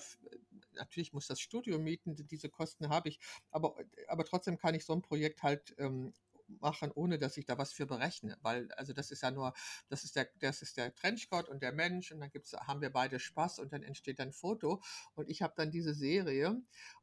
natürlich 0.80 1.13
muss 1.13 1.27
das 1.27 1.39
Studio 1.41 1.80
mieten, 1.80 2.15
diese 2.15 2.49
Kosten 2.49 2.89
habe 2.89 3.09
ich, 3.09 3.19
aber 3.51 3.75
aber 4.09 4.25
trotzdem 4.25 4.57
kann 4.57 4.75
ich 4.75 4.86
so 4.86 4.93
'n 4.93 5.03
Projekt 5.03 5.43
halt, 5.43 5.75
ähm, 5.80 6.13
machen, 6.61 6.91
ohne 6.95 7.19
dass 7.19 7.38
ich 7.38 7.45
da 7.45 7.59
was 7.59 7.73
für 7.73 7.86
berechne, 7.86 8.38
weil 8.41 8.71
also, 8.73 8.93
das 8.93 9.11
ist 9.11 9.21
ja 9.23 9.32
nur 9.32 9.53
das 9.89 10.03
ist 10.03 10.15
der 10.15 10.30
das 10.39 10.63
ist 10.63 10.77
der 10.77 10.95
Trenchcoat 10.95 11.47
und 11.49 11.61
der 11.63 11.73
Mensch 11.73 12.11
und 12.11 12.19
dann 12.21 12.32
gibt's 12.32 12.53
haben 12.53 12.82
wir 12.82 12.91
beide 12.91 13.19
Spaß 13.19 13.59
und 13.59 13.71
dann 13.73 13.84
entsteht 13.84 14.19
ein 14.19 14.34
Foto 14.34 14.82
und 15.15 15.30
ich 15.30 15.43
habe 15.43 15.53
dann 15.57 15.71
diese 15.71 15.93
Serie 15.93 16.61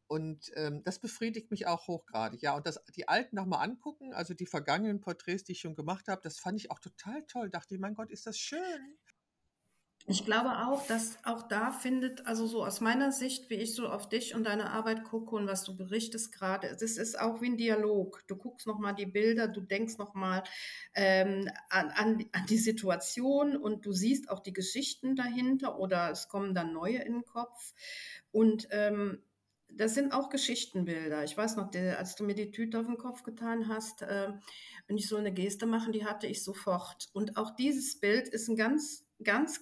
und, 0.09 0.53
ähm, 0.57 0.83
das 0.85 1.01
befriedigt 1.01 1.51
mich 1.53 1.67
auch 1.69 1.89
hochgradig. 1.89 2.43
Ja, 2.43 2.57
und 2.57 2.67
das 2.67 2.85
die 2.97 3.09
alten 3.09 3.37
noch 3.37 3.47
mal 3.47 3.61
angucken, 3.63 4.13
also, 4.15 4.35
die 4.35 4.47
vergangenen 4.47 5.01
Porträts, 5.01 5.45
die 5.45 5.53
ich 5.53 5.61
schon 5.61 5.77
gemacht 5.77 6.09
habe, 6.09 6.21
das 6.23 6.39
fand 6.41 6.59
ich 6.61 6.71
auch 6.73 6.81
total 6.81 7.25
toll. 7.27 7.51
Dachte 7.51 7.75
ich: 7.77 7.81
„Mein 7.81 7.95
Gott, 7.95 8.11
ist 8.11 8.27
das 8.27 8.39
schön.“ 8.39 8.99
Ich 10.09 10.25
glaube 10.25 10.51
auch, 10.69 10.87
dass 10.87 11.19
auch 11.25 11.43
da 11.49 11.73
findet 11.73 12.27
also, 12.29 12.47
so 12.47 12.65
aus 12.65 12.81
meiner 12.81 13.11
Sicht, 13.11 13.51
wie 13.51 13.57
ich 13.57 13.75
so 13.75 13.89
auf 13.89 14.09
dich 14.09 14.37
und 14.37 14.45
deine 14.45 14.71
Arbeit 14.71 15.03
gucke 15.03 15.35
und 15.35 15.49
was 15.49 15.65
du 15.65 15.77
berichtest 15.77 16.31
grade, 16.31 16.69
das 16.79 16.97
ist 16.97 17.19
auch 17.19 17.41
wie 17.43 17.47
'n 17.49 17.57
Dialog. 17.57 18.23
Du 18.29 18.37
guckst 18.37 18.69
noch 18.69 18.79
mal 18.79 18.93
die 18.93 19.07
Bilder, 19.07 19.49
du 19.49 19.61
denkst 19.63 19.99
noch 19.99 20.15
mal, 20.15 20.45
ähm, 20.95 21.51
an 21.71 21.91
an 21.91 22.25
an 22.31 22.47
die 22.49 22.57
Situation 22.59 23.57
und 23.57 23.85
du 23.85 23.91
siehst 23.93 24.31
auch 24.31 24.39
die 24.39 24.53
Geschichten 24.53 25.17
dahinter 25.17 25.77
oder 25.81 26.11
es 26.13 26.29
kommen 26.29 26.55
dann 26.55 26.73
neue 26.73 26.99
in 26.99 27.17
'n 27.17 27.25
Kopf. 27.25 27.75
Und, 28.31 28.69
ähm, 28.71 29.23
das 29.69 29.95
sind 29.95 30.13
auch 30.13 30.29
Geschichtenbilder. 30.31 31.25
Ich 31.25 31.37
weiß 31.37 31.57
noch, 31.57 31.69
der 31.73 31.99
als 31.99 32.15
du 32.15 32.23
mir 32.23 32.35
die 32.37 32.53
Tüte 32.53 32.79
auf 32.79 32.87
'n 32.89 32.97
Kopf 32.97 33.25
getan 33.25 33.67
hast, 33.67 34.03
äh, 34.03 34.33
wenn 34.87 34.97
ich 34.99 35.09
so 35.09 35.19
'ne 35.19 35.33
Geste 35.33 35.67
mache, 35.67 35.91
die 35.91 36.05
hatte 36.07 36.29
ich 36.29 36.45
sofort. 36.45 37.09
Und 37.13 37.37
auch 37.37 37.57
dieses 37.57 37.99
Bild 37.99 38.29
ist 38.29 38.49
'n 38.49 38.55
ganz 38.57 39.06
ganz 39.25 39.61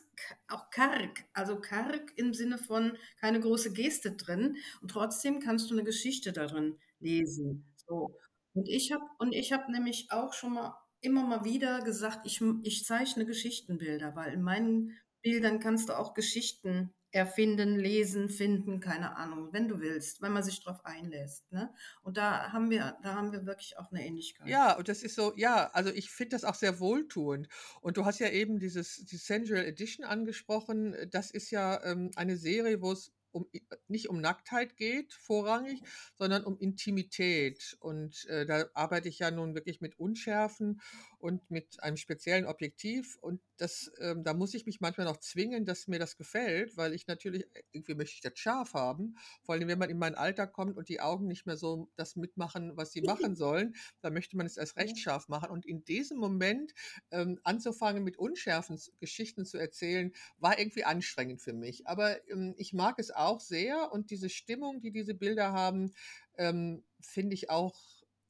auch 0.48 0.70
karg, 0.70 1.24
also, 1.32 1.60
karg 1.60 2.12
im 2.16 2.34
Sinne 2.34 2.58
von 2.58 2.96
keine 3.20 3.40
große 3.40 3.72
Geste 3.72 4.12
drin 4.16 4.56
und 4.82 4.90
trotzdem 4.90 5.40
kannst 5.40 5.70
du 5.70 5.74
'ne 5.74 5.84
Geschichte 5.84 6.32
darin 6.32 6.78
lesen, 7.00 7.66
so. 7.86 8.18
Und 8.54 8.68
ich 8.68 8.92
habe 8.92 9.04
und 9.18 9.32
nämlich 9.72 10.08
auch 10.10 10.32
schon 10.34 10.54
mal 10.54 10.76
immer 11.00 11.24
mal 11.26 11.44
wieder 11.44 11.80
gesagt, 11.82 12.26
ich 12.26 12.40
ich 12.64 12.84
zeichne 12.84 13.26
Geschichtenbilder, 13.26 14.14
weil 14.16 14.32
in 14.32 14.42
meinen 14.42 14.96
Bildern 15.22 15.60
kannst 15.60 15.88
du 15.88 15.94
auch 15.98 16.14
Geschichten 16.14 16.94
erfinden, 17.14 17.76
lesen, 17.78 18.28
finden, 18.28 18.80
keine 18.80 19.16
Ahnung, 19.16 19.50
wenn 19.52 19.68
du 19.68 19.80
willst, 19.80 20.22
wenn 20.22 20.32
man 20.32 20.42
sich 20.42 20.62
drauf 20.64 20.84
einlässt, 20.84 21.50
ne? 21.52 21.72
Und 22.02 22.16
da 22.18 22.52
haben 22.52 22.70
wir 22.70 22.98
da 23.02 23.14
haben 23.14 23.32
wir 23.32 23.46
wirklich 23.46 23.78
auch 23.78 23.90
'ne 23.92 24.04
Ähnlichkeit. 24.06 24.46
Ja, 24.46 24.76
und 24.76 24.88
das 24.88 25.02
ist 25.02 25.14
so 25.14 25.32
ja, 25.36 25.70
also, 25.72 25.90
ich 25.90 26.10
finde 26.10 26.36
das 26.36 26.44
auch 26.44 26.54
sehr 26.54 26.78
wohltuend. 26.78 27.48
Und 27.80 27.96
du 27.96 28.04
hast 28.04 28.18
ja 28.18 28.28
eben 28.28 28.58
dieses 28.58 28.96
die 29.06 29.16
Sensual 29.16 29.64
Edition 29.64 30.04
angesprochen. 30.04 30.94
Das 31.10 31.30
ist 31.30 31.50
ja, 31.50 31.82
ähm, 31.82 32.10
eine 32.14 32.36
Serie, 32.36 32.82
wo's 32.82 33.10
um 33.34 33.46
i 33.52 33.62
nicht 33.88 34.08
um 34.08 34.20
Nacktheit 34.20 34.76
geht 34.76 35.12
vorrangig, 35.12 35.82
sondern 36.14 36.44
um 36.44 36.58
Intimität. 36.58 37.76
Und, 37.80 38.24
äh, 38.26 38.46
da 38.46 38.66
arbeite 38.74 39.08
ich 39.08 39.18
ja 39.18 39.30
nun 39.30 39.54
wirklich 39.54 39.80
mit 39.80 39.98
Unschärfen 39.98 40.80
und 41.18 41.50
mit 41.50 41.82
einem 41.82 41.96
speziellen 41.96 42.46
Objektiv 42.46 43.16
und 43.20 43.40
das, 43.56 43.90
ähm 44.00 44.24
da 44.24 44.34
muss 44.34 44.54
ich 44.54 44.66
mich 44.66 44.80
manchmal 44.80 45.06
noch 45.06 45.18
zwingen, 45.18 45.64
dass 45.64 45.86
mir 45.88 45.98
das 45.98 46.16
gefällt, 46.16 46.76
weil 46.76 46.92
ich 46.94 47.06
natürlich 47.06 47.44
äh, 47.54 47.62
irgendwie 47.72 47.94
möchte 47.94 48.14
ich 48.14 48.20
das 48.20 48.38
scharf 48.38 48.74
haben. 48.74 49.16
Vor 49.42 49.54
allem, 49.54 49.68
wenn 49.68 49.78
man 49.78 49.90
in 49.90 49.98
mein 49.98 50.14
Alter 50.14 50.46
kommt 50.46 50.76
und 50.76 50.88
die 50.88 51.00
Augen 51.00 51.26
nicht 51.26 51.46
mehr 51.46 51.56
so 51.56 51.90
das 51.96 52.16
mitmachen, 52.16 52.76
was 52.76 52.92
sie 52.92 53.02
machen 53.02 53.36
sollen, 53.36 53.74
dann 54.00 54.12
möchte 54.14 54.36
man 54.36 54.46
es 54.46 54.56
erst 54.56 54.76
recht 54.76 54.98
scharf 54.98 55.28
machen. 55.28 55.50
Und 55.50 55.66
in 55.66 55.84
diesem 55.84 56.18
Moment, 56.18 56.72
ähm, 57.10 57.38
anzufangen, 57.44 58.04
mit 58.04 58.16
unschärfen 58.18 58.78
Geschichten 59.00 59.44
zu 59.44 59.58
erzählen, 59.58 60.12
war 60.38 60.58
irgendwie 60.58 60.84
anstrengend 60.84 61.40
für 61.42 61.52
mich. 61.52 61.86
Aber, 61.86 62.26
ähm, 62.30 62.54
ich 62.58 62.72
mag 62.72 62.98
es 62.98 63.10
auch 63.10 63.23
sehr 63.40 63.92
und 63.92 64.10
diese 64.10 64.28
Stimmung, 64.28 64.80
die 64.80 64.92
diese 64.92 65.14
Bilder 65.14 65.52
haben, 65.52 65.92
ähm, 66.36 66.84
finde 67.00 67.34
ich 67.34 67.50
auch 67.50 67.74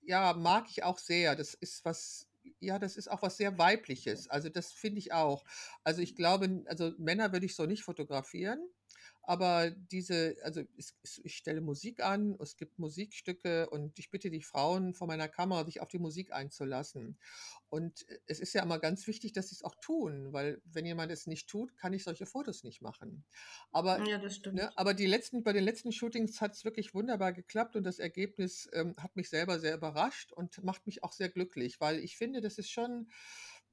ja, 0.06 0.34
mag 0.34 0.66
ich 0.68 0.82
auch 0.82 0.98
sehr. 0.98 1.34
Das 1.36 1.54
ist 1.54 1.84
was 1.84 2.28
ja, 2.60 2.78
das 2.78 2.96
ist 2.96 3.10
auch 3.10 3.22
was 3.22 3.36
sehr 3.36 3.58
Weibliches. 3.58 4.28
Also, 4.28 4.48
das 4.48 4.72
finde 4.72 4.98
ich 4.98 5.12
auch. 5.12 5.44
Also, 5.82 6.02
ich 6.02 6.14
glaube 6.14 6.64
also, 6.66 6.92
Männer 6.98 7.32
würde 7.32 7.46
ich 7.46 7.54
so 7.56 7.66
nicht 7.66 7.82
fotografieren, 7.82 8.60
aber 9.26 9.70
diese 9.70 10.36
also, 10.42 10.62
es 10.76 10.94
es 11.02 11.20
ich 11.24 11.36
stelle 11.36 11.60
Musik 11.60 12.02
an, 12.02 12.36
es 12.40 12.56
gibt 12.56 12.78
Musikstücke 12.78 13.70
und 13.70 13.98
ich 13.98 14.10
bitte 14.10 14.30
die 14.30 14.42
Frauen 14.42 14.94
vor 14.94 15.06
meiner 15.06 15.28
Kamera, 15.28 15.64
sich 15.64 15.80
auf 15.80 15.88
die 15.88 15.98
Musik 15.98 16.32
einzulassen. 16.32 17.18
Und, 17.68 18.08
äh, 18.08 18.18
es 18.26 18.40
ist 18.40 18.54
ja 18.54 18.62
immer 18.62 18.78
ganz 18.78 19.06
wichtig, 19.06 19.32
dass 19.32 19.48
sie's 19.48 19.62
auch 19.64 19.74
tun, 19.80 20.32
weil 20.32 20.60
wenn 20.64 20.86
jemand 20.86 21.12
es 21.12 21.26
nicht 21.26 21.48
tut, 21.48 21.76
kann 21.76 21.92
ich 21.92 22.04
solche 22.04 22.26
Fotos 22.26 22.64
nicht 22.64 22.82
machen. 22.82 23.24
Aber 23.72 24.06
Ja, 24.06 24.18
das 24.18 24.36
ne, 24.50 24.70
stimmt. 24.70 24.78
aber 24.78 24.94
die 24.94 25.06
letzten 25.06 25.42
bei 25.42 25.52
den 25.52 25.64
letzten 25.64 25.92
Shootings 25.92 26.40
hat's 26.40 26.64
wirklich 26.64 26.94
wunderbar 26.94 27.32
geklappt 27.32 27.76
und 27.76 27.84
das 27.84 27.98
Ergebnis, 27.98 28.68
ähm, 28.72 28.94
hat 28.98 29.16
mich 29.16 29.28
selber 29.30 29.58
sehr 29.60 29.74
überrascht 29.76 30.32
und 30.32 30.62
macht 30.64 30.86
mich 30.86 31.02
auch 31.02 31.12
sehr 31.12 31.28
glücklich, 31.30 31.80
weil 31.80 31.98
ich 31.98 32.16
finde, 32.16 32.40
das 32.40 32.58
ist 32.58 32.70
schon 32.70 33.08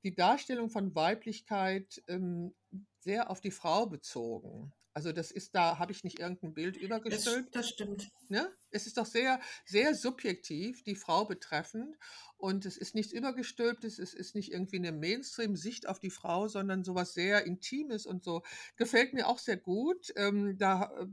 die 0.04 0.16
Darstellung 0.16 0.70
von 0.70 0.96
Weiblichkeit, 0.96 2.02
ähm, 2.08 2.56
sehr 3.00 3.30
auf 3.30 3.42
die 3.42 3.52
Frau 3.52 3.86
bezogen. 3.88 4.74
Also, 4.96 5.12
das 5.14 5.32
ist 5.32 5.56
da 5.56 5.80
habe 5.80 5.92
ich 5.94 6.04
nicht 6.04 6.20
irgend 6.20 6.44
'n 6.44 6.54
Bild 6.54 6.76
Das 7.10 7.26
übergestülpt, 7.26 7.50
das 7.52 7.70
stimmt. 7.70 8.12
ne? 8.30 8.52
Es 8.72 8.88
ist 8.88 8.98
doch 8.98 9.06
sehr 9.08 9.42
sehr 9.66 9.96
subjektiv, 9.96 10.84
die 10.84 10.96
Frau 10.96 11.26
betreffend 11.26 11.98
und 12.38 12.66
es 12.66 12.78
ist 12.78 12.96
nichts 12.96 13.14
Übergestülptes, 13.14 14.00
es 14.00 14.14
ist 14.16 14.36
nicht 14.36 14.52
irgendwie 14.54 14.80
'ne 14.80 14.92
Mainstream-Sicht 14.94 15.88
auf 15.90 16.00
die 16.00 16.12
Frau, 16.12 16.48
sondern 16.50 16.84
so 16.86 16.96
was 16.96 17.14
sehr 17.14 17.46
Intimes 17.46 18.06
und 18.08 18.24
so. 18.24 18.44
Gefällt 18.78 19.14
mir 19.14 19.28
auch 19.28 19.40
sehr 19.40 19.58
gut. 19.58 20.14
Ähm, 20.18 20.58
da, 20.58 20.92
äh, 21.02 21.08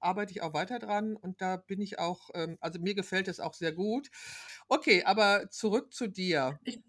arbeite 0.00 0.32
ich 0.32 0.42
auch 0.42 0.54
weiter 0.54 0.78
dran 0.80 1.16
und 1.16 1.40
da 1.42 1.56
bin 1.58 1.80
ich 1.82 1.98
auch 2.00 2.30
ähm, 2.34 2.58
also, 2.60 2.80
mir 2.80 2.94
gefällt 2.94 3.28
es 3.28 3.40
auch 3.40 3.54
sehr 3.54 3.72
gut. 3.72 4.10
Okay, 4.68 5.04
aber 5.04 5.50
zurück 5.50 5.94
zu 5.94 6.08
dir. 6.08 6.60
Ich 6.64 6.82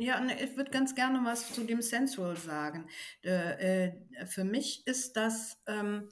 ja, 0.00 0.20
ne, 0.20 0.42
ich 0.42 0.56
würde 0.56 0.70
ganz 0.70 0.94
gerne 0.94 1.24
was 1.24 1.52
zu 1.52 1.64
dem 1.64 1.82
Sensual 1.82 2.36
sagen. 2.36 2.88
Äh, 3.22 3.92
für 4.26 4.44
mich 4.44 4.86
ist 4.86 5.16
das, 5.16 5.58
ähm 5.66 6.08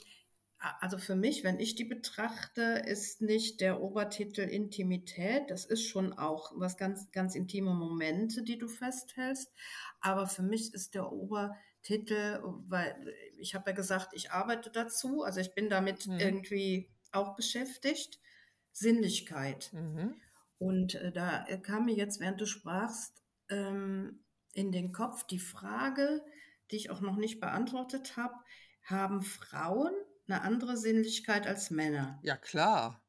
also, 0.81 0.99
für 0.99 1.15
mich, 1.15 1.45
wenn 1.45 1.61
ich 1.61 1.77
die 1.77 1.85
betrachte, 1.85 2.83
ist 2.85 3.21
nicht 3.23 3.61
der 3.61 3.81
Obertitel 3.81 4.41
Intimität. 4.41 5.51
Das 5.51 5.65
ist 5.65 5.85
schon 5.87 6.13
auch 6.15 6.53
was 6.57 6.77
ganz 6.77 7.13
ganz 7.13 7.37
intime 7.37 7.75
Momente, 7.75 8.43
die 8.43 8.59
du 8.59 8.67
festhältst. 8.69 9.53
Aber 10.01 10.27
für 10.27 10.43
mich 10.43 10.75
ist 10.75 10.95
der 10.95 11.13
Obertitel 11.13 12.41
weil 12.69 13.15
ich 13.39 13.55
habe 13.55 13.71
ja 13.71 13.77
gesagt, 13.77 14.09
ich 14.15 14.33
arbeite 14.33 14.71
dazu, 14.71 15.23
also, 15.23 15.41
ich 15.41 15.55
bin 15.55 15.71
damit 15.71 16.07
Mhm. 16.07 16.19
irgendwie 16.19 16.91
auch 17.13 17.37
beschäftigt, 17.37 18.21
Sinnlichkeit. 18.73 19.73
Mhm. 19.73 20.15
Und, 20.59 20.95
äh, 20.97 21.13
da, 21.13 21.47
äh, 21.47 21.59
kam 21.59 21.87
mir 21.87 21.95
jetzt, 21.95 22.21
während 22.21 22.41
du 22.41 22.47
sprachst, 22.47 23.23
ähm, 23.51 24.25
in 24.55 24.73
den 24.73 24.93
Kopf 24.93 25.25
die 25.27 25.39
Frage, 25.41 26.25
die 26.71 26.77
ich 26.77 26.91
auch 26.91 27.01
noch 27.01 27.17
nicht 27.17 27.41
beantwortet 27.41 28.17
habe: 28.17 28.35
Haben 28.85 29.23
Frauen 29.23 29.93
'ne 30.27 30.43
andere 30.43 30.77
Sinnlichkeit 30.77 31.47
als 31.47 31.71
Männer? 31.71 32.25
Ja, 32.25 32.37
klar. 32.37 33.01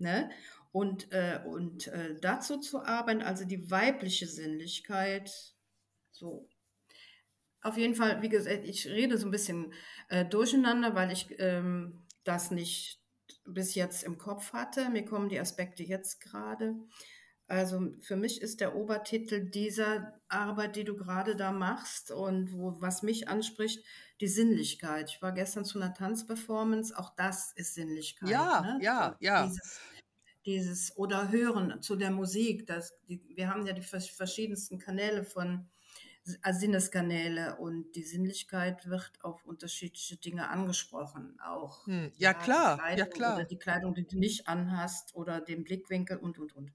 Ne? 0.00 0.30
Und, 0.72 1.12
äh 1.12 1.40
und, 1.44 1.86
äh, 1.88 2.16
dazu 2.20 2.58
zu 2.58 2.82
arbeiten, 2.84 3.22
also, 3.22 3.44
die 3.44 3.70
weibliche 3.70 4.26
Sinnlichkeit, 4.26 5.54
so. 6.12 6.48
Auf 7.64 7.76
jeden 7.78 7.94
Fall, 7.94 8.22
wie 8.22 8.28
gesagt, 8.28 8.64
ich 8.66 8.86
rede 8.88 9.16
so 9.16 9.26
'n 9.28 9.30
bisschen, 9.30 9.72
äh, 10.08 10.24
durcheinander, 10.24 10.94
weil 10.96 11.12
ich, 11.12 11.28
ähm, 11.38 12.06
das 12.24 12.50
nicht 12.50 13.00
bis 13.46 13.74
jetzt 13.76 14.02
im 14.02 14.18
Kopf 14.18 14.52
hatte. 14.52 14.90
Mir 14.90 15.04
kommen 15.04 15.28
die 15.28 15.38
Aspekte 15.38 15.84
jetzt 15.84 16.20
grade. 16.20 16.74
Also, 17.52 17.92
für 18.00 18.16
mich 18.16 18.40
ist 18.40 18.60
der 18.62 18.74
Obertitel 18.74 19.50
dieser 19.50 20.18
Arbeit, 20.28 20.74
die 20.74 20.84
du 20.84 20.96
grade 20.96 21.36
da 21.36 21.52
machst 21.52 22.10
und 22.10 22.50
wo 22.54 22.80
was 22.80 23.02
mich 23.02 23.28
anspricht, 23.28 23.84
die 24.22 24.26
Sinnlichkeit. 24.28 25.10
Ich 25.10 25.20
war 25.20 25.32
gestern 25.32 25.66
zu 25.66 25.78
'ner 25.78 25.92
Tanzperformance, 25.92 26.96
auch 26.98 27.14
das 27.14 27.52
ist 27.54 27.74
Sinnlichkeit, 27.74 28.48
Ja, 28.48 28.48
ne? 28.58 28.80
ja, 28.80 29.16
ja. 29.20 29.52
dieses 29.58 29.80
dieses 30.46 30.96
oder 30.96 31.30
Hören 31.30 31.82
zu 31.82 31.96
der 31.96 32.10
Musik, 32.10 32.66
das 32.66 32.98
die 33.08 33.22
wir 33.36 33.50
haben 33.50 33.66
ja 33.66 33.74
die 33.74 33.82
versch 33.82 34.12
verschiedensten 34.12 34.78
Kanäle 34.78 35.22
von 35.24 35.68
Sinneskanäle 36.24 37.56
und 37.58 37.92
die 37.92 38.02
Sinnlichkeit 38.04 38.86
wird 38.88 39.12
auf 39.24 39.44
unterschiedliche 39.44 40.16
Dinge 40.16 40.48
angesprochen, 40.48 41.38
auch, 41.40 41.86
Hm, 41.86 42.12
ja 42.16 42.34
ja, 42.34 42.34
klar, 42.34 42.88
ja 42.92 43.06
Kleidung 43.06 43.22
oder 43.24 43.44
klar. 43.44 43.44
die 43.44 43.58
Kleidung, 43.58 43.94
die 43.94 44.06
du 44.06 44.18
nicht 44.18 44.48
anhast 44.48 45.14
oder 45.14 45.40
den 45.40 45.64
Blickwinkel 45.64 46.16
und, 46.18 46.38
und, 46.38 46.54
und. 46.54 46.72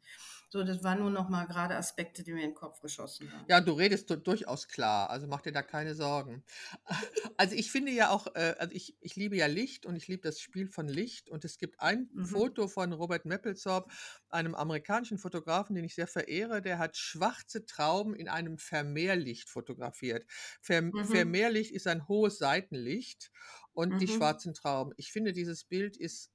So, 0.49 0.63
das 0.63 0.83
waren 0.83 0.99
nur 0.99 1.11
noch 1.11 1.29
mal 1.29 1.45
grade 1.47 1.75
Aspekte, 1.75 2.23
die 2.23 2.33
mir 2.33 2.43
in 2.43 2.51
'n 2.51 2.55
Kopf 2.55 2.81
geschossen 2.81 3.31
waren. 3.31 3.49
Ja, 3.49 3.61
du 3.61 3.71
redest 3.73 4.09
du 4.09 4.17
durchaus 4.17 4.67
klar, 4.67 5.09
also, 5.09 5.25
mach 5.27 5.41
dir 5.41 5.51
da 5.51 5.61
keine 5.63 5.95
Sorgen. 5.95 6.43
Also, 7.37 7.55
ich 7.55 7.71
finde 7.71 7.91
ja 7.91 8.09
auch 8.09 8.27
äh, 8.35 8.55
also, 8.57 8.73
ich 8.73 8.97
ich 9.01 9.15
liebe 9.15 9.35
ja 9.37 9.45
Licht 9.47 9.85
und 9.85 9.95
ich 9.95 10.07
liebe 10.07 10.21
das 10.23 10.39
Spiel 10.39 10.67
von 10.67 10.87
Licht 10.87 11.29
und 11.29 11.45
es 11.45 11.57
gibt 11.59 11.79
ein 11.81 12.09
Mhm. 12.13 12.47
Foto 12.47 12.67
von 12.67 12.93
Robert 12.93 13.25
Mapplethorpe, 13.25 13.93
einem 14.29 14.55
amerikanischen 14.55 15.17
Fotografen, 15.17 15.75
den 15.75 15.85
ich 15.85 15.95
sehr 15.95 16.07
verehre, 16.07 16.61
der 16.61 16.79
hat 16.79 16.97
schwarze 16.97 17.65
Trauben 17.65 18.15
in 18.15 18.27
einem 18.29 18.57
Vermehrlicht 18.57 19.49
fotografiert. 19.49 20.25
Verm 20.61 20.93
Mhm. 20.93 21.37
Vermehrlicht 21.41 21.71
ist 21.71 21.87
ein 21.87 22.07
hohes 22.07 22.37
Seitenlicht 22.37 23.31
und 23.73 23.99
die 23.99 24.07
Mhm. 24.07 24.07
schwarzen 24.07 24.53
Trauben. 24.53 24.93
Ich 24.97 25.11
finde, 25.11 25.33
dieses 25.33 25.63
Bild 25.65 25.97
ist 25.97 26.31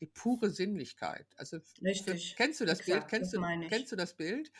die 0.00 0.06
pure 0.06 0.50
Sinnlichkeit. 0.50 1.26
Also, 1.36 1.58
Richtig, 1.84 2.36
kennst 2.36 2.60
du 2.60 2.64
das 2.66 2.84
Bild? 2.84 3.08
exakt, 3.08 3.18
das 3.18 3.28
Kennst 3.28 3.34
du 3.34 3.38
meine 3.38 3.68
kennst 3.68 3.92
du 3.92 3.96
das 3.96 4.16
Bild? 4.16 4.52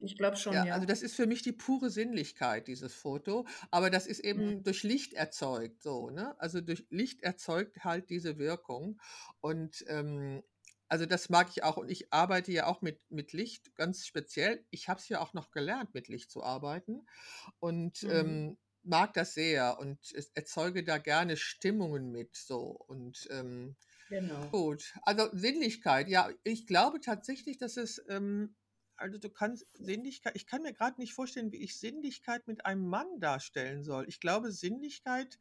Ich 0.00 0.18
glaube 0.18 0.36
schon, 0.36 0.60
Ja, 0.60 0.66
also, 0.70 0.84
ja. 0.84 0.86
das 0.86 1.02
ist 1.02 1.14
für 1.14 1.26
mich 1.26 1.42
die 1.42 1.52
pure 1.52 1.88
Sinnlichkeit, 1.90 2.66
dieses 2.68 2.94
Foto, 2.94 3.46
aber 3.70 3.88
das 3.90 4.06
ist 4.06 4.20
Mhm. 4.34 4.52
eben 4.60 4.62
durch 4.62 4.82
Licht 4.82 5.14
erzeugt 5.14 5.80
so, 5.82 6.10
ne? 6.10 6.38
Also, 6.40 6.60
durch 6.60 6.84
Licht 6.90 7.22
erzeugt 7.22 7.84
halt 7.84 8.10
diese 8.10 8.38
Wirkung 8.38 9.00
und, 9.40 9.82
ähm, 9.88 10.42
also, 10.92 11.06
das 11.06 11.30
mag 11.30 11.50
ich 11.50 11.64
auch 11.64 11.78
und 11.78 11.90
ich 11.90 12.12
arbeite 12.12 12.52
ja 12.52 12.66
auch 12.66 12.82
mit 12.82 13.00
mit 13.10 13.32
Licht 13.32 13.74
ganz 13.76 14.06
speziell. 14.06 14.66
Ich 14.70 14.88
habe 14.88 15.00
es 15.00 15.08
ja 15.08 15.20
auch 15.20 15.34
noch 15.34 15.50
gelernt, 15.52 15.94
mit 15.94 16.08
Licht 16.08 16.30
zu 16.30 16.42
arbeiten 16.44 17.06
und, 17.60 18.02
Mhm. 18.02 18.42
ähm, 18.44 18.58
mag 18.84 19.14
das 19.14 19.34
sehr 19.34 19.78
und 19.80 20.12
erzeuge 20.34 20.84
da 20.84 20.98
gerne 20.98 21.36
Stimmungen 21.38 22.10
mit 22.12 22.36
so 22.36 22.60
und, 22.70 23.28
ähm, 23.30 23.76
Genau. 24.08 24.52
gut. 24.52 24.94
Also, 25.02 25.28
Sinnlichkeit, 25.32 26.08
ja, 26.08 26.30
ich 26.44 26.66
glaube 26.66 27.00
tatsächlich, 27.00 27.58
dass 27.58 27.76
es, 27.76 28.02
ähm 28.08 28.56
also, 28.96 29.18
du 29.18 29.30
kannst 29.30 29.66
Sinnlichkei 29.74 30.32
ich 30.34 30.46
kann 30.46 30.62
mir 30.62 30.72
grad 30.74 30.98
nicht 30.98 31.14
vorstellen, 31.14 31.52
wie 31.52 31.62
ich 31.64 31.78
Sinnlichkeit 31.80 32.46
mit 32.46 32.66
einem 32.66 32.86
Mann 32.88 33.20
darstellen 33.20 33.82
soll. 33.84 34.06
Ich 34.08 34.20
glaube, 34.20 34.52
Sinnlichkeit 34.52 35.38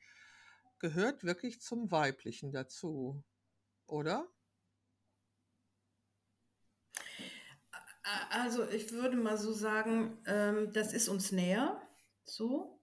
gehört 0.80 1.24
wirklich 1.24 1.62
zum 1.62 1.92
Weiblichen 1.92 2.52
dazu, 2.52 3.24
oder? 3.88 4.30
Also, 8.30 8.68
ich 8.70 8.92
würde 8.92 9.18
mal 9.18 9.38
so 9.38 9.52
sagen, 9.54 10.20
ähm, 10.26 10.72
das 10.74 10.94
ist 10.94 11.10
uns 11.10 11.32
näher, 11.32 11.82
so, 12.26 12.82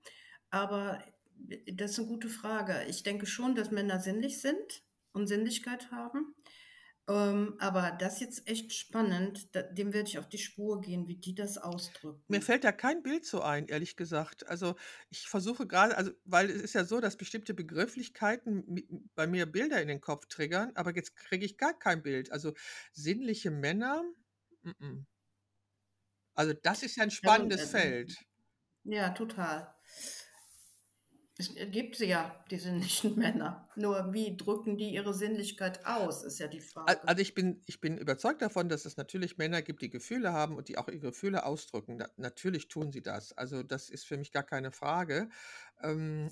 aber 0.51 1.05
d 1.37 1.65
das 1.75 1.93
ist 1.93 1.99
'ne 2.01 2.07
gute 2.07 2.29
Frage. 2.29 2.85
Ich 2.89 3.03
denke 3.05 3.27
schon, 3.27 3.55
dass 3.55 3.71
Männer 3.71 4.01
sinnlich 4.01 4.41
sind 4.41 4.83
und 5.13 5.27
Sinnlichkeit 5.29 5.91
haben, 5.93 6.35
ähm, 7.09 7.57
aber 7.61 7.93
das 8.01 8.21
jetzt 8.21 8.49
echt 8.49 8.73
spannend, 8.75 9.55
da 9.57 9.63
dem 9.63 9.93
werde 9.95 10.09
ich 10.11 10.19
auf 10.19 10.29
die 10.29 10.39
Spur 10.39 10.81
gehen, 10.83 11.09
wie 11.09 11.17
die 11.19 11.35
das 11.35 11.59
Mir 12.31 12.43
ausdrücken. 12.43 12.43
fällt 12.43 12.63
da 12.65 12.73
kein 12.73 13.03
Bild 13.03 13.25
zu 13.25 13.41
ein, 13.43 13.69
ehrlich 13.69 13.97
gesagt. 13.97 14.47
Also, 14.47 14.77
ich 15.09 15.27
versuche 15.29 15.67
grade 15.67 15.97
also, 15.97 16.13
weil 16.25 16.51
es 16.51 16.61
ist 16.61 16.75
ja 16.75 16.85
so, 16.85 17.01
dass 17.01 17.17
bestimmte 17.17 17.55
Begrifflichkeiten 17.55 19.11
bei 19.15 19.27
mir 19.27 19.47
Bilder 19.47 19.81
in 19.81 19.89
den 19.89 20.03
Kopf 20.03 20.27
triggern, 20.27 20.73
aber 20.75 20.95
jetzt 20.95 21.17
kriege 21.17 21.47
ich 21.47 21.57
gar 21.57 21.79
kein 21.79 22.03
Bild. 22.03 22.31
Also, 22.31 22.53
sinnliche 22.93 23.51
Männer? 23.51 24.05
M-m. 24.65 25.07
Also, 26.39 26.55
das 26.55 26.83
ist 26.83 26.97
ja 26.97 27.03
'n 27.05 27.11
Ja, 27.23 27.31
so 27.35 27.43
'n 27.43 27.51
spannendes 27.51 27.65
äh, 27.65 27.67
Feld. 27.67 28.15
ja, 28.85 29.11
total. 29.11 29.75
Es 31.37 31.53
gibt 31.55 31.97
sie 31.97 32.05
ja, 32.07 32.45
die 32.51 32.59
sinnlichen 32.59 33.17
Männer. 33.19 33.69
Nur 33.75 34.13
wie 34.13 34.37
drücken 34.37 34.77
die 34.77 34.91
ihre 34.93 35.15
Sinnlichkeit 35.15 35.85
aus, 35.87 36.23
ist 36.23 36.39
ja 36.39 36.49
die 36.49 36.61
Frage. 36.61 37.01
also, 37.05 37.21
ich 37.23 37.35
bin 37.35 37.63
ich 37.67 37.81
bin 37.81 37.99
überzeugt 37.99 38.41
davon, 38.43 38.69
dass 38.69 38.85
es 38.87 38.97
natürlich 38.97 39.37
Männer 39.39 39.63
gibt, 39.63 39.83
die 39.83 39.91
Gefühle 39.91 40.33
haben 40.33 40.57
und 40.57 40.69
die 40.69 40.79
auch 40.79 40.89
ihre 40.89 41.01
Gefühle 41.01 41.45
ausdrücken. 41.45 41.97
Na 41.99 42.09
natürlich 42.17 42.69
tun 42.69 42.93
sie 42.93 43.03
das. 43.03 43.33
Also, 43.33 43.63
das 43.63 43.91
ist 43.91 44.07
für 44.07 44.17
mich 44.19 44.33
gar 44.33 44.43
keine 44.45 44.73
Frage. 44.73 45.29
Ähm, 45.83 46.31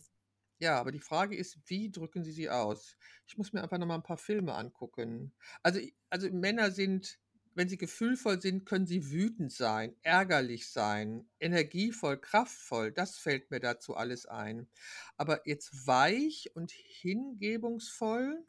ja, 0.61 0.81
aber 0.81 0.93
die 0.93 1.01
Frage 1.01 1.37
ist, 1.37 1.59
wie 1.67 1.91
drücken 1.91 2.25
sie 2.25 2.33
sie 2.33 2.49
aus? 2.51 2.97
Ich 3.27 3.37
muss 3.39 3.53
mir 3.53 3.63
einfach 3.63 3.79
noch 3.79 3.87
mal 3.87 3.97
'n 3.97 4.03
paar 4.03 4.17
Filme 4.19 4.55
angucken. 4.55 5.35
Also 5.63 5.81
also, 6.11 6.31
Männer 6.33 6.71
sind 6.71 7.19
wenn 7.57 7.69
sie 7.69 7.79
gefühlvoll 7.79 8.41
sind, 8.41 8.67
können 8.67 8.87
sie 8.87 9.11
wütend 9.11 9.53
sein, 9.53 9.97
ärgerlich 10.03 10.71
sein, 10.71 11.29
energievoll, 11.41 12.19
kraftvoll. 12.21 12.93
Das 12.93 13.17
fällt 13.19 13.51
mir 13.51 13.61
dazu 13.61 13.97
alles 13.97 14.27
ein. 14.27 14.69
Aber 15.17 15.47
jetzt 15.47 15.87
weich 15.87 16.51
und 16.55 16.71
hingebungsvoll? 16.73 18.45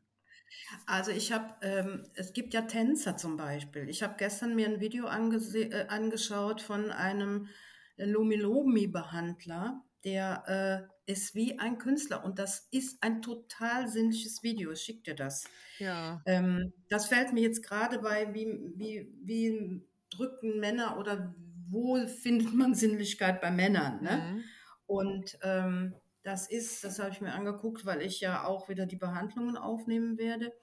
Also, 0.86 1.12
ich 1.12 1.32
habe 1.32 1.56
ähm, 1.62 2.08
es 2.16 2.34
gibt 2.34 2.54
ja 2.54 2.62
Tänzer 2.62 3.18
zum 3.18 3.38
Beispiel. 3.38 3.90
Ich 3.90 4.04
habe 4.04 4.16
gestern 4.18 4.56
mir 4.56 4.68
'n 4.68 4.80
Video 4.80 5.06
äh, 5.08 5.86
angeschaut 5.88 6.62
von 6.62 6.92
einem 6.92 7.50
Lomi-Lomi-Behandler, 7.98 9.84
der, 10.04 10.88
äh, 10.90 10.97
ist 11.08 11.36
wie 11.36 11.58
ein 11.60 11.78
Künstler 11.80 12.24
und 12.24 12.38
das 12.40 12.68
ist 12.72 13.02
ein 13.02 13.22
total 13.22 13.88
sinnliches 13.88 14.44
Video. 14.44 14.72
Ich 14.72 14.82
schicke 14.82 15.04
dir 15.04 15.16
das. 15.16 15.46
Ja. 15.80 16.22
Ähm, 16.26 16.74
das 16.90 17.08
fällt 17.08 17.34
mir 17.34 17.42
jetzt 17.42 17.64
grade 17.64 18.00
bei, 18.00 18.34
wie 18.34 18.48
wie 18.76 19.12
wie 19.24 19.88
drücken 20.10 20.60
Männer 20.60 20.98
oder 21.00 21.36
wo 21.70 22.06
findet 22.08 22.54
man 22.54 22.76
Sinnlichkeit 22.76 23.42
bei 23.42 23.52
Männern, 23.52 24.02
ne? 24.04 24.24
Mhm. 24.32 24.44
Und, 24.86 25.38
ähm, 25.42 25.96
das 26.24 26.50
ist 26.50 26.84
das 26.84 27.00
habe 27.00 27.12
ich 27.12 27.22
mir 27.22 27.34
angeguckt, 27.34 27.86
weil 27.86 28.02
ich 28.02 28.20
ja 28.20 28.44
auch 28.46 28.70
wieder 28.70 28.86
die 28.86 28.98
Behandlungen 28.98 29.58
aufnehmen 29.58 30.18
werde. 30.18 30.54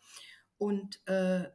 Und, 0.58 1.00
äh 1.08 1.50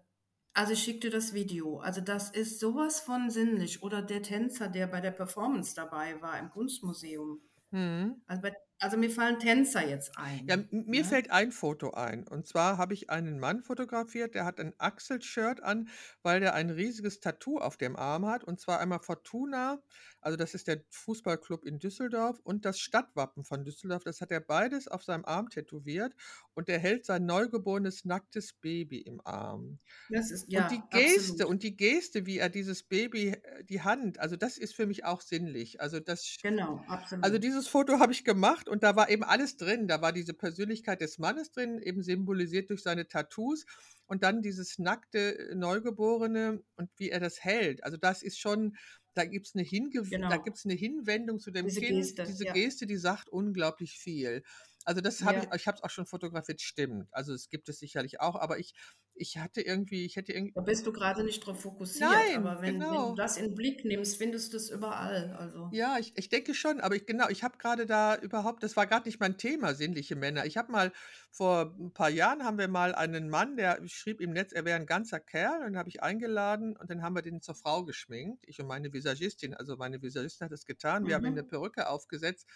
also, 0.54 0.74
ich 0.74 0.84
schicke 0.84 1.02
dir 1.02 1.12
das 1.12 1.34
Video. 1.34 1.80
Also, 1.80 2.02
das 2.02 2.32
ist 2.32 2.60
so 2.60 2.76
was 2.76 3.00
von 3.00 3.30
sinnlich. 3.30 3.84
Oder 3.84 4.02
der 4.02 4.24
Tänzer, 4.24 4.68
der 4.68 4.88
bei 4.88 5.00
der 5.00 5.12
Performance 5.12 5.76
dabei 5.76 6.22
war 6.22 6.38
im 6.40 6.50
Kunstmuseum. 6.50 7.42
Mhm. 7.72 8.22
Also, 8.28 8.42
bei 8.42 8.54
also, 8.80 8.98
mir 8.98 9.10
fallen 9.12 9.40
Tänzer 9.40 9.88
jetzt 9.88 10.18
Ja, 10.48 10.56
ein, 10.56 10.68
m 10.72 10.86
mir 10.88 11.06
ne? 11.06 11.06
fällt 11.06 11.30
ein 11.32 11.52
Foto 11.52 11.92
ein. 11.92 12.28
Und 12.28 12.48
zwar 12.48 12.78
habe 12.78 12.94
ich 12.94 13.10
einen 13.10 13.40
Mann 13.40 13.62
fotografiert, 13.62 14.34
der 14.36 14.46
hat 14.46 14.60
ein 14.60 14.74
Axel-Shirt 14.80 15.62
an, 15.62 15.90
weil 16.24 16.40
der 16.40 16.56
ein 16.56 16.70
riesiges 16.72 17.20
Tattoo 17.20 17.60
auf 17.60 17.78
dem 17.78 17.96
Arm 17.96 18.26
hat. 18.26 18.44
Und 18.44 18.60
zwar 18.60 18.80
einmal 18.80 19.00
Fortuna, 19.00 19.82
also, 20.22 20.38
das 20.38 20.54
ist 20.54 20.68
der 20.68 20.84
Fußballclub 20.90 21.66
in 21.66 21.80
Düsseldorf 21.80 22.40
und 22.44 22.66
das 22.66 22.80
Stadtwappen 22.80 23.44
von 23.44 23.64
Düsseldorf. 23.64 24.04
Das 24.04 24.22
hat 24.22 24.32
er 24.32 24.42
beides 24.42 24.88
auf 24.88 25.04
seinem 25.04 25.26
Arm 25.26 25.50
tätowiert 25.50 26.14
und 26.54 26.68
der 26.68 26.80
hält 26.80 27.06
sein 27.06 27.26
neugeborenes 27.26 28.06
nacktes 28.06 28.54
Baby 28.54 29.00
im 29.00 29.22
Arm. 29.26 29.80
Das 30.10 30.32
ist 30.32 30.50
Und 30.54 30.72
die 30.72 30.84
ja, 30.90 30.90
Geste 30.90 31.46
absolut. 31.46 31.46
und 31.46 31.64
die 31.64 31.78
Geste, 31.78 32.26
wie 32.26 32.38
er 32.40 32.50
dieses 32.50 32.84
Baby 32.84 33.30
äh, 33.30 33.64
die 33.64 33.82
Hand 33.82 34.20
also, 34.20 34.36
das 34.36 34.58
ist 34.58 34.76
für 34.76 34.88
mich 34.88 35.06
auch 35.06 35.22
sinnlich. 35.22 35.82
Also, 35.82 36.00
das 36.00 36.40
Genau, 36.42 36.84
also, 37.22 37.38
absolut. 37.38 37.44
dieses 37.44 37.68
Foto 37.68 38.00
habe 38.00 38.12
ich 38.14 38.24
gemacht 38.24 38.70
und 38.70 38.84
da 38.84 38.96
war 38.96 39.10
eben 39.10 39.24
alles 39.24 39.58
drin. 39.58 39.88
Da 39.88 40.02
war 40.02 40.14
diese 40.14 40.34
Persönlichkeit 40.34 41.02
des 41.02 41.18
Mannes 41.20 41.52
drin, 41.52 41.80
eben 41.80 42.02
symbolisiert 42.04 42.70
durch 42.70 42.82
seine 42.84 43.08
Tattoos 43.08 43.66
und 44.10 44.24
dann 44.24 44.42
dieses 44.44 44.80
nackte, 44.80 45.54
Neugeborene 45.56 46.64
und 46.78 46.92
wie 46.98 47.12
er 47.12 47.22
das 47.22 47.44
hält. 47.46 47.84
Also, 47.86 47.98
das 47.98 48.24
ist 48.24 48.40
schon 48.40 48.78
da 49.16 49.26
gibt's 49.26 49.56
'ne 49.56 49.64
Hingew 49.64 50.06
da 50.30 50.38
Genau. 50.38 50.40
gibt's 50.40 50.66
'ne 50.66 50.76
Hinwendung 50.76 51.40
zu 51.40 51.52
dem 51.52 51.72
Diese 51.72 51.82
Kind. 51.82 52.14
Geste, 52.22 52.24
Diese 52.26 52.46
ja. 52.46 52.54
Geste, 52.54 52.88
die 52.88 52.98
sagt 52.98 53.30
unglaublich 53.30 54.00
viel. 54.00 54.44
Also, 54.90 55.02
das 55.02 55.22
habe 55.24 55.40
ich 55.40 55.46
Ja. 55.46 55.54
ich 55.54 55.68
habe 55.68 55.76
es 55.78 55.84
auch 55.84 55.92
schon 55.92 56.08
fotografiert, 56.08 56.62
stimmt. 56.62 57.10
Also, 57.14 57.32
es 57.34 57.50
gibt 57.50 57.70
es 57.70 57.78
sicherlich 57.78 58.22
auch, 58.22 58.36
aber 58.36 58.58
ich 58.58 58.74
ich 59.14 59.38
hatte 59.38 59.62
irgendwie 59.62 60.04
ich 60.06 60.16
hätte 60.16 60.34
irgend 60.34 60.56
Da 60.56 60.62
bist 60.62 60.86
du 60.88 60.92
grade 60.92 61.24
nicht 61.24 61.46
drauf 61.46 61.62
fokussiert, 61.62 62.34
Nein, 62.34 62.34
aber 62.34 62.62
wenn 62.62 62.90
wenn 62.90 63.06
du 63.06 63.14
genau. 63.14 63.16
das 63.16 63.38
in 63.38 63.46
'n 63.46 63.56
Blick 63.56 63.86
nimmst, 63.86 64.18
findest 64.18 64.54
du's 64.54 64.70
überall, 64.70 65.32
also 65.34 65.72
Ja, 65.72 66.00
ich 66.00 66.18
ich 66.18 66.30
denke 66.30 66.56
schon, 66.56 66.80
aber 66.80 66.96
ich 66.96 67.06
genau, 67.06 67.30
ich 67.30 67.44
habe 67.44 67.60
grade 67.60 67.86
da 67.86 68.16
überhaupt 68.16 68.64
das 68.64 68.76
war 68.76 68.88
grad 68.88 69.06
nicht 69.06 69.20
mein 69.20 69.38
Thema, 69.38 69.76
sinnliche 69.76 70.16
Männer. 70.16 70.46
Ich 70.48 70.58
habe 70.58 70.72
mal 70.72 70.92
vor 71.30 71.76
'n 71.80 71.94
paar 71.94 72.10
Jahren 72.10 72.44
haben 72.44 72.58
wir 72.58 72.68
mal 72.68 72.96
einen 72.96 73.30
Mann, 73.30 73.56
der 73.56 73.80
schrieb 73.88 74.20
im 74.20 74.32
Netz, 74.32 74.52
er 74.52 74.66
wäre 74.66 74.80
'n 74.80 74.88
ganzer 74.88 75.20
Kerl, 75.20 75.60
und 75.62 75.74
den 75.74 75.78
habe 75.78 75.88
ich 75.90 76.02
eingeladen 76.02 76.76
und 76.76 76.90
dann 76.90 77.04
haben 77.04 77.14
wir 77.16 77.22
den 77.22 77.40
zur 77.44 77.54
Frau 77.54 77.86
geschminkt, 77.86 78.46
ich 78.48 78.60
und 78.60 78.66
meine 78.66 78.92
Visagistin. 78.94 79.54
Also, 79.54 79.78
meine 79.78 80.02
Visagistin 80.02 80.46
hat 80.46 80.52
das 80.54 80.66
getan. 80.66 81.06
Wir 81.06 81.14
haben 81.14 81.26
ihm 81.26 81.36
Mhm. 81.36 81.48
Perücke 81.48 81.88
aufgesetzt 81.88 82.48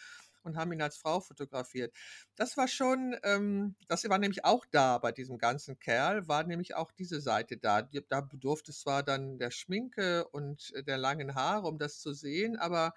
und 0.45 0.57
haben 0.57 0.71
ihn 0.73 0.81
als 0.81 0.97
Frau 0.97 1.19
fotografiert. 1.21 1.93
Das 2.35 2.57
war 2.57 2.67
schon 2.67 3.15
ähm, 3.23 3.75
das 3.87 4.07
war 4.09 4.17
nämlich 4.19 4.45
auch 4.45 4.65
da 4.69 4.97
bei 4.97 5.11
diesem 5.11 5.37
ganzen 5.37 5.79
Kerl, 5.79 6.27
war 6.27 6.43
nämlich 6.43 6.75
auch 6.75 6.91
diese 6.91 7.21
Seite 7.21 7.57
da. 7.57 7.81
Da 7.83 8.21
bedurfte 8.21 8.71
es 8.71 8.81
zwar 8.81 9.03
dann 9.03 9.37
der 9.39 9.51
Schminke 9.51 10.27
und, 10.29 10.71
äh, 10.75 10.83
der 10.83 10.97
langen 10.97 11.35
Haare, 11.35 11.67
um 11.67 11.77
das 11.79 11.99
zu 11.99 12.13
sehen, 12.13 12.57
aber 12.57 12.93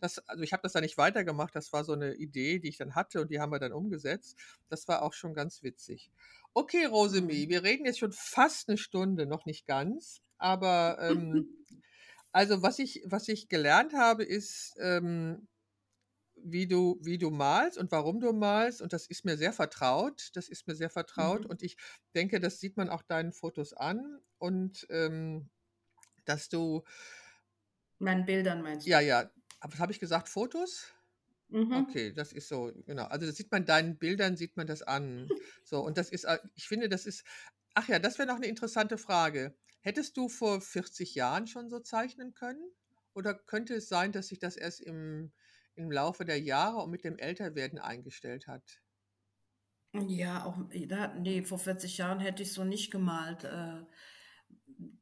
das 0.00 0.18
also, 0.28 0.42
ich 0.42 0.52
habe 0.52 0.62
das 0.62 0.72
dann 0.72 0.82
nicht 0.82 0.98
weitergemacht. 0.98 1.54
Das 1.54 1.72
war 1.72 1.84
so 1.84 1.94
'ne 1.94 2.14
Idee, 2.14 2.58
die 2.58 2.68
ich 2.68 2.76
dann 2.78 2.94
hatte 2.94 3.20
und 3.22 3.30
die 3.30 3.40
haben 3.40 3.52
wir 3.52 3.58
dann 3.58 3.72
umgesetzt. 3.72 4.38
Das 4.68 4.86
war 4.88 5.02
auch 5.02 5.12
schon 5.14 5.34
ganz 5.34 5.62
witzig. 5.62 6.10
Okay, 6.54 6.84
Rosemie, 6.86 7.48
Mhm. 7.48 7.50
wir 7.50 7.62
reden 7.62 7.86
jetzt 7.86 7.98
schon 8.00 8.12
fast 8.12 8.68
'ne 8.68 8.76
Stunde, 8.78 9.26
noch 9.26 9.46
nicht 9.46 9.66
ganz, 9.66 10.20
aber, 10.38 10.98
ähm 11.00 11.46
also, 12.32 12.62
was 12.62 12.78
ich 12.78 13.02
was 13.06 13.28
ich 13.28 13.48
gelernt 13.48 13.94
habe, 13.94 14.24
ist, 14.24 14.74
ähm, 14.80 15.48
wie 16.52 16.66
du 16.68 16.98
wie 17.02 17.18
du 17.18 17.30
malst 17.30 17.78
und 17.78 17.90
warum 17.92 18.20
du 18.20 18.32
malst 18.32 18.82
und 18.82 18.92
das 18.92 19.06
ist 19.06 19.24
mir 19.24 19.36
sehr 19.38 19.52
vertraut. 19.52 20.30
Das 20.34 20.48
ist 20.48 20.66
mir 20.68 20.74
sehr 20.76 20.90
vertraut 20.90 21.44
Mhm. 21.44 21.46
und 21.46 21.62
ich 21.62 21.76
denke, 22.14 22.40
das 22.40 22.60
sieht 22.60 22.76
man 22.76 22.88
auch 22.90 23.02
deinen 23.02 23.32
Fotos 23.32 23.72
an 23.74 24.20
und, 24.38 24.86
ähm, 24.90 25.50
dass 26.26 26.48
du 26.50 26.84
Meinen 27.98 28.24
Bildern 28.24 28.62
meinst 28.62 28.88
Ja, 28.88 29.00
du? 29.00 29.00
ja. 29.00 29.30
Aber 29.60 29.72
was 29.72 29.80
habe 29.80 29.92
ich 29.92 30.00
gesagt, 30.00 30.28
Fotos? 30.28 30.92
Mhm. 31.48 31.96
Okay, 31.96 32.12
das 32.12 32.32
ist 32.32 32.48
so, 32.48 32.72
genau. 32.86 33.04
Also, 33.06 33.26
das 33.26 33.36
sieht 33.36 33.52
man 33.52 33.66
deinen 33.66 33.98
Bildern 33.98 34.36
sieht 34.36 34.56
man 34.56 34.66
das 34.66 34.82
an. 34.82 35.34
So, 35.64 35.80
und 35.84 35.98
das 35.98 36.10
ist 36.10 36.26
a 36.26 36.38
ich 36.54 36.68
finde, 36.68 36.88
das 36.88 37.06
ist 37.06 37.24
ach 37.74 37.88
ja, 37.88 37.98
das 38.00 38.18
wäre 38.18 38.28
noch 38.28 38.38
'ne 38.40 38.46
interessante 38.48 38.98
Frage. 38.98 39.56
Hättest 39.80 40.16
du 40.16 40.28
vor 40.28 40.60
40 40.62 41.14
Jahren 41.16 41.46
schon 41.48 41.70
so 41.70 41.80
zeichnen 41.80 42.34
können? 42.34 42.70
Oder 43.14 43.34
könnte 43.34 43.74
es 43.76 43.88
sein, 43.88 44.12
dass 44.12 44.28
sich 44.28 44.38
das 44.40 44.56
erst 44.56 44.80
im 44.82 45.32
im 45.76 45.90
Laufe 45.92 46.24
der 46.24 46.40
Jahre 46.40 46.78
und 46.78 46.90
mit 46.90 47.04
dem 47.04 47.18
Älterwerden 47.18 47.78
eingestellt 47.78 48.46
hat? 48.48 48.80
Ja, 49.94 50.44
auch 50.44 50.58
i 50.72 50.86
da 50.86 51.14
ne, 51.14 51.44
vor 51.44 51.58
40 51.58 51.96
Jahren 51.98 52.20
hätte 52.20 52.42
ich 52.42 52.52
so 52.52 52.64
nicht 52.64 52.90
gemalt. 52.90 53.44
Äh, 53.44 53.82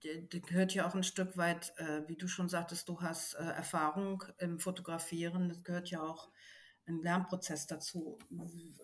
d 0.04 0.28
da 0.30 0.38
gehört 0.38 0.74
ja 0.74 0.86
auch 0.88 0.94
'n 0.94 1.02
Stück 1.02 1.36
weit, 1.36 1.72
äh, 1.78 2.06
wie 2.08 2.16
du 2.16 2.28
schon 2.28 2.48
sagtest, 2.48 2.88
du 2.88 3.00
hast, 3.00 3.34
äh, 3.34 3.42
Erfahrung 3.42 4.22
im 4.38 4.58
Fotografieren. 4.60 5.50
Es 5.50 5.64
gehört 5.64 5.90
ja 5.90 6.02
auch 6.02 6.30
'n 6.86 7.02
Lernprozess 7.02 7.66
dazu, 7.66 8.18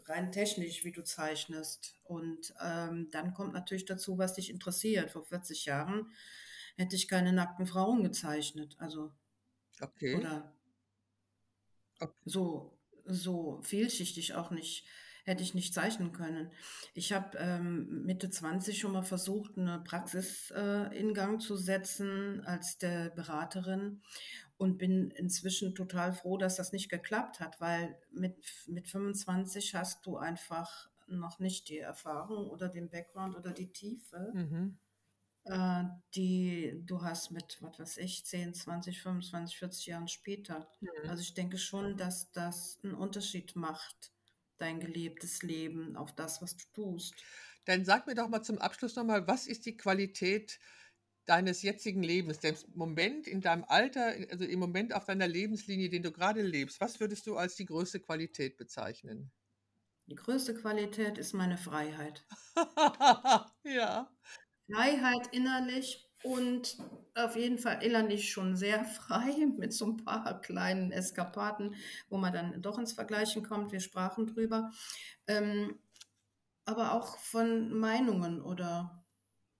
rein 0.06 0.32
technisch, 0.32 0.84
wie 0.84 0.92
du 0.92 1.04
zeichnest. 1.04 1.96
Und, 2.04 2.54
ähm, 2.62 3.08
dann 3.12 3.34
kommt 3.34 3.52
natürlich 3.54 3.84
dazu, 3.86 4.18
was 4.18 4.34
dich 4.34 4.50
interessiert. 4.50 5.10
Vor 5.12 5.24
40 5.24 5.66
Jahren 5.66 6.12
hätte 6.76 6.96
ich 6.96 7.08
keine 7.08 7.32
nackten 7.32 7.66
Frauen 7.66 8.02
gezeichnet, 8.02 8.76
also 8.78 9.12
Okay. 9.82 10.20
oder 10.20 10.59
so 12.24 12.76
so 13.06 13.60
vielschichtig 13.62 14.34
auch 14.34 14.50
nicht 14.50 14.86
hätte 15.24 15.42
ich 15.42 15.54
nicht 15.54 15.74
zeichnen 15.74 16.12
können. 16.12 16.50
Ich 16.94 17.12
habe, 17.12 17.36
ähm, 17.38 18.04
Mitte 18.04 18.30
20 18.30 18.78
schon 18.80 18.92
mal 18.92 19.02
versucht, 19.02 19.56
'ne 19.56 19.80
Praxis, 19.84 20.50
äh, 20.50 20.96
in 20.98 21.14
Gang 21.14 21.40
zu 21.42 21.56
setzen 21.56 22.40
als 22.46 22.78
der 22.78 23.10
Beraterin 23.10 24.02
und 24.58 24.78
bin 24.78 25.10
inzwischen 25.10 25.74
total 25.74 26.12
froh, 26.12 26.36
dass 26.36 26.56
das 26.56 26.72
nicht 26.72 26.88
geklappt 26.90 27.40
hat, 27.40 27.60
weil 27.60 27.96
mit 28.12 28.36
mit 28.68 28.88
25 28.88 29.74
hast 29.74 30.06
du 30.06 30.16
einfach 30.18 30.90
noch 31.08 31.38
nicht 31.40 31.68
die 31.68 31.78
Erfahrung 31.78 32.48
oder 32.48 32.68
den 32.68 32.90
Background 32.90 33.36
oder 33.36 33.52
die 33.52 33.72
Tiefe, 33.72 34.34
Mhm. 34.34 34.78
Äh, 35.44 35.84
die 36.14 36.82
du 36.84 37.02
hast 37.02 37.30
mit, 37.30 37.58
was 37.62 37.78
weiß 37.78 37.96
ich, 37.98 38.24
10, 38.26 38.54
20, 38.54 39.02
25, 39.02 39.58
40 39.58 39.86
Jahren 39.86 40.08
später. 40.08 40.70
Mhm. 40.82 41.10
Also, 41.10 41.22
ich 41.22 41.34
denke 41.34 41.58
schon, 41.58 41.96
dass 41.96 42.32
das 42.32 42.80
'n 42.84 42.94
Unterschied 42.94 43.56
macht, 43.56 44.12
dein 44.58 44.80
gelebtes 44.80 45.42
Leben 45.42 45.96
auf 45.96 46.14
das, 46.14 46.42
was 46.42 46.56
du 46.56 46.64
tust. 46.72 47.26
Dann 47.66 47.84
sag 47.84 48.06
mir 48.06 48.14
doch 48.14 48.28
mal 48.28 48.42
zum 48.42 48.58
Abschluss 48.58 48.96
noch 48.96 49.04
mal, 49.04 49.26
was 49.26 49.46
ist 49.46 49.66
die 49.66 49.76
Qualität 49.76 50.58
deines 51.26 51.62
jetzigen 51.62 52.02
Lebens, 52.02 52.40
des 52.40 52.66
Moment 52.74 53.26
in 53.26 53.40
deinem 53.42 53.64
Alter, 53.64 54.14
also, 54.30 54.44
im 54.44 54.58
Moment 54.58 54.94
auf 54.94 55.04
deiner 55.04 55.28
Lebenslinie, 55.28 55.88
den 55.90 56.02
du 56.02 56.10
grade 56.12 56.42
lebst? 56.42 56.80
Was 56.80 57.00
würdest 57.00 57.26
du 57.26 57.36
als 57.36 57.56
die 57.56 57.66
größte 57.66 58.00
Qualität 58.00 58.56
bezeichnen? 58.56 59.30
Die 60.08 60.14
größte 60.14 60.54
Qualität 60.54 61.18
ist 61.18 61.34
meine 61.34 61.58
Freiheit. 61.58 62.26
Ja. 63.64 64.10
Freiheit 64.72 65.28
innerlich 65.32 66.06
und, 66.22 66.78
auf 67.14 67.36
jeden 67.36 67.58
Fall 67.58 67.82
innerlich 67.82 68.30
schon 68.30 68.56
sehr 68.56 68.84
frei 68.84 69.46
mit 69.58 69.72
so 69.72 69.86
ein 69.86 69.96
paar 69.96 70.40
kleinen 70.40 70.92
Eskapaden, 70.92 71.74
wo 72.08 72.18
man 72.18 72.32
dann 72.32 72.62
doch 72.62 72.78
ins 72.78 72.92
Vergleichen 72.92 73.42
kommt. 73.42 73.72
Wir 73.72 73.80
sprachen 73.80 74.26
drüber. 74.26 74.70
Ähm, 75.26 75.78
aber 76.64 76.94
auch 76.94 77.18
von 77.18 77.72
Meinungen 77.76 78.40
oder 78.42 79.04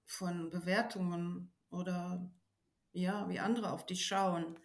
von 0.05 0.51
Bewertungen 0.51 1.53
oder 1.71 2.31
ja, 2.93 3.29
wie 3.29 3.41
andere 3.41 3.73
auf 3.73 3.87
dich 3.87 4.05
schauen, 4.05 4.59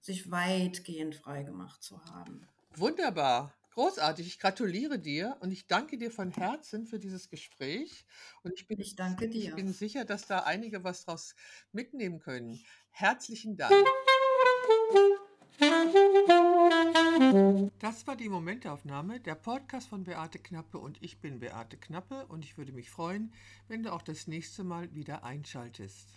sich 0.00 0.30
weitgehend 0.30 1.16
frei 1.16 1.42
gemacht 1.42 1.82
zu 1.82 2.04
haben. 2.04 2.46
Wunderbar. 2.76 3.57
Großartig. 3.78 4.26
Ich 4.26 4.40
gratuliere 4.40 4.98
dir 4.98 5.36
und 5.38 5.52
ich 5.52 5.68
danke 5.68 5.98
dir 5.98 6.10
von 6.10 6.32
Herzen 6.32 6.84
für 6.84 6.98
dieses 6.98 7.30
Gespräch. 7.30 8.04
Und 8.42 8.54
ich 8.56 8.66
bin, 8.66 8.80
Ich 8.80 8.96
danke 8.96 9.26
ich 9.26 9.30
dir. 9.30 9.54
bin 9.54 9.72
sicher, 9.72 10.04
dass 10.04 10.26
da 10.26 10.40
einige 10.40 10.82
was 10.82 11.04
draus 11.04 11.36
mitnehmen 11.70 12.18
können. 12.18 12.60
Herzlichen 12.90 13.56
Dank. 13.56 13.72
Das 17.78 18.04
war 18.08 18.16
die 18.16 18.28
Momentaufnahme, 18.28 19.20
der 19.20 19.36
Podcast 19.36 19.86
von 19.86 20.02
Beate 20.02 20.40
Knappe 20.40 20.78
und 20.78 21.00
ich 21.00 21.20
bin 21.20 21.38
Beate 21.38 21.76
Knappe 21.76 22.26
und 22.26 22.44
ich 22.44 22.58
würde 22.58 22.72
mich 22.72 22.90
freuen, 22.90 23.32
wenn 23.68 23.84
du 23.84 23.92
auch 23.92 24.02
das 24.02 24.26
nächste 24.26 24.64
Mal 24.64 24.92
wieder 24.92 25.22
einschaltest. 25.22 26.08